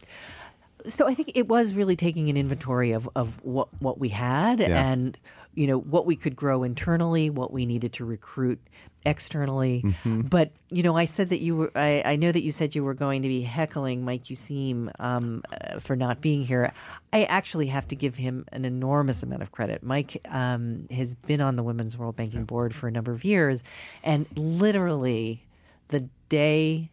So 0.87 1.07
I 1.07 1.13
think 1.13 1.31
it 1.35 1.47
was 1.47 1.73
really 1.73 1.95
taking 1.95 2.29
an 2.29 2.37
inventory 2.37 2.91
of, 2.91 3.09
of 3.15 3.37
what 3.43 3.69
what 3.81 3.99
we 3.99 4.09
had 4.09 4.59
yeah. 4.59 4.91
and 4.91 5.17
you 5.53 5.67
know 5.67 5.79
what 5.79 6.05
we 6.05 6.15
could 6.15 6.35
grow 6.35 6.63
internally, 6.63 7.29
what 7.29 7.51
we 7.51 7.65
needed 7.65 7.93
to 7.93 8.05
recruit 8.05 8.59
externally. 9.05 9.81
Mm-hmm. 9.85 10.21
But 10.21 10.51
you 10.69 10.83
know, 10.83 10.97
I 10.97 11.05
said 11.05 11.29
that 11.29 11.39
you 11.39 11.55
were. 11.55 11.71
I, 11.75 12.01
I, 12.05 12.15
know 12.15 12.31
that 12.31 12.43
you 12.43 12.51
said 12.51 12.75
you 12.75 12.83
were 12.83 12.93
going 12.93 13.21
to 13.21 13.27
be 13.27 13.41
heckling 13.41 14.03
Mike 14.03 14.25
Useem 14.25 14.91
um, 14.99 15.43
uh, 15.51 15.79
for 15.79 15.95
not 15.95 16.21
being 16.21 16.43
here. 16.43 16.73
I 17.11 17.23
actually 17.25 17.67
have 17.67 17.87
to 17.89 17.95
give 17.95 18.15
him 18.15 18.45
an 18.51 18.65
enormous 18.65 19.23
amount 19.23 19.41
of 19.41 19.51
credit. 19.51 19.83
Mike 19.83 20.21
um, 20.29 20.87
has 20.91 21.15
been 21.15 21.41
on 21.41 21.55
the 21.55 21.63
Women's 21.63 21.97
World 21.97 22.15
Banking 22.15 22.45
Board 22.45 22.73
for 22.73 22.87
a 22.87 22.91
number 22.91 23.11
of 23.11 23.23
years, 23.23 23.63
and 24.03 24.25
literally 24.35 25.45
the 25.89 26.09
day 26.29 26.89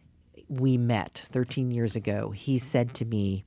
we 0.48 0.76
met 0.76 1.22
13 1.30 1.70
years 1.70 1.94
ago, 1.94 2.30
he 2.30 2.58
said 2.58 2.92
to 2.94 3.04
me 3.04 3.44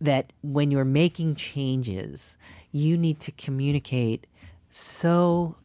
that 0.00 0.32
when 0.42 0.70
you're 0.70 0.84
making 0.84 1.34
changes, 1.34 2.38
you 2.72 2.96
need 2.96 3.20
to 3.20 3.32
communicate 3.32 4.26
so 4.68 5.56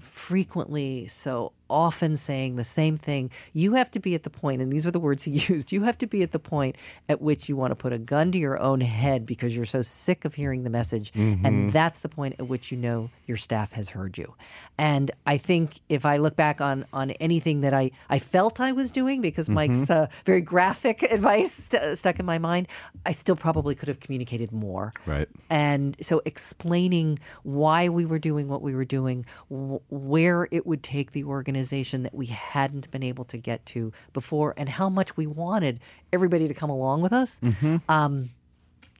frequently, 0.00 1.06
so 1.08 1.52
often 1.74 2.16
saying 2.16 2.56
the 2.56 2.64
same 2.64 2.96
thing. 2.96 3.30
You 3.52 3.74
have 3.74 3.90
to 3.90 3.98
be 3.98 4.14
at 4.14 4.22
the 4.22 4.30
point, 4.30 4.62
and 4.62 4.72
these 4.72 4.86
are 4.86 4.90
the 4.90 5.00
words 5.00 5.24
he 5.24 5.32
used 5.48 5.72
you 5.74 5.82
have 5.82 5.98
to 5.98 6.06
be 6.06 6.22
at 6.22 6.30
the 6.30 6.38
point 6.38 6.76
at 7.08 7.20
which 7.20 7.48
you 7.48 7.56
want 7.56 7.72
to 7.72 7.74
put 7.74 7.92
a 7.92 7.98
gun 7.98 8.30
to 8.32 8.38
your 8.38 8.58
own 8.60 8.80
head 8.80 9.26
because 9.26 9.54
you're 9.54 9.64
so 9.64 9.82
sick 9.82 10.24
of 10.24 10.34
hearing 10.34 10.62
the 10.62 10.70
message. 10.70 11.12
Mm-hmm. 11.12 11.44
And 11.44 11.70
that's 11.70 11.98
the 11.98 12.08
point 12.08 12.36
at 12.38 12.46
which 12.46 12.70
you 12.70 12.78
know 12.78 13.10
your 13.26 13.36
staff 13.36 13.72
has 13.72 13.88
heard 13.88 14.16
you. 14.16 14.34
And 14.78 15.10
I 15.26 15.36
think 15.36 15.80
if 15.88 16.06
I 16.06 16.18
look 16.18 16.36
back 16.36 16.60
on, 16.60 16.86
on 16.92 17.10
anything 17.12 17.62
that 17.62 17.74
I, 17.74 17.90
I 18.08 18.20
felt 18.20 18.60
I 18.60 18.70
was 18.70 18.92
doing, 18.92 19.20
because 19.20 19.46
mm-hmm. 19.46 19.54
Mike's 19.54 19.90
uh, 19.90 20.06
very 20.24 20.40
graphic 20.40 21.02
advice 21.10 21.52
st- 21.52 21.98
stuck 21.98 22.20
in 22.20 22.26
my 22.26 22.38
mind, 22.38 22.68
I 23.04 23.12
still 23.12 23.36
probably 23.36 23.74
could 23.74 23.88
have 23.88 23.98
communicated 23.98 24.52
more. 24.52 24.92
Right. 25.06 25.28
And 25.50 25.96
so 26.00 26.22
explaining 26.24 27.18
why 27.42 27.88
we 27.88 28.06
were 28.06 28.20
doing 28.20 28.48
what 28.48 28.62
we 28.62 28.74
were 28.74 28.84
doing, 28.84 29.26
w- 29.50 29.80
where 29.90 30.46
it 30.52 30.66
would 30.66 30.84
take 30.84 31.10
the 31.10 31.24
organization 31.24 31.63
organization 31.64 32.02
that 32.02 32.14
we 32.14 32.26
hadn't 32.26 32.90
been 32.90 33.02
able 33.02 33.24
to 33.24 33.38
get 33.38 33.64
to 33.66 33.92
before, 34.12 34.54
and 34.56 34.68
how 34.68 34.88
much 34.88 35.16
we 35.16 35.26
wanted 35.26 35.80
everybody 36.12 36.46
to 36.48 36.54
come 36.54 36.70
along 36.70 37.00
with 37.00 37.12
us. 37.12 37.40
Mm-hmm. 37.42 37.76
Um, 37.88 38.30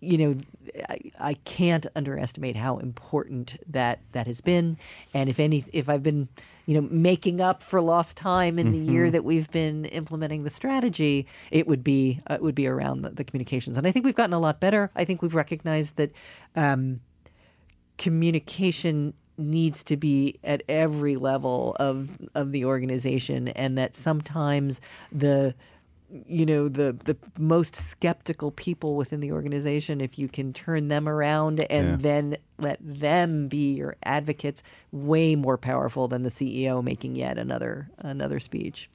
you 0.01 0.19
know, 0.19 0.37
I, 0.89 0.99
I, 1.19 1.35
can't 1.45 1.87
underestimate 1.97 2.57
how 2.57 2.77
important 2.77 3.57
that 3.67 4.01
that 4.13 4.27
has 4.27 4.43
been. 4.43 4.77
And 5.15 5.31
if 5.31 5.41
any, 5.41 5.65
if 5.73 5.89
I've 5.89 6.03
been, 6.03 6.29
you 6.67 6.75
know, 6.79 6.87
making 6.91 7.41
up 7.41 7.63
for 7.63 7.81
lost 7.81 8.17
time 8.19 8.59
in 8.59 8.67
mm-hmm. 8.67 8.85
the 8.85 8.93
year 8.93 9.11
that 9.11 9.25
we've 9.25 9.51
been 9.51 9.87
implementing 9.87 10.45
the 10.45 10.51
strategy, 10.51 11.27
it 11.51 11.67
would 11.67 11.83
be 11.83 12.21
uh, 12.29 12.35
it 12.35 12.43
would 12.43 12.55
be 12.55 12.67
around 12.67 13.03
the, 13.03 13.11
the, 13.11 13.25
communications. 13.25 13.79
And 13.79 13.87
I 13.87 13.93
think 13.93 14.05
we've 14.05 14.15
gotten 14.15 14.35
a 14.35 14.41
lot 14.41 14.61
better. 14.61 14.91
I 14.95 15.05
think 15.07 15.23
we've 15.23 15.35
recognized 15.35 15.97
that 15.97 16.13
um, 16.55 17.01
communication 17.97 19.15
needs 19.37 19.83
to 19.85 19.97
be 19.97 20.39
at 20.45 20.63
every 20.69 21.17
level 21.17 21.77
of 21.81 22.11
of 22.35 22.53
the 22.53 22.65
organization 22.65 23.49
and 23.49 23.77
that 23.77 23.97
sometimes 23.97 24.81
the 25.11 25.55
you 26.27 26.47
know 26.47 26.69
the 26.69 26.97
the 27.05 27.17
most 27.39 27.75
skeptical 27.75 28.53
people 28.53 28.97
within 28.97 29.21
the 29.21 29.33
organization 29.33 30.01
if 30.01 30.19
you 30.19 30.29
can 30.29 30.53
turn 30.53 30.89
them 30.89 31.09
around 31.09 31.61
and 31.71 31.89
yeah. 31.89 31.97
then 31.99 32.37
let 32.59 32.79
them 32.81 33.49
be 33.49 33.75
your 33.75 33.97
advocates 34.05 34.63
way 34.93 35.35
more 35.35 35.59
powerful 35.59 36.07
than 36.07 36.23
the 36.23 36.31
CEO 36.31 36.83
making 36.83 37.17
yet 37.17 37.39
another 37.39 37.91
another 37.99 38.39
speech 38.39 38.89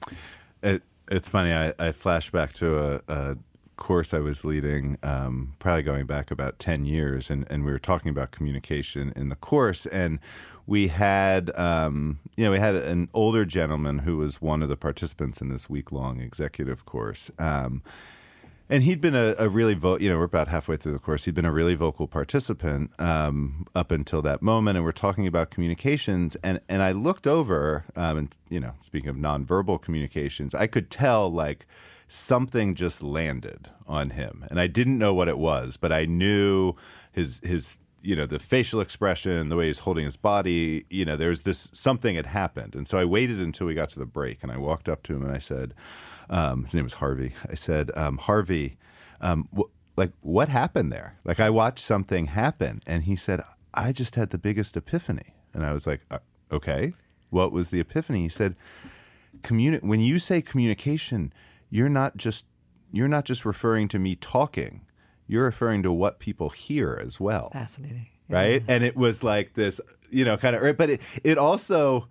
it, 0.62 0.82
it's 1.10 1.28
funny 1.28 1.52
I, 1.52 1.74
I 1.78 1.92
flash 1.92 2.30
back 2.30 2.54
to 2.54 2.78
a, 2.78 3.00
a 3.08 3.36
course 3.80 4.14
I 4.14 4.20
was 4.20 4.44
leading, 4.44 4.96
um, 5.02 5.54
probably 5.58 5.82
going 5.82 6.06
back 6.06 6.30
about 6.30 6.60
10 6.60 6.84
years, 6.84 7.28
and, 7.30 7.44
and 7.50 7.64
we 7.64 7.72
were 7.72 7.80
talking 7.80 8.10
about 8.10 8.30
communication 8.30 9.12
in 9.16 9.28
the 9.28 9.34
course. 9.34 9.86
And 9.86 10.20
we 10.68 10.86
had, 10.86 11.50
um, 11.58 12.20
you 12.36 12.44
know, 12.44 12.52
we 12.52 12.60
had 12.60 12.76
an 12.76 13.08
older 13.12 13.44
gentleman 13.44 13.98
who 14.00 14.18
was 14.18 14.40
one 14.40 14.62
of 14.62 14.68
the 14.68 14.76
participants 14.76 15.40
in 15.40 15.48
this 15.48 15.68
week 15.68 15.90
long 15.90 16.20
executive 16.20 16.84
course. 16.84 17.32
Um, 17.40 17.82
and 18.68 18.84
he'd 18.84 19.00
been 19.00 19.16
a, 19.16 19.34
a 19.36 19.48
really 19.48 19.74
vo- 19.74 19.98
you 19.98 20.08
know 20.08 20.16
we're 20.16 20.24
about 20.24 20.46
halfway 20.46 20.76
through 20.76 20.92
the 20.92 21.00
course 21.00 21.24
he'd 21.24 21.34
been 21.34 21.44
a 21.44 21.52
really 21.52 21.74
vocal 21.74 22.06
participant 22.06 22.92
um, 23.00 23.66
up 23.74 23.90
until 23.90 24.22
that 24.22 24.42
moment 24.42 24.76
and 24.76 24.84
we're 24.84 24.92
talking 24.92 25.26
about 25.26 25.50
communications 25.50 26.36
and 26.44 26.60
and 26.68 26.80
i 26.80 26.92
looked 26.92 27.26
over 27.26 27.84
um, 27.96 28.16
and 28.16 28.34
you 28.48 28.60
know 28.60 28.74
speaking 28.80 29.10
of 29.10 29.16
nonverbal 29.16 29.82
communications 29.82 30.54
i 30.54 30.68
could 30.68 30.88
tell 30.88 31.30
like 31.30 31.66
something 32.10 32.74
just 32.74 33.02
landed 33.02 33.70
on 33.86 34.10
him, 34.10 34.44
and 34.50 34.60
I 34.60 34.66
didn't 34.66 34.98
know 34.98 35.14
what 35.14 35.28
it 35.28 35.38
was, 35.38 35.76
but 35.76 35.92
I 35.92 36.04
knew 36.06 36.74
his 37.12 37.40
his 37.44 37.78
you 38.02 38.16
know 38.16 38.26
the 38.26 38.38
facial 38.38 38.80
expression, 38.80 39.48
the 39.48 39.56
way 39.56 39.68
he's 39.68 39.80
holding 39.80 40.04
his 40.04 40.16
body. 40.16 40.84
You 40.90 41.04
know, 41.04 41.16
there's 41.16 41.42
this 41.42 41.68
something 41.72 42.16
had 42.16 42.26
happened, 42.26 42.74
and 42.74 42.86
so 42.86 42.98
I 42.98 43.04
waited 43.04 43.38
until 43.40 43.66
we 43.66 43.74
got 43.74 43.90
to 43.90 43.98
the 43.98 44.06
break, 44.06 44.42
and 44.42 44.50
I 44.50 44.58
walked 44.58 44.88
up 44.88 45.02
to 45.04 45.14
him 45.14 45.22
and 45.22 45.32
I 45.34 45.38
said, 45.38 45.74
um, 46.28 46.64
his 46.64 46.74
name 46.74 46.84
was 46.84 46.94
Harvey. 46.94 47.34
I 47.48 47.54
said, 47.54 47.90
um, 47.96 48.18
Harvey, 48.18 48.76
um, 49.20 49.48
wh- 49.56 49.70
like 49.96 50.12
what 50.20 50.48
happened 50.48 50.92
there? 50.92 51.16
Like 51.24 51.40
I 51.40 51.50
watched 51.50 51.84
something 51.84 52.26
happen, 52.26 52.82
and 52.86 53.04
he 53.04 53.16
said, 53.16 53.42
I 53.72 53.92
just 53.92 54.16
had 54.16 54.30
the 54.30 54.38
biggest 54.38 54.76
epiphany, 54.76 55.34
and 55.54 55.64
I 55.64 55.72
was 55.72 55.86
like, 55.86 56.00
uh, 56.10 56.18
okay, 56.50 56.92
what 57.30 57.52
was 57.52 57.70
the 57.70 57.78
epiphany? 57.80 58.22
He 58.22 58.28
said, 58.28 58.56
communi- 59.42 59.82
when 59.82 60.00
you 60.00 60.18
say 60.18 60.42
communication 60.42 61.32
you're 61.70 61.88
not 61.88 62.16
just 62.16 62.44
you're 62.92 63.08
not 63.08 63.24
just 63.24 63.44
referring 63.44 63.88
to 63.88 63.98
me 63.98 64.16
talking. 64.16 64.82
You're 65.26 65.44
referring 65.44 65.84
to 65.84 65.92
what 65.92 66.18
people 66.18 66.50
hear 66.50 67.00
as 67.00 67.20
well. 67.20 67.50
Fascinating. 67.50 68.08
Right? 68.28 68.62
And 68.68 68.84
it 68.84 68.96
was 68.96 69.22
like 69.22 69.54
this, 69.54 69.80
you 70.10 70.24
know, 70.24 70.36
kind 70.36 70.54
of 70.54 70.62
right 70.62 70.76
but 70.76 70.90
it, 70.90 71.00
it 71.24 71.38
also 71.38 72.08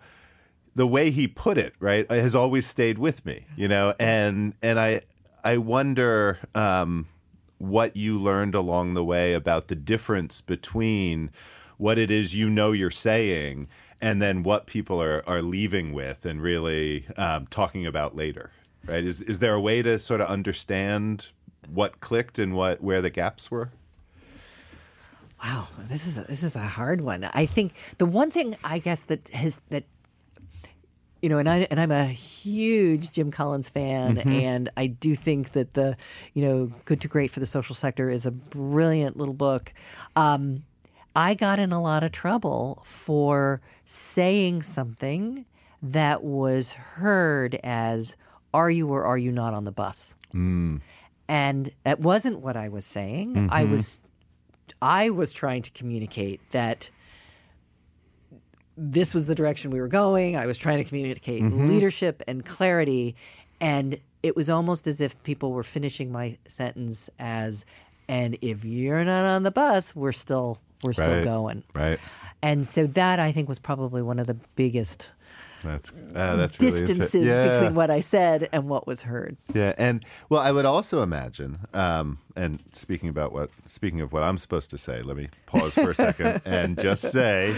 the 0.75 0.87
way 0.87 1.11
he 1.11 1.27
put 1.27 1.57
it, 1.57 1.73
right, 1.79 2.09
has 2.09 2.35
always 2.35 2.65
stayed 2.65 2.97
with 2.97 3.25
me, 3.25 3.45
you 3.57 3.67
know, 3.67 3.93
and 3.99 4.53
and 4.61 4.79
I 4.79 5.01
I 5.43 5.57
wonder 5.57 6.39
um, 6.55 7.07
what 7.57 7.95
you 7.95 8.17
learned 8.17 8.55
along 8.55 8.93
the 8.93 9.03
way 9.03 9.33
about 9.33 9.67
the 9.67 9.75
difference 9.75 10.41
between 10.41 11.31
what 11.77 11.97
it 11.97 12.11
is 12.11 12.35
you 12.35 12.49
know 12.49 12.71
you're 12.71 12.91
saying 12.91 13.67
and 14.01 14.21
then 14.21 14.43
what 14.43 14.65
people 14.65 15.01
are, 15.01 15.23
are 15.27 15.41
leaving 15.41 15.93
with 15.93 16.25
and 16.25 16.41
really 16.41 17.05
um, 17.17 17.47
talking 17.47 17.85
about 17.85 18.15
later 18.15 18.51
right? 18.85 19.03
Is 19.03 19.21
is 19.21 19.39
there 19.39 19.53
a 19.53 19.61
way 19.61 19.81
to 19.81 19.99
sort 19.99 20.21
of 20.21 20.27
understand 20.27 21.29
what 21.71 21.99
clicked 21.99 22.39
and 22.39 22.55
what 22.55 22.81
where 22.81 23.01
the 23.01 23.09
gaps 23.09 23.51
were? 23.51 23.71
Wow, 25.43 25.67
this 25.87 26.05
is 26.05 26.17
a, 26.17 26.23
this 26.23 26.43
is 26.43 26.55
a 26.55 26.59
hard 26.59 27.01
one. 27.01 27.23
I 27.33 27.45
think 27.45 27.73
the 27.97 28.05
one 28.05 28.29
thing 28.29 28.57
I 28.63 28.79
guess 28.79 29.03
that 29.03 29.29
has 29.29 29.61
that 29.69 29.85
you 31.21 31.27
know, 31.27 31.37
and 31.37 31.49
I 31.49 31.67
and 31.69 31.79
I'm 31.79 31.91
a 31.91 32.05
huge 32.05 33.11
Jim 33.11 33.31
Collins 33.31 33.69
fan, 33.69 34.17
mm-hmm. 34.17 34.29
and 34.29 34.69
I 34.77 34.87
do 34.87 35.15
think 35.15 35.51
that 35.51 35.73
the, 35.73 35.97
you 36.33 36.41
know, 36.41 36.71
Good 36.85 37.01
to 37.01 37.07
Great 37.07 37.31
for 37.31 37.39
the 37.39 37.45
Social 37.45 37.75
Sector 37.75 38.09
is 38.09 38.25
a 38.25 38.31
brilliant 38.31 39.17
little 39.17 39.33
book. 39.33 39.73
Um, 40.15 40.63
I 41.15 41.33
got 41.33 41.59
in 41.59 41.71
a 41.71 41.81
lot 41.81 42.03
of 42.03 42.11
trouble 42.11 42.81
for 42.85 43.61
saying 43.83 44.61
something 44.61 45.45
that 45.81 46.23
was 46.23 46.73
heard 46.73 47.59
as 47.63 48.15
are 48.53 48.69
you 48.69 48.87
or 48.89 49.03
are 49.05 49.17
you 49.17 49.31
not 49.31 49.53
on 49.53 49.63
the 49.63 49.71
bus? 49.71 50.15
Mm. 50.33 50.81
And 51.27 51.71
that 51.83 51.99
wasn't 51.99 52.39
what 52.39 52.57
I 52.57 52.69
was 52.69 52.85
saying. 52.85 53.35
Mm-hmm. 53.35 53.47
I 53.51 53.63
was 53.65 53.97
I 54.81 55.09
was 55.09 55.31
trying 55.31 55.61
to 55.63 55.71
communicate 55.71 56.41
that 56.51 56.89
this 58.77 59.13
was 59.13 59.25
the 59.25 59.35
direction 59.35 59.71
we 59.71 59.81
were 59.81 59.87
going. 59.87 60.35
I 60.37 60.45
was 60.45 60.57
trying 60.57 60.77
to 60.77 60.83
communicate 60.83 61.43
leadership 61.43 62.23
and 62.27 62.45
clarity, 62.45 63.15
and 63.59 63.99
it 64.23 64.35
was 64.35 64.49
almost 64.49 64.87
as 64.87 65.01
if 65.01 65.21
people 65.23 65.51
were 65.51 65.63
finishing 65.63 66.11
my 66.11 66.37
sentence 66.47 67.09
as, 67.19 67.65
"And 68.07 68.37
if 68.41 68.63
you're 68.63 69.03
not 69.03 69.25
on 69.25 69.43
the 69.43 69.51
bus, 69.51 69.95
we're 69.95 70.13
still 70.13 70.57
we're 70.83 70.93
still 70.93 71.15
Right. 71.15 71.23
going." 71.23 71.63
Right. 71.75 71.99
And 72.41 72.65
so 72.65 72.87
that 72.87 73.19
I 73.19 73.31
think 73.33 73.49
was 73.49 73.59
probably 73.59 74.01
one 74.01 74.17
of 74.17 74.27
the 74.27 74.37
biggest 74.55 75.09
That's 75.63 75.91
uh, 75.91 76.35
that's 76.35 76.59
really 76.59 76.85
distances 76.85 77.25
yeah. 77.25 77.51
between 77.51 77.73
what 77.73 77.89
I 77.89 77.99
said 77.99 78.49
and 78.51 78.69
what 78.69 78.87
was 78.87 79.03
heard. 79.03 79.37
Yeah, 79.53 79.73
and 79.77 80.03
well, 80.29 80.41
I 80.41 80.51
would 80.51 80.65
also 80.65 81.01
imagine. 81.01 81.59
Um, 81.73 82.19
and 82.35 82.63
speaking 82.71 83.09
about 83.09 83.33
what, 83.33 83.49
speaking 83.67 83.99
of 83.99 84.13
what 84.13 84.23
I'm 84.23 84.37
supposed 84.37 84.69
to 84.69 84.77
say, 84.77 85.01
let 85.01 85.17
me 85.17 85.27
pause 85.45 85.73
for 85.73 85.89
a 85.89 85.95
second 85.95 86.41
and 86.45 86.79
just 86.79 87.11
say, 87.11 87.53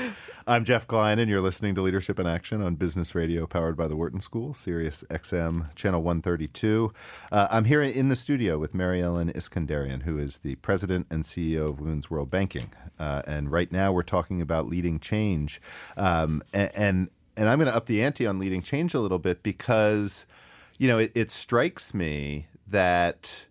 I'm 0.48 0.66
Jeff 0.66 0.88
Klein, 0.88 1.20
and 1.20 1.30
you're 1.30 1.42
listening 1.42 1.76
to 1.76 1.84
Leadership 1.84 2.20
in 2.20 2.26
Action 2.26 2.64
on 2.64 2.76
Business 2.76 3.14
Radio, 3.14 3.46
powered 3.46 3.78
by 3.78 3.88
the 3.88 3.96
Wharton 3.96 4.20
School, 4.22 4.56
Sirius 4.56 5.04
XM, 5.12 5.74
channel 5.76 6.02
132. 6.02 6.92
Uh, 7.32 7.48
I'm 7.52 7.66
here 7.66 7.84
in 7.84 8.10
the 8.10 8.16
studio 8.16 8.58
with 8.58 8.74
Mary 8.74 9.02
Ellen 9.04 9.32
Iskenderian, 9.34 10.02
who 10.02 10.18
is 10.18 10.40
the 10.40 10.56
president 10.56 11.06
and 11.12 11.24
CEO 11.24 11.70
of 11.70 11.80
Women's 11.80 12.10
World 12.10 12.32
Banking, 12.32 12.74
uh, 13.00 13.22
and 13.28 13.52
right 13.52 13.72
now 13.72 13.92
we're 13.92 14.02
talking 14.02 14.42
about 14.42 14.68
leading 14.68 15.00
change, 15.00 15.62
um, 15.96 16.42
and. 16.54 16.72
and 16.76 17.10
and 17.38 17.50
I'm 17.50 17.60
going 17.60 17.70
to 17.70 17.76
up 17.76 17.86
the 17.86 18.04
ante 18.04 18.26
on 18.26 18.40
leading 18.40 18.62
change 18.62 18.94
a 18.94 19.00
little 19.00 19.20
bit 19.20 19.44
because, 19.44 20.26
you 20.78 20.88
know, 20.88 20.98
it, 20.98 21.12
it 21.16 21.32
strikes 21.32 21.94
me 21.94 22.48
that 22.68 23.48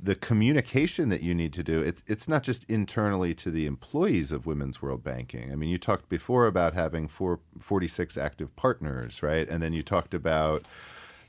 the 0.00 0.14
communication 0.14 1.08
that 1.08 1.22
you 1.22 1.34
need 1.34 1.52
to 1.52 1.62
do, 1.62 1.80
it, 1.80 2.02
it's 2.06 2.28
not 2.28 2.42
just 2.42 2.64
internally 2.70 3.34
to 3.34 3.50
the 3.50 3.66
employees 3.66 4.30
of 4.30 4.46
Women's 4.46 4.80
World 4.80 5.02
Banking. 5.02 5.50
I 5.50 5.56
mean, 5.56 5.70
you 5.70 5.78
talked 5.78 6.08
before 6.08 6.46
about 6.46 6.74
having 6.74 7.08
four, 7.08 7.40
46 7.58 8.16
active 8.16 8.54
partners, 8.54 9.22
right? 9.22 9.48
And 9.48 9.62
then 9.62 9.72
you 9.72 9.82
talked 9.82 10.14
about 10.14 10.66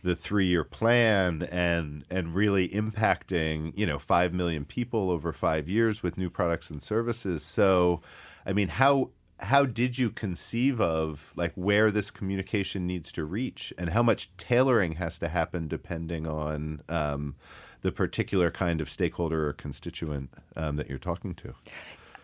the 0.02 0.16
three-year 0.16 0.64
plan 0.64 1.44
and 1.52 2.06
and 2.10 2.34
really 2.34 2.70
impacting 2.70 3.74
you 3.76 3.86
know 3.86 4.00
five 4.00 4.34
million 4.34 4.64
people 4.64 5.12
over 5.12 5.34
five 5.34 5.68
years 5.68 6.02
with 6.02 6.18
new 6.18 6.30
products 6.30 6.70
and 6.70 6.82
services. 6.82 7.44
So, 7.44 8.02
I 8.46 8.54
mean, 8.54 8.70
how 8.70 9.10
how 9.42 9.66
did 9.66 9.98
you 9.98 10.10
conceive 10.10 10.80
of 10.82 11.32
like 11.36 11.54
where 11.56 11.92
this 11.92 12.12
communication 12.12 12.86
needs 12.86 13.12
to 13.14 13.24
reach 13.24 13.74
and 13.78 13.92
how 13.92 14.04
much 14.04 14.36
tailoring 14.38 14.94
has 14.94 15.18
to 15.20 15.30
happen 15.30 15.68
depending 15.68 16.28
on 16.28 16.82
um, 16.90 17.36
the 17.82 17.92
particular 17.92 18.52
kind 18.52 18.82
of 18.82 18.90
stakeholder 18.90 19.48
or 19.48 19.54
constituent 19.54 20.30
um, 20.56 20.76
that 20.76 20.90
you're 20.90 20.98
talking 20.98 21.34
to? 21.36 21.54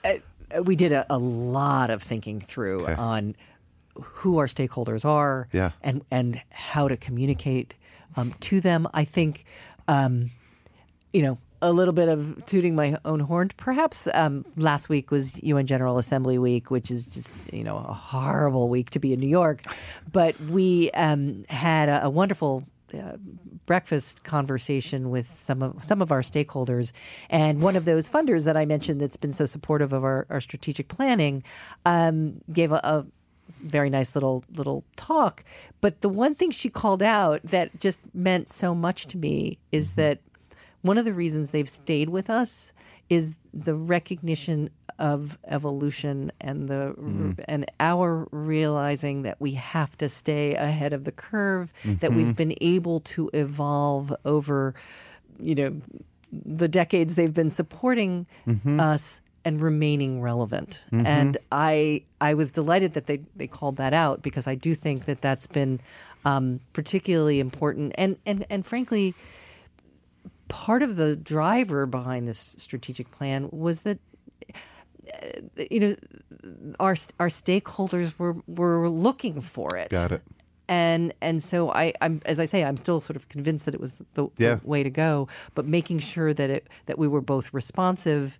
Uh, 0.03 0.61
we 0.63 0.75
did 0.75 0.91
a, 0.91 1.05
a 1.09 1.17
lot 1.17 1.89
of 1.89 2.03
thinking 2.03 2.39
through 2.39 2.83
Okay. 2.83 2.93
on 2.95 3.35
who 3.95 4.37
our 4.37 4.47
stakeholders 4.47 5.05
are 5.05 5.47
Yeah. 5.53 5.71
and 5.81 6.03
and 6.11 6.41
how 6.49 6.87
to 6.89 6.97
communicate 6.97 7.75
um, 8.17 8.33
to 8.41 8.59
them. 8.59 8.87
I 8.93 9.05
think, 9.05 9.45
um, 9.87 10.31
you 11.13 11.21
know, 11.21 11.37
a 11.69 11.71
little 11.71 11.93
bit 11.93 12.09
of 12.09 12.45
tooting 12.45 12.75
my 12.75 12.97
own 13.05 13.19
horn. 13.19 13.51
Perhaps 13.57 14.07
um, 14.13 14.45
last 14.55 14.87
week 14.87 15.11
was 15.11 15.41
UN 15.41 15.65
General 15.65 15.97
Assembly 15.97 16.37
week, 16.37 16.69
which 16.69 16.91
is 16.91 17.05
just 17.05 17.51
you 17.53 17.63
know 17.63 17.77
a 17.77 17.93
horrible 17.93 18.69
week 18.69 18.91
to 18.91 18.99
be 18.99 19.13
in 19.13 19.19
New 19.19 19.27
York. 19.27 19.63
But 20.11 20.39
we 20.41 20.91
um, 20.91 21.43
had 21.49 21.89
a, 21.89 22.05
a 22.05 22.09
wonderful 22.09 22.65
uh, 22.93 23.17
breakfast 23.65 24.23
conversation 24.23 25.09
with 25.09 25.31
some 25.37 25.63
of 25.63 25.83
some 25.83 26.01
of 26.01 26.11
our 26.11 26.21
stakeholders, 26.21 26.91
and 27.29 27.61
one 27.61 27.75
of 27.75 27.85
those 27.85 28.07
funders 28.07 28.45
that 28.45 28.55
I 28.55 28.65
mentioned 28.65 29.01
that's 29.01 29.17
been 29.17 29.33
so 29.33 29.45
supportive 29.45 29.91
of 29.91 30.03
our, 30.03 30.27
our 30.29 30.41
strategic 30.41 30.87
planning 30.87 31.43
um, 31.85 32.41
gave 32.53 32.71
a, 32.71 32.79
a 32.83 33.05
very 33.61 33.89
nice 33.89 34.15
little 34.15 34.43
little 34.55 34.83
talk. 34.95 35.43
But 35.81 36.01
the 36.01 36.09
one 36.09 36.35
thing 36.35 36.51
she 36.51 36.69
called 36.69 37.01
out 37.01 37.41
that 37.43 37.79
just 37.79 37.99
meant 38.13 38.49
so 38.49 38.75
much 38.75 39.07
to 39.07 39.17
me 39.17 39.57
is 39.71 39.93
that 39.93 40.19
one 40.85 40.97
of 40.97 41.05
the 41.05 41.13
reasons 41.13 41.51
they've 41.51 41.69
stayed 41.69 42.09
with 42.09 42.29
us 42.29 42.71
is 43.09 43.35
the 43.53 43.75
recognition 43.75 44.69
of 44.97 45.37
evolution 45.47 46.31
and 46.39 46.69
the 46.69 46.95
mm-hmm. 46.97 47.31
and 47.47 47.65
our 47.79 48.27
realizing 48.31 49.23
that 49.23 49.39
we 49.41 49.53
have 49.53 49.97
to 49.97 50.07
stay 50.07 50.53
ahead 50.55 50.93
of 50.93 51.03
the 51.03 51.11
curve 51.11 51.73
that 51.83 52.13
we've 52.13 52.27
mm-hmm. 52.27 52.33
been 52.33 52.55
able 52.61 53.01
to 53.01 53.29
evolve 53.33 54.15
over 54.23 54.73
you 55.39 55.53
know 55.53 55.81
the 56.31 56.67
decades 56.67 57.15
they've 57.15 57.33
been 57.33 57.49
supporting 57.49 58.25
mm-hmm. 58.47 58.79
us 58.79 59.21
and 59.43 59.61
remaining 59.61 60.21
relevant. 60.21 60.81
And 60.91 61.37
i 61.51 62.03
i 62.21 62.33
was 62.33 62.51
delighted 62.51 62.93
that 62.93 63.07
they 63.07 63.19
they 63.35 63.47
called 63.47 63.77
that 63.77 63.93
out 63.93 64.21
because 64.21 64.47
i 64.47 64.55
do 64.55 64.75
think 64.75 65.05
that 65.05 65.21
that's 65.21 65.47
been 65.47 65.79
um, 66.23 66.59
particularly 66.73 67.39
important. 67.39 67.93
And 67.97 68.17
and 68.25 68.45
and 68.49 68.65
frankly 68.65 69.13
part 70.47 70.83
of 70.83 70.95
the 70.95 71.15
driver 71.15 71.85
behind 71.85 72.27
this 72.27 72.55
strategic 72.57 73.11
plan 73.11 73.49
was 73.51 73.81
that 73.81 73.99
uh, 75.13 75.63
you 75.69 75.79
know 75.79 75.95
our 76.79 76.95
our 77.19 77.27
stakeholders 77.27 78.17
were 78.19 78.35
were 78.47 78.89
looking 78.89 79.41
for 79.41 79.75
it. 79.75 79.89
Got 79.89 80.11
it. 80.11 80.21
And 80.67 81.13
and 81.21 81.43
so 81.43 81.71
I, 81.71 81.93
I'm 82.01 82.21
as 82.25 82.39
I 82.39 82.45
say, 82.45 82.63
I'm 82.63 82.77
still 82.77 82.99
sort 82.99 83.15
of 83.15 83.29
convinced 83.29 83.65
that 83.65 83.75
it 83.75 83.79
was 83.81 84.01
the, 84.15 84.29
the 84.35 84.59
way 84.63 84.81
to 84.81 84.89
go. 84.89 85.27
But 85.53 85.67
making 85.67 85.99
sure 85.99 86.33
that 86.33 86.49
it 86.49 86.67
that 86.87 86.97
we 86.97 87.07
were 87.07 87.21
both 87.21 87.53
responsive 87.53 88.39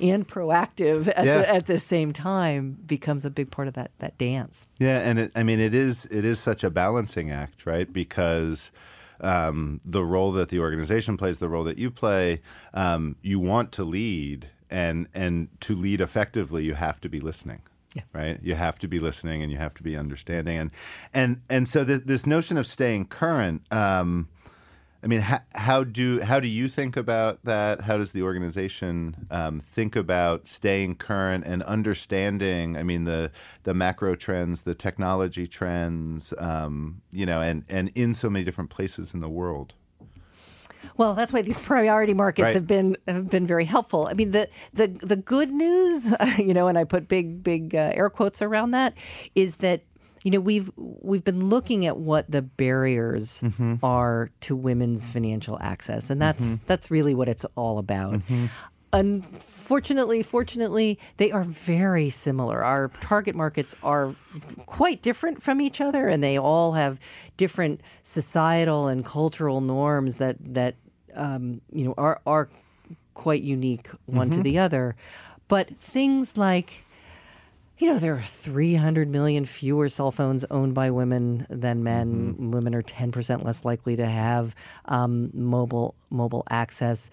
and 0.00 0.26
proactive 0.26 1.08
at, 1.14 1.26
Yeah. 1.26 1.38
the, 1.38 1.48
at 1.48 1.66
the 1.66 1.78
same 1.78 2.12
time 2.12 2.78
becomes 2.86 3.24
a 3.24 3.30
big 3.30 3.50
part 3.52 3.68
of 3.68 3.74
that 3.74 3.92
that 4.00 4.18
dance. 4.18 4.66
Yeah, 4.78 4.98
and 4.98 5.18
it, 5.20 5.32
I 5.36 5.44
mean, 5.44 5.60
it 5.60 5.72
is 5.74 6.06
it 6.10 6.24
is 6.24 6.40
such 6.40 6.64
a 6.64 6.70
balancing 6.70 7.30
act, 7.30 7.66
right? 7.66 7.90
Because 7.92 8.72
um, 9.20 9.80
the 9.84 10.04
role 10.04 10.32
that 10.32 10.48
the 10.48 10.60
organization 10.60 11.16
plays, 11.16 11.38
the 11.38 11.48
role 11.48 11.64
that 11.64 11.78
you 11.78 11.90
play, 11.90 12.40
um, 12.74 13.16
you 13.22 13.38
want 13.38 13.72
to 13.72 13.84
lead, 13.84 14.48
and 14.70 15.08
and 15.14 15.48
to 15.60 15.74
lead 15.74 16.00
effectively, 16.00 16.64
you 16.64 16.74
have 16.74 17.00
to 17.00 17.08
be 17.08 17.20
listening. 17.20 17.62
Yeah. 17.94 18.02
Right. 18.14 18.38
You 18.40 18.54
have 18.54 18.78
to 18.80 18.88
be 18.88 19.00
listening, 19.00 19.42
and 19.42 19.50
you 19.50 19.58
have 19.58 19.74
to 19.74 19.82
be 19.82 19.96
understanding, 19.96 20.58
and 20.58 20.72
and 21.12 21.42
and 21.48 21.68
so 21.68 21.84
th- 21.84 22.02
this 22.04 22.26
notion 22.26 22.56
of 22.56 22.66
staying 22.66 23.06
current. 23.06 23.62
Um, 23.72 24.28
I 25.02 25.06
mean, 25.06 25.20
how, 25.20 25.40
how 25.54 25.84
do 25.84 26.20
how 26.20 26.40
do 26.40 26.48
you 26.48 26.68
think 26.68 26.96
about 26.96 27.44
that? 27.44 27.82
How 27.82 27.96
does 27.96 28.12
the 28.12 28.22
organization 28.22 29.26
um, 29.30 29.60
think 29.60 29.96
about 29.96 30.46
staying 30.46 30.96
current 30.96 31.44
and 31.46 31.62
understanding? 31.62 32.76
I 32.76 32.82
mean, 32.82 33.04
the 33.04 33.30
the 33.62 33.72
macro 33.72 34.14
trends, 34.14 34.62
the 34.62 34.74
technology 34.74 35.46
trends, 35.46 36.34
um, 36.36 37.00
you 37.12 37.24
know, 37.24 37.40
and 37.40 37.64
and 37.68 37.90
in 37.94 38.12
so 38.12 38.28
many 38.28 38.44
different 38.44 38.68
places 38.68 39.14
in 39.14 39.20
the 39.20 39.28
world. 39.30 39.74
Well, 40.96 41.14
that's 41.14 41.32
why 41.32 41.42
these 41.42 41.58
priority 41.58 42.12
markets 42.12 42.46
Right. 42.46 42.54
have 42.54 42.66
been 42.66 42.96
have 43.08 43.30
been 43.30 43.46
very 43.46 43.64
helpful. 43.64 44.06
I 44.10 44.14
mean, 44.14 44.32
the 44.32 44.48
the 44.74 44.88
the 44.88 45.16
good 45.16 45.50
news, 45.50 46.12
you 46.38 46.52
know, 46.52 46.68
and 46.68 46.76
I 46.76 46.84
put 46.84 47.08
big 47.08 47.42
big 47.42 47.74
uh, 47.74 47.92
air 47.94 48.10
quotes 48.10 48.42
around 48.42 48.72
that, 48.72 48.94
is 49.34 49.56
that 49.56 49.82
you 50.22 50.30
know 50.30 50.40
we've 50.40 50.70
we've 50.76 51.24
been 51.24 51.48
looking 51.48 51.86
at 51.86 51.96
what 51.96 52.30
the 52.30 52.42
barriers 52.42 53.40
mm-hmm. 53.40 53.76
are 53.82 54.30
to 54.40 54.54
women's 54.54 55.08
financial 55.08 55.58
access, 55.60 56.10
and 56.10 56.20
that's 56.20 56.44
mm-hmm. 56.44 56.64
that's 56.66 56.90
really 56.90 57.14
what 57.14 57.28
it's 57.28 57.44
all 57.56 57.78
about. 57.78 58.14
Mm-hmm. 58.14 58.46
Unfortunately, 58.92 60.22
fortunately, 60.22 60.98
they 61.16 61.30
are 61.30 61.44
very 61.44 62.10
similar. 62.10 62.64
Our 62.64 62.88
target 62.88 63.36
markets 63.36 63.76
are 63.84 64.14
quite 64.66 65.00
different 65.00 65.42
from 65.42 65.60
each 65.60 65.80
other, 65.80 66.08
and 66.08 66.24
they 66.24 66.38
all 66.38 66.72
have 66.72 66.98
different 67.36 67.82
societal 68.02 68.88
and 68.88 69.04
cultural 69.04 69.60
norms 69.60 70.16
that 70.16 70.36
that 70.40 70.74
um, 71.14 71.60
you 71.72 71.84
know 71.84 71.94
are 71.96 72.20
are 72.26 72.48
quite 73.14 73.42
unique 73.42 73.88
one 74.06 74.30
to 74.30 74.42
the 74.42 74.58
other. 74.58 74.96
But 75.48 75.76
things 75.78 76.36
like 76.36 76.84
you 77.80 77.86
know, 77.86 77.98
there 77.98 78.14
are 78.14 78.20
300 78.20 79.08
million 79.08 79.46
fewer 79.46 79.88
cell 79.88 80.10
phones 80.10 80.44
owned 80.50 80.74
by 80.74 80.90
women 80.90 81.46
than 81.48 81.82
men. 81.82 82.50
Women 82.50 82.74
are 82.74 82.82
10% 82.82 83.42
less 83.42 83.64
likely 83.64 83.96
to 83.96 84.06
have 84.06 84.54
um, 84.84 85.30
mobile 85.32 85.94
mobile 86.10 86.44
access. 86.50 87.10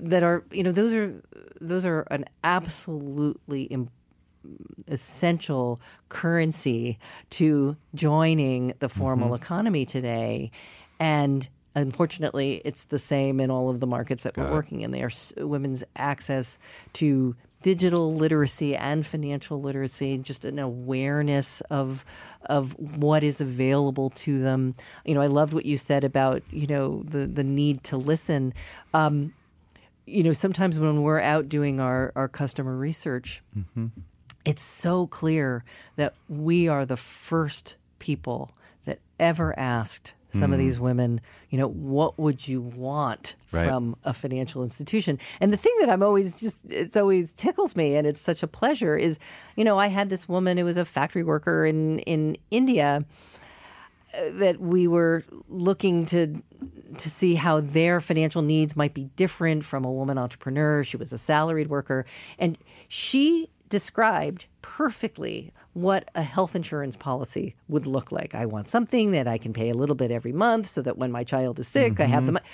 That 0.00 0.24
are, 0.24 0.42
you 0.50 0.64
know, 0.64 0.72
those 0.72 0.94
are 0.94 1.22
those 1.60 1.86
are 1.86 2.00
an 2.10 2.24
absolutely 2.42 3.72
essential 4.88 5.80
currency 6.08 6.98
to 7.30 7.76
joining 7.94 8.72
the 8.80 8.88
formal 8.88 9.34
economy 9.34 9.86
today, 9.86 10.50
and 10.98 11.48
unfortunately, 11.76 12.60
it's 12.64 12.84
the 12.84 12.98
same 12.98 13.38
in 13.38 13.48
all 13.48 13.70
of 13.70 13.78
the 13.78 13.86
markets 13.86 14.24
that 14.24 14.36
we're 14.36 14.50
working 14.50 14.80
in. 14.80 14.90
They 14.90 15.04
are 15.04 15.10
women's 15.36 15.84
access 15.94 16.58
to 16.94 17.36
digital 17.62 18.12
literacy 18.12 18.74
and 18.74 19.06
financial 19.06 19.60
literacy, 19.60 20.18
just 20.18 20.44
an 20.44 20.58
awareness 20.58 21.60
of 21.62 22.04
of 22.46 22.72
what 22.78 23.22
is 23.22 23.40
available 23.40 24.10
to 24.10 24.40
them. 24.40 24.74
You 25.04 25.14
know, 25.14 25.20
I 25.20 25.26
loved 25.26 25.52
what 25.52 25.66
you 25.66 25.76
said 25.76 26.04
about 26.04 26.42
you 26.50 26.66
know 26.66 27.02
the 27.02 27.26
the 27.26 27.44
need 27.44 27.84
to 27.84 27.96
listen. 27.96 28.54
Um, 28.94 29.34
you 30.06 30.22
know, 30.22 30.32
sometimes 30.32 30.78
when 30.78 31.02
we're 31.02 31.20
out 31.20 31.48
doing 31.48 31.80
our 31.80 32.12
our 32.16 32.28
customer 32.28 32.76
research. 32.76 33.42
it's 34.44 34.62
so 34.62 35.06
clear 35.06 35.64
that 35.96 36.14
we 36.28 36.66
are 36.66 36.86
the 36.86 36.96
first 36.96 37.76
people 37.98 38.50
that 38.84 38.98
ever 39.18 39.56
asked 39.58 40.14
some 40.32 40.52
of 40.52 40.58
Hmm. 40.58 40.66
these 40.66 40.78
women, 40.80 41.20
you 41.50 41.58
know, 41.58 41.68
what 41.68 42.18
would 42.18 42.46
you 42.46 42.60
want 42.60 43.34
Right. 43.52 43.66
from 43.66 43.96
a 44.04 44.12
financial 44.12 44.62
institution? 44.62 45.18
And 45.40 45.52
the 45.52 45.56
thing 45.56 45.74
that 45.80 45.88
I'm 45.90 46.02
always 46.02 46.38
just, 46.40 46.62
it's 46.70 46.96
always 46.96 47.32
tickles 47.32 47.74
me 47.76 47.96
and 47.96 48.06
it's 48.06 48.20
such 48.20 48.42
a 48.42 48.46
pleasure 48.46 48.96
is, 48.96 49.18
you 49.56 49.64
know, 49.64 49.78
I 49.78 49.88
had 49.88 50.08
this 50.08 50.28
woman 50.28 50.56
who 50.58 50.64
was 50.64 50.76
a 50.76 50.84
factory 50.84 51.22
worker 51.24 51.66
in, 51.66 51.98
in 52.00 52.36
India 52.50 53.04
uh, 54.16 54.30
that 54.34 54.60
we 54.60 54.86
were 54.88 55.24
looking 55.48 56.04
to 56.06 56.42
to 56.98 57.08
see 57.08 57.36
how 57.36 57.60
their 57.60 58.00
financial 58.00 58.42
needs 58.42 58.74
might 58.76 58.92
be 58.92 59.04
different 59.16 59.64
from 59.64 59.84
a 59.84 59.90
woman 59.90 60.18
entrepreneur. 60.18 60.82
She 60.82 60.96
was 60.96 61.12
a 61.12 61.18
salaried 61.18 61.68
worker, 61.68 62.04
and 62.38 62.58
she 62.88 63.48
described 63.68 64.46
perfectly 64.60 65.52
what 65.72 66.10
a 66.16 66.22
health 66.22 66.56
insurance 66.56 66.96
policy 66.96 67.54
would 67.68 67.86
look 67.86 68.10
like. 68.10 68.34
I 68.34 68.44
want 68.44 68.66
something 68.66 69.12
that 69.12 69.28
I 69.28 69.38
can 69.38 69.52
pay 69.52 69.70
a 69.70 69.74
little 69.74 69.94
bit 69.94 70.10
every 70.10 70.32
month 70.32 70.66
so 70.66 70.82
that 70.82 70.98
when 70.98 71.12
my 71.12 71.22
child 71.22 71.60
is 71.60 71.68
sick, 71.68 72.00
I 72.00 72.06
have 72.06 72.26
the 72.26 72.32
money. 72.32 72.44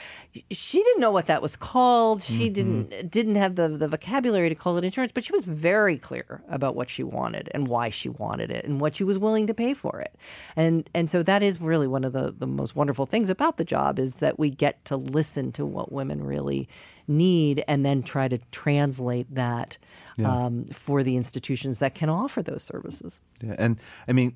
She 0.50 0.82
didn't 0.82 1.00
know 1.00 1.10
what 1.10 1.26
that 1.26 1.40
was 1.40 1.56
called. 1.56 2.22
She 2.22 2.50
didn't 2.50 3.10
didn't 3.10 3.36
have 3.36 3.56
the, 3.56 3.68
the 3.68 3.88
vocabulary 3.88 4.50
to 4.50 4.54
call 4.54 4.76
it 4.76 4.84
insurance, 4.84 5.12
but 5.12 5.24
she 5.24 5.32
was 5.32 5.46
very 5.46 5.96
clear 5.96 6.42
about 6.48 6.76
what 6.76 6.90
she 6.90 7.02
wanted 7.02 7.48
and 7.54 7.68
why 7.68 7.88
she 7.88 8.10
wanted 8.10 8.50
it 8.50 8.66
and 8.66 8.80
what 8.80 8.94
she 8.94 9.04
was 9.04 9.18
willing 9.18 9.46
to 9.46 9.54
pay 9.54 9.72
for 9.72 9.98
it. 10.00 10.14
And 10.54 10.88
and 10.94 11.08
so 11.08 11.22
that 11.22 11.42
is 11.42 11.58
really 11.58 11.86
one 11.86 12.04
of 12.04 12.12
the, 12.12 12.34
the 12.36 12.46
most 12.46 12.76
wonderful 12.76 13.06
things 13.06 13.30
about 13.30 13.56
the 13.56 13.64
job 13.64 13.98
is 13.98 14.16
that 14.16 14.38
we 14.38 14.50
get 14.50 14.84
to 14.86 14.96
listen 14.96 15.52
to 15.52 15.64
what 15.64 15.90
women 15.90 16.22
really 16.22 16.68
need 17.08 17.64
and 17.66 17.86
then 17.86 18.02
try 18.02 18.28
to 18.28 18.38
translate 18.50 19.32
that 19.34 19.78
um, 20.24 20.64
for 20.66 21.02
the 21.02 21.16
institutions 21.16 21.78
that 21.78 21.94
can 21.94 22.08
offer 22.08 22.42
those 22.42 22.62
services. 22.62 23.15
Yeah, 23.42 23.54
and 23.58 23.80
I 24.08 24.12
mean, 24.12 24.34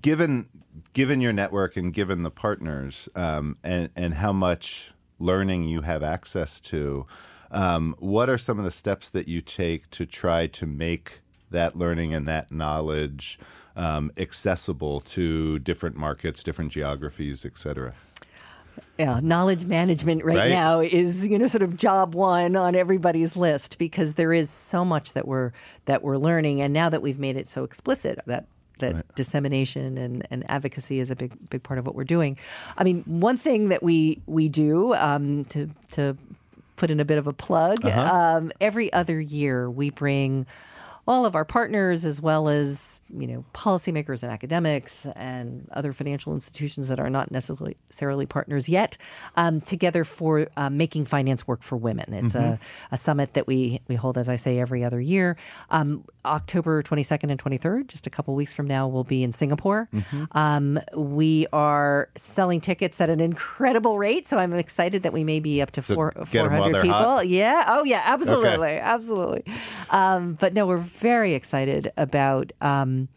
given 0.00 0.48
given 0.92 1.20
your 1.20 1.32
network 1.32 1.76
and 1.76 1.92
given 1.92 2.22
the 2.22 2.30
partners, 2.30 3.08
um, 3.14 3.56
and 3.62 3.90
and 3.96 4.14
how 4.14 4.32
much 4.32 4.92
learning 5.18 5.64
you 5.64 5.82
have 5.82 6.02
access 6.02 6.60
to, 6.60 7.06
um, 7.50 7.94
what 7.98 8.28
are 8.28 8.38
some 8.38 8.58
of 8.58 8.64
the 8.64 8.70
steps 8.70 9.08
that 9.10 9.28
you 9.28 9.40
take 9.40 9.90
to 9.90 10.04
try 10.06 10.46
to 10.46 10.66
make 10.66 11.20
that 11.50 11.76
learning 11.76 12.12
and 12.12 12.28
that 12.28 12.52
knowledge 12.52 13.38
um, 13.76 14.10
accessible 14.16 15.00
to 15.00 15.58
different 15.60 15.96
markets, 15.96 16.42
different 16.42 16.72
geographies, 16.72 17.44
et 17.44 17.56
cetera? 17.56 17.94
Yeah, 18.98 19.20
knowledge 19.22 19.64
management 19.66 20.24
right, 20.24 20.38
Right. 20.38 20.48
now 20.50 20.80
is 20.80 21.26
you 21.26 21.38
know 21.38 21.46
sort 21.46 21.62
of 21.62 21.76
job 21.76 22.14
one 22.14 22.56
on 22.56 22.74
everybody's 22.74 23.36
list 23.36 23.78
because 23.78 24.14
there 24.14 24.32
is 24.32 24.48
so 24.50 24.84
much 24.84 25.12
that 25.12 25.26
we're 25.28 25.52
that 25.84 26.02
we're 26.02 26.16
learning, 26.16 26.60
and 26.62 26.72
now 26.72 26.88
that 26.88 27.02
we've 27.02 27.18
made 27.18 27.36
it 27.36 27.48
so 27.48 27.64
explicit 27.64 28.18
that 28.26 28.46
that 28.78 29.14
dissemination 29.14 29.96
and, 29.96 30.26
and 30.30 30.48
advocacy 30.50 31.00
is 31.00 31.10
a 31.10 31.16
big 31.16 31.32
big 31.50 31.62
part 31.62 31.78
of 31.78 31.86
what 31.86 31.94
we're 31.94 32.04
doing. 32.04 32.36
I 32.76 32.84
mean, 32.84 33.02
one 33.04 33.36
thing 33.36 33.68
that 33.68 33.82
we 33.82 34.20
we 34.26 34.48
do 34.48 34.94
um, 34.94 35.44
to 35.46 35.68
to 35.90 36.16
put 36.76 36.90
in 36.90 37.00
a 37.00 37.04
bit 37.04 37.16
of 37.18 37.26
a 37.26 37.32
plug 37.32 37.84
um, 38.10 38.52
every 38.60 38.92
other 38.92 39.18
year 39.18 39.70
we 39.70 39.88
bring 39.88 40.44
all 41.06 41.24
of 41.24 41.34
our 41.36 41.44
partners 41.44 42.04
as 42.04 42.20
well 42.20 42.48
as 42.48 43.00
you 43.08 43.26
know 43.26 43.44
policymakers 43.54 44.22
and 44.22 44.32
academics 44.32 45.06
and 45.14 45.68
other 45.72 45.92
financial 45.92 46.32
institutions 46.34 46.88
that 46.88 46.98
are 46.98 47.08
not 47.10 47.30
necessarily 47.30 48.26
partners 48.26 48.68
yet 48.68 48.96
um, 49.36 49.60
together 49.60 50.02
for 50.04 50.48
uh, 50.56 50.68
making 50.70 51.04
finance 51.04 51.46
work 51.46 51.62
for 51.62 51.76
women. 51.76 52.12
It's 52.12 52.34
a, 52.34 52.58
a 52.90 52.96
summit 52.96 53.34
that 53.34 53.46
we 53.46 53.80
we 53.88 53.94
hold, 53.94 54.18
as 54.18 54.28
I 54.28 54.36
say, 54.36 54.58
every 54.58 54.82
other 54.84 55.00
year. 55.00 55.36
Um, 55.70 56.04
October 56.24 56.82
22nd 56.82 57.30
and 57.30 57.42
23rd, 57.42 57.86
just 57.86 58.06
a 58.08 58.10
couple 58.10 58.34
weeks 58.34 58.52
from 58.52 58.66
now, 58.66 58.88
we'll 58.88 59.04
be 59.04 59.22
in 59.22 59.30
Singapore. 59.30 59.88
Um, 60.32 60.78
we 60.96 61.46
are 61.52 62.08
selling 62.16 62.60
tickets 62.60 63.00
at 63.00 63.10
an 63.10 63.20
incredible 63.20 63.96
rate, 63.98 64.26
so 64.26 64.36
I'm 64.38 64.52
excited 64.54 65.04
that 65.04 65.12
we 65.12 65.22
may 65.22 65.38
be 65.38 65.62
up 65.62 65.70
to 65.72 65.82
So 65.82 65.94
four, 65.94 66.12
while 66.16 66.26
400 66.26 66.82
people. 66.82 66.96
hot? 66.98 67.28
Yeah. 67.28 67.64
Oh, 67.68 67.84
yeah. 67.84 68.02
Absolutely. 68.04 68.78
Absolutely. 68.78 69.44
Um, 69.90 70.34
but 70.34 70.52
no, 70.52 70.66
we're 70.66 70.82
very 70.96 71.34
excited 71.34 71.92
about 71.96 72.52
um, 72.60 73.08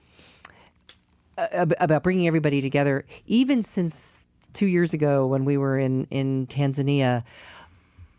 about 1.53 2.03
bringing 2.03 2.27
everybody 2.27 2.61
together. 2.61 3.05
Even 3.25 3.63
since 3.63 4.21
two 4.53 4.65
years 4.65 4.93
ago, 4.93 5.25
when 5.25 5.45
we 5.45 5.57
were 5.57 5.77
in 5.79 6.07
in 6.09 6.47
Tanzania, 6.47 7.23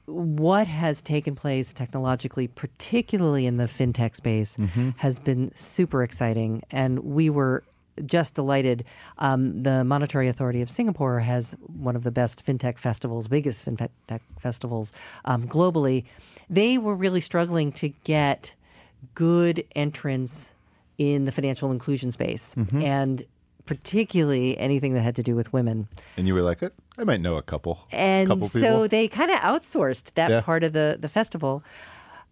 what 0.07 0.67
has 0.67 1.03
taken 1.03 1.35
place 1.35 1.73
technologically, 1.73 2.49
particularly 2.49 3.47
in 3.47 3.57
the 3.59 3.65
fintech 3.65 4.15
space, 4.15 4.57
has 4.97 5.19
been 5.19 5.51
super 5.55 6.03
exciting, 6.03 6.63
and 6.71 7.01
we 7.01 7.31
were 7.31 7.63
just 8.07 8.35
delighted. 8.35 8.85
Um, 9.19 9.63
the 9.63 9.85
Monetary 9.85 10.29
Authority 10.29 10.63
of 10.63 10.71
Singapore 10.71 11.21
has 11.21 11.55
one 11.67 11.97
of 11.97 12.03
the 12.03 12.11
best 12.11 12.45
fintech 12.47 12.79
festivals, 12.79 13.29
biggest 13.29 13.67
fintech 13.67 13.91
festivals 14.39 14.93
um, 15.27 15.47
globally. 15.47 16.05
They 16.49 16.79
were 16.79 16.95
really 16.95 17.21
struggling 17.21 17.73
to 17.73 17.91
get 18.05 18.55
good 19.15 19.65
entrance 19.75 20.55
in 20.99 21.25
the 21.25 21.33
financial 21.33 21.71
inclusion 21.73 22.11
space, 22.11 22.55
and 22.75 23.25
particularly 23.67 24.59
anything 24.59 24.95
that 24.95 25.03
had 25.03 25.17
to 25.17 25.23
do 25.23 25.35
with 25.37 25.53
women. 25.53 25.89
And 26.17 26.27
you 26.27 26.35
were 26.35 26.43
like, 26.43 26.63
"Uh, 26.63 26.71
I 26.99 27.05
might 27.05 27.21
know 27.21 27.37
a 27.37 27.43
couple, 27.43 27.79
And 27.93 28.29
couple 28.29 28.49
so 28.49 28.87
they 28.87 29.09
kind 29.09 29.31
of 29.31 29.39
outsourced 29.41 30.15
that 30.15 30.31
Yeah. 30.31 30.41
part 30.41 30.65
of 30.65 30.73
the, 30.73 30.99
the 31.01 31.09
festival. 31.09 31.63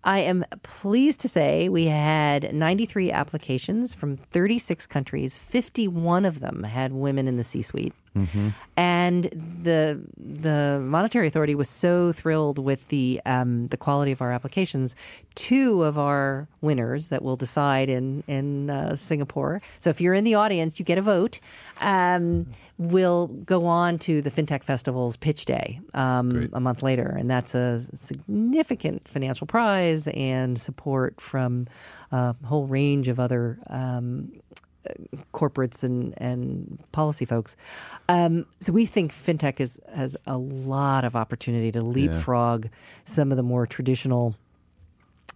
I 0.04 0.20
am 0.20 0.44
pleased 0.62 1.20
to 1.20 1.28
say 1.28 1.68
we 1.68 1.86
had 1.86 2.54
93 2.54 3.10
applications 3.10 3.94
from 3.94 4.16
36 4.16 4.86
countries. 4.86 5.36
51 5.38 6.24
of 6.24 6.40
them 6.40 6.62
had 6.64 6.92
women 6.92 7.26
in 7.28 7.36
the 7.36 7.44
C-suite. 7.44 7.94
Mm-hmm. 8.16 8.48
And 8.76 9.24
the 9.62 10.00
the 10.16 10.80
monetary 10.82 11.26
authority 11.26 11.54
was 11.54 11.68
so 11.68 12.12
thrilled 12.12 12.58
with 12.58 12.88
the 12.88 13.20
um, 13.26 13.68
the 13.68 13.76
quality 13.76 14.12
of 14.12 14.22
our 14.22 14.32
applications. 14.32 14.96
Two 15.34 15.84
of 15.84 15.98
our 15.98 16.48
winners 16.60 17.08
that 17.08 17.22
will 17.22 17.36
decide 17.36 17.88
in 17.88 18.22
in 18.26 18.70
uh, 18.70 18.96
Singapore. 18.96 19.60
So 19.78 19.90
if 19.90 20.00
you're 20.00 20.14
in 20.14 20.24
the 20.24 20.34
audience, 20.34 20.78
you 20.78 20.84
get 20.84 20.98
a 20.98 21.02
vote. 21.02 21.40
Um, 21.80 22.46
will 22.78 23.26
go 23.26 23.66
on 23.66 23.98
to 23.98 24.22
the 24.22 24.30
FinTech 24.30 24.62
Festival's 24.62 25.16
pitch 25.16 25.44
day 25.44 25.80
um, 25.94 26.48
a 26.52 26.60
month 26.60 26.80
later, 26.82 27.08
and 27.18 27.28
that's 27.28 27.54
a 27.54 27.84
significant 28.00 29.08
financial 29.08 29.48
prize 29.48 30.06
and 30.08 30.60
support 30.60 31.20
from 31.20 31.66
a 32.12 32.34
whole 32.44 32.66
range 32.66 33.08
of 33.08 33.18
other 33.18 33.58
um, 33.68 34.32
corporates 35.32 35.84
and, 35.84 36.14
and 36.16 36.78
policy 36.92 37.24
folks. 37.24 37.56
Um, 38.08 38.46
so 38.60 38.72
we 38.72 38.86
think 38.86 39.12
fintech 39.12 39.60
is, 39.60 39.80
has 39.94 40.16
a 40.26 40.36
lot 40.38 41.04
of 41.04 41.16
opportunity 41.16 41.72
to 41.72 41.82
leapfrog 41.82 42.68
some 43.04 43.30
of 43.30 43.36
the 43.36 43.42
more 43.42 43.66
traditional 43.66 44.34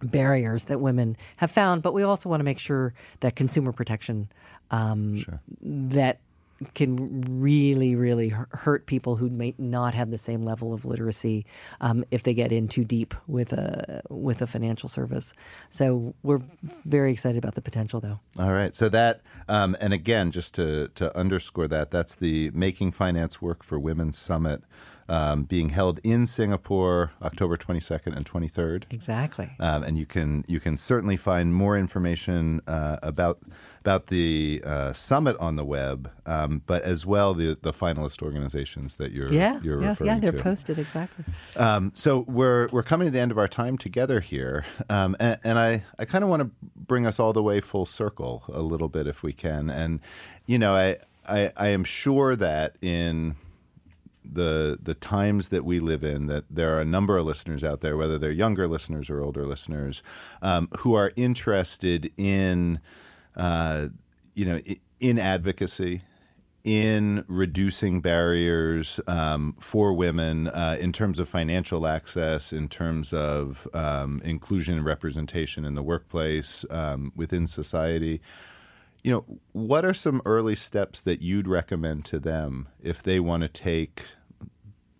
barriers 0.01 0.65
that 0.65 0.79
women 0.79 1.15
have 1.37 1.51
found, 1.51 1.81
but 1.81 1.93
we 1.93 2.03
also 2.03 2.29
want 2.29 2.39
to 2.39 2.43
make 2.43 2.59
sure 2.59 2.93
that 3.21 3.35
consumer 3.35 3.71
protection 3.71 4.29
um, 4.71 5.23
that 5.61 6.19
can 6.73 7.41
really, 7.41 7.95
really 7.95 8.29
hurt 8.29 8.85
people 8.85 9.15
who 9.15 9.29
may 9.29 9.53
not 9.57 9.93
have 9.93 10.11
the 10.11 10.17
same 10.17 10.43
level 10.43 10.73
of 10.73 10.85
literacy 10.85 11.45
um, 11.81 12.03
if 12.11 12.23
they 12.23 12.33
get 12.33 12.51
in 12.51 12.67
too 12.67 12.83
deep 12.85 13.13
with 13.27 13.53
a 13.53 14.01
with 14.09 14.41
a 14.41 14.47
financial 14.47 14.89
service. 14.89 15.33
So 15.69 16.15
we're 16.23 16.41
very 16.85 17.11
excited 17.11 17.37
about 17.37 17.55
the 17.55 17.61
potential, 17.61 17.99
though. 17.99 18.19
All 18.39 18.53
right. 18.53 18.75
So 18.75 18.89
that, 18.89 19.21
um, 19.47 19.75
and 19.79 19.93
again, 19.93 20.31
just 20.31 20.53
to, 20.55 20.89
to 20.95 21.15
underscore 21.17 21.67
that, 21.67 21.91
that's 21.91 22.15
the 22.15 22.51
Making 22.51 22.91
Finance 22.91 23.41
Work 23.41 23.63
for 23.63 23.79
Women 23.79 24.13
Summit 24.13 24.63
um, 25.09 25.43
being 25.43 25.69
held 25.69 25.99
in 26.03 26.25
Singapore 26.25 27.11
October 27.21 27.57
22nd 27.57 28.15
and 28.15 28.25
23rd. 28.25 28.83
Exactly. 28.89 29.55
Um, 29.59 29.83
and 29.83 29.97
you 29.97 30.05
can 30.05 30.43
you 30.47 30.59
can 30.59 30.77
certainly 30.77 31.17
find 31.17 31.53
more 31.53 31.77
information 31.77 32.61
uh, 32.67 32.97
about 33.03 33.39
about 33.81 34.07
the 34.07 34.61
uh, 34.65 34.93
summit 34.93 35.35
on 35.39 35.57
the 35.57 35.65
web, 35.65 36.09
um, 36.25 36.61
but 36.65 36.83
as 36.83 37.05
well 37.05 37.33
the 37.33 37.57
the 37.61 37.73
finalist 37.73 38.21
organizations 38.21 38.95
that 38.95 39.11
you're 39.11 39.31
Yeah, 39.31 39.59
you're 39.61 39.81
yeah, 39.81 39.95
yeah. 40.01 40.19
They're 40.19 40.31
to. 40.31 40.41
posted 40.41 40.79
exactly. 40.79 41.25
Um, 41.57 41.91
so 41.93 42.19
we're 42.27 42.69
we're 42.71 42.83
coming 42.83 43.07
to 43.07 43.11
the 43.11 43.19
end 43.19 43.31
of 43.31 43.37
our 43.37 43.49
time 43.49 43.77
together 43.77 44.21
here, 44.21 44.65
um, 44.89 45.17
and, 45.19 45.37
and 45.43 45.59
I, 45.59 45.83
I 45.99 46.05
kind 46.05 46.23
of 46.23 46.29
want 46.29 46.43
to 46.43 46.51
bring 46.75 47.05
us 47.05 47.19
all 47.19 47.33
the 47.33 47.43
way 47.43 47.59
full 47.59 47.85
circle 47.85 48.43
a 48.47 48.61
little 48.61 48.89
bit 48.89 49.05
if 49.05 49.21
we 49.21 49.33
can. 49.33 49.69
And 49.69 49.99
you 50.45 50.57
know, 50.57 50.75
I 50.75 50.97
I, 51.27 51.51
I 51.57 51.67
am 51.67 51.83
sure 51.83 52.35
that 52.35 52.75
in 52.81 53.35
the 54.25 54.77
the 54.81 54.93
times 54.93 55.49
that 55.49 55.65
we 55.65 55.79
live 55.79 56.03
in, 56.03 56.27
that 56.27 56.45
there 56.49 56.75
are 56.75 56.81
a 56.81 56.85
number 56.85 57.17
of 57.17 57.25
listeners 57.25 57.63
out 57.63 57.81
there, 57.81 57.97
whether 57.97 58.17
they're 58.17 58.31
younger 58.31 58.67
listeners 58.67 59.09
or 59.09 59.21
older 59.21 59.45
listeners, 59.45 60.03
um, 60.41 60.67
who 60.79 60.93
are 60.93 61.11
interested 61.15 62.11
in, 62.17 62.79
uh, 63.35 63.87
you 64.33 64.45
know, 64.45 64.59
in 64.99 65.19
advocacy, 65.19 66.01
in 66.63 67.25
reducing 67.27 67.99
barriers 67.99 68.99
um, 69.07 69.55
for 69.59 69.93
women 69.93 70.47
uh, 70.47 70.77
in 70.79 70.93
terms 70.93 71.19
of 71.19 71.27
financial 71.27 71.85
access, 71.85 72.53
in 72.53 72.69
terms 72.69 73.11
of 73.13 73.67
um, 73.73 74.21
inclusion 74.23 74.77
and 74.77 74.85
representation 74.85 75.65
in 75.65 75.75
the 75.75 75.83
workplace, 75.83 76.65
um, 76.69 77.11
within 77.15 77.47
society. 77.47 78.21
You 79.03 79.11
know, 79.11 79.39
what 79.51 79.83
are 79.83 79.93
some 79.93 80.21
early 80.25 80.55
steps 80.55 81.01
that 81.01 81.21
you'd 81.21 81.47
recommend 81.47 82.05
to 82.05 82.19
them 82.19 82.69
if 82.81 83.03
they 83.03 83.19
want 83.19 83.41
to 83.41 83.49
take 83.49 84.03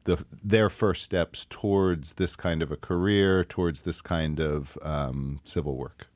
the, 0.03 0.25
their 0.43 0.69
first 0.69 1.03
steps 1.03 1.47
towards 1.49 2.13
this 2.13 2.35
kind 2.35 2.61
of 2.61 2.71
a 2.71 2.75
career, 2.75 3.43
towards 3.43 3.81
this 3.81 4.01
kind 4.01 4.39
of 4.39 4.77
um, 4.81 5.39
civil 5.45 5.77
work? 5.77 6.07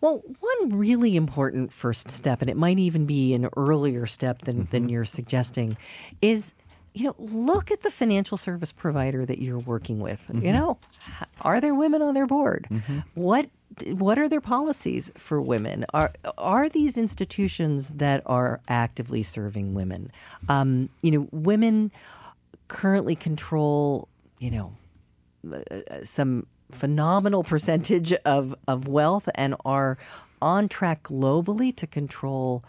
Well, 0.00 0.20
one 0.40 0.76
really 0.76 1.14
important 1.14 1.72
first 1.72 2.10
step, 2.10 2.40
and 2.40 2.50
it 2.50 2.56
might 2.56 2.80
even 2.80 3.06
be 3.06 3.34
an 3.34 3.48
earlier 3.56 4.06
step 4.06 4.42
than, 4.42 4.62
mm-hmm. 4.62 4.70
than 4.70 4.88
you're 4.88 5.04
suggesting, 5.04 5.76
is 6.20 6.54
you 6.94 7.04
know, 7.04 7.14
look 7.18 7.70
at 7.70 7.82
the 7.82 7.90
financial 7.90 8.36
service 8.36 8.72
provider 8.72 9.24
that 9.24 9.38
you're 9.38 9.58
working 9.58 10.00
with. 10.00 10.20
Mm-hmm. 10.28 10.44
You 10.44 10.52
know, 10.52 10.78
are 11.40 11.60
there 11.60 11.74
women 11.74 12.02
on 12.02 12.14
their 12.14 12.26
board? 12.26 12.66
Mm-hmm. 12.70 12.98
What 13.14 13.48
what 13.86 14.18
are 14.18 14.28
their 14.28 14.40
policies 14.40 15.10
for 15.16 15.40
women? 15.40 15.84
Are 15.94 16.12
are 16.38 16.68
these 16.68 16.96
institutions 16.96 17.90
that 17.90 18.22
are 18.26 18.60
actively 18.68 19.22
serving 19.22 19.74
women? 19.74 20.10
Um, 20.48 20.88
you 21.02 21.10
know, 21.10 21.28
women 21.30 21.90
currently 22.68 23.14
control, 23.14 24.08
you 24.38 24.50
know, 24.50 24.72
uh, 25.52 26.04
some 26.04 26.46
phenomenal 26.70 27.44
percentage 27.44 28.12
of, 28.24 28.54
of 28.66 28.88
wealth 28.88 29.28
and 29.34 29.54
are 29.64 29.98
on 30.40 30.68
track 30.68 31.04
globally 31.04 31.74
to 31.76 31.86
control 31.86 32.64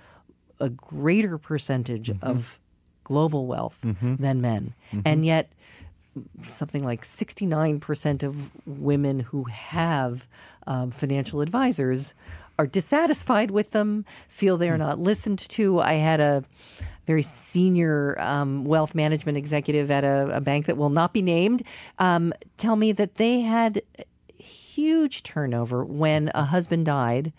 a 0.59 0.69
greater 0.69 1.37
percentage 1.37 2.09
mm-hmm. 2.09 2.25
of 2.25 2.59
global 3.03 3.47
wealth 3.47 3.79
mm-hmm. 3.83 4.15
than 4.15 4.41
men. 4.41 4.73
Mm-hmm. 4.91 5.01
And 5.05 5.25
yet, 5.25 5.51
something 6.47 6.83
like 6.83 7.03
69% 7.03 8.23
of 8.23 8.51
women 8.65 9.19
who 9.19 9.45
have 9.45 10.27
um, 10.67 10.91
financial 10.91 11.41
advisors 11.41 12.13
are 12.59 12.67
dissatisfied 12.67 13.51
with 13.51 13.71
them, 13.71 14.05
feel 14.27 14.57
they're 14.57 14.75
mm. 14.75 14.79
not 14.79 14.99
listened 14.99 15.39
to. 15.39 15.79
I 15.79 15.93
had 15.93 16.19
a 16.19 16.43
very 17.05 17.23
senior 17.23 18.19
um, 18.19 18.63
wealth 18.63 18.95
management 18.95 19.37
executive 19.37 19.91
at 19.91 20.03
a, 20.03 20.37
a, 20.37 20.41
bank 20.41 20.67
that 20.67 20.77
will 20.77 20.89
not 20.89 21.13
be 21.13 21.21
named, 21.21 21.63
um, 21.99 22.31
tell 22.57 22.75
me 22.75 22.91
that 22.93 23.15
they 23.15 23.41
had 23.41 23.81
huge 24.37 25.23
turnover 25.23 25.83
when 25.83 26.31
a 26.33 26.43
husband 26.43 26.85
died. 26.85 27.33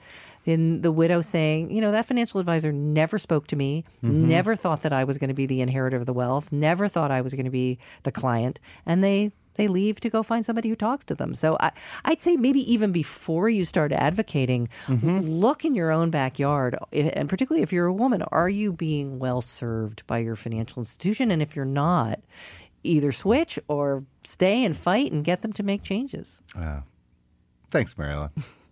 In 0.45 0.83
the 0.83 0.93
widow 0.93 1.21
saying, 1.21 1.71
you 1.71 1.81
know, 1.81 1.93
that 1.93 2.07
financial 2.07 2.39
advisor 2.39 2.73
never 2.73 3.19
spoke 3.19 3.47
to 3.49 3.57
me, 3.57 3.85
mm-hmm. 4.03 4.29
never 4.29 4.55
thought 4.55 4.83
that 4.83 4.93
I 4.93 5.05
was 5.05 5.19
going 5.19 5.29
to 5.29 5.35
be 5.35 5.47
the 5.47 5.61
inheritor 5.61 5.97
of 5.97 6.07
the 6.07 6.13
wealth, 6.13 6.53
never 6.53 6.89
thought 6.89 7.11
I 7.11 7.21
was 7.23 7.35
going 7.35 7.47
to 7.47 7.51
be 7.51 7.79
the 8.03 8.13
client, 8.13 8.61
and 8.85 9.03
they 9.03 9.33
they 9.55 9.69
leave 9.69 10.01
to 10.01 10.11
go 10.11 10.23
find 10.23 10.45
somebody 10.45 10.69
who 10.69 10.77
talks 10.77 11.05
to 11.07 11.15
them. 11.15 11.35
So 11.35 11.57
I, 11.61 11.71
would 12.09 12.21
say 12.21 12.37
maybe 12.37 12.61
even 12.73 12.93
before 12.93 13.49
you 13.49 13.65
start 13.65 13.93
advocating, 13.93 14.69
mm-hmm. 14.87 15.21
look 15.21 15.65
in 15.65 15.75
your 15.75 15.91
own 15.91 16.11
backyard, 16.11 16.77
and 16.93 17.29
particularly 17.29 17.63
if 17.63 17.73
you're 17.73 17.87
a 17.87 17.93
woman, 17.93 18.23
are 18.33 18.49
you 18.49 18.73
being 18.73 19.19
well 19.19 19.41
served 19.41 20.07
by 20.07 20.19
your 20.19 20.37
financial 20.37 20.81
institution? 20.81 21.31
And 21.31 21.41
if 21.41 21.55
you're 21.55 21.65
not, 21.65 22.21
either 22.83 23.13
switch 23.13 23.59
or 23.69 24.05
stay 24.25 24.65
and 24.65 24.77
fight 24.77 25.13
and 25.13 25.25
get 25.25 25.43
them 25.43 25.53
to 25.55 25.63
make 25.63 25.83
changes. 25.83 26.41
Wow. 26.55 26.85
Thanks, 27.69 27.97
Mary 27.97 28.13
Ellen. 28.13 28.31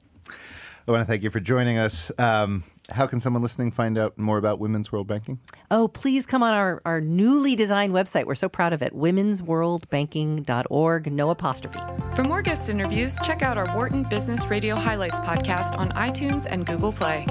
I 0.87 0.93
want 0.93 1.01
to 1.03 1.07
thank 1.07 1.23
you 1.23 1.31
for 1.31 1.41
joining 1.41 1.79
us. 1.79 2.11
Um, 2.19 2.65
how 2.91 3.07
can 3.07 3.21
someone 3.21 3.43
listening 3.43 3.71
find 3.71 3.97
out 3.97 4.19
more 4.19 4.39
about 4.39 4.59
Women's 4.59 4.91
World 4.91 5.07
Banking? 5.07 5.39
Oh, 5.71 5.87
please 5.89 6.27
come 6.27 6.43
on 6.43 6.53
our, 6.53 6.83
our 6.85 7.01
newly 7.01 7.55
designed 7.55 7.95
website. 7.95 8.27
We're 8.27 8.35
so 8.35 8.49
proud 8.49 8.73
of 8.73 8.83
it. 8.83 8.93
womensworldbanking.org, 8.95 11.13
no 11.13 11.31
apostrophe. 11.31 11.79
For 12.17 12.25
more 12.25 12.43
guest 12.43 12.69
interviews, 12.69 13.17
check 13.23 13.43
out 13.43 13.57
our 13.57 13.73
Wharton 13.75 14.03
Business 14.05 14.47
Radio 14.47 14.75
Highlights 14.75 15.21
podcast 15.21 15.79
on 15.79 15.91
iTunes 15.91 16.47
and 16.51 16.67
Google 16.67 16.93
Play. 16.93 17.25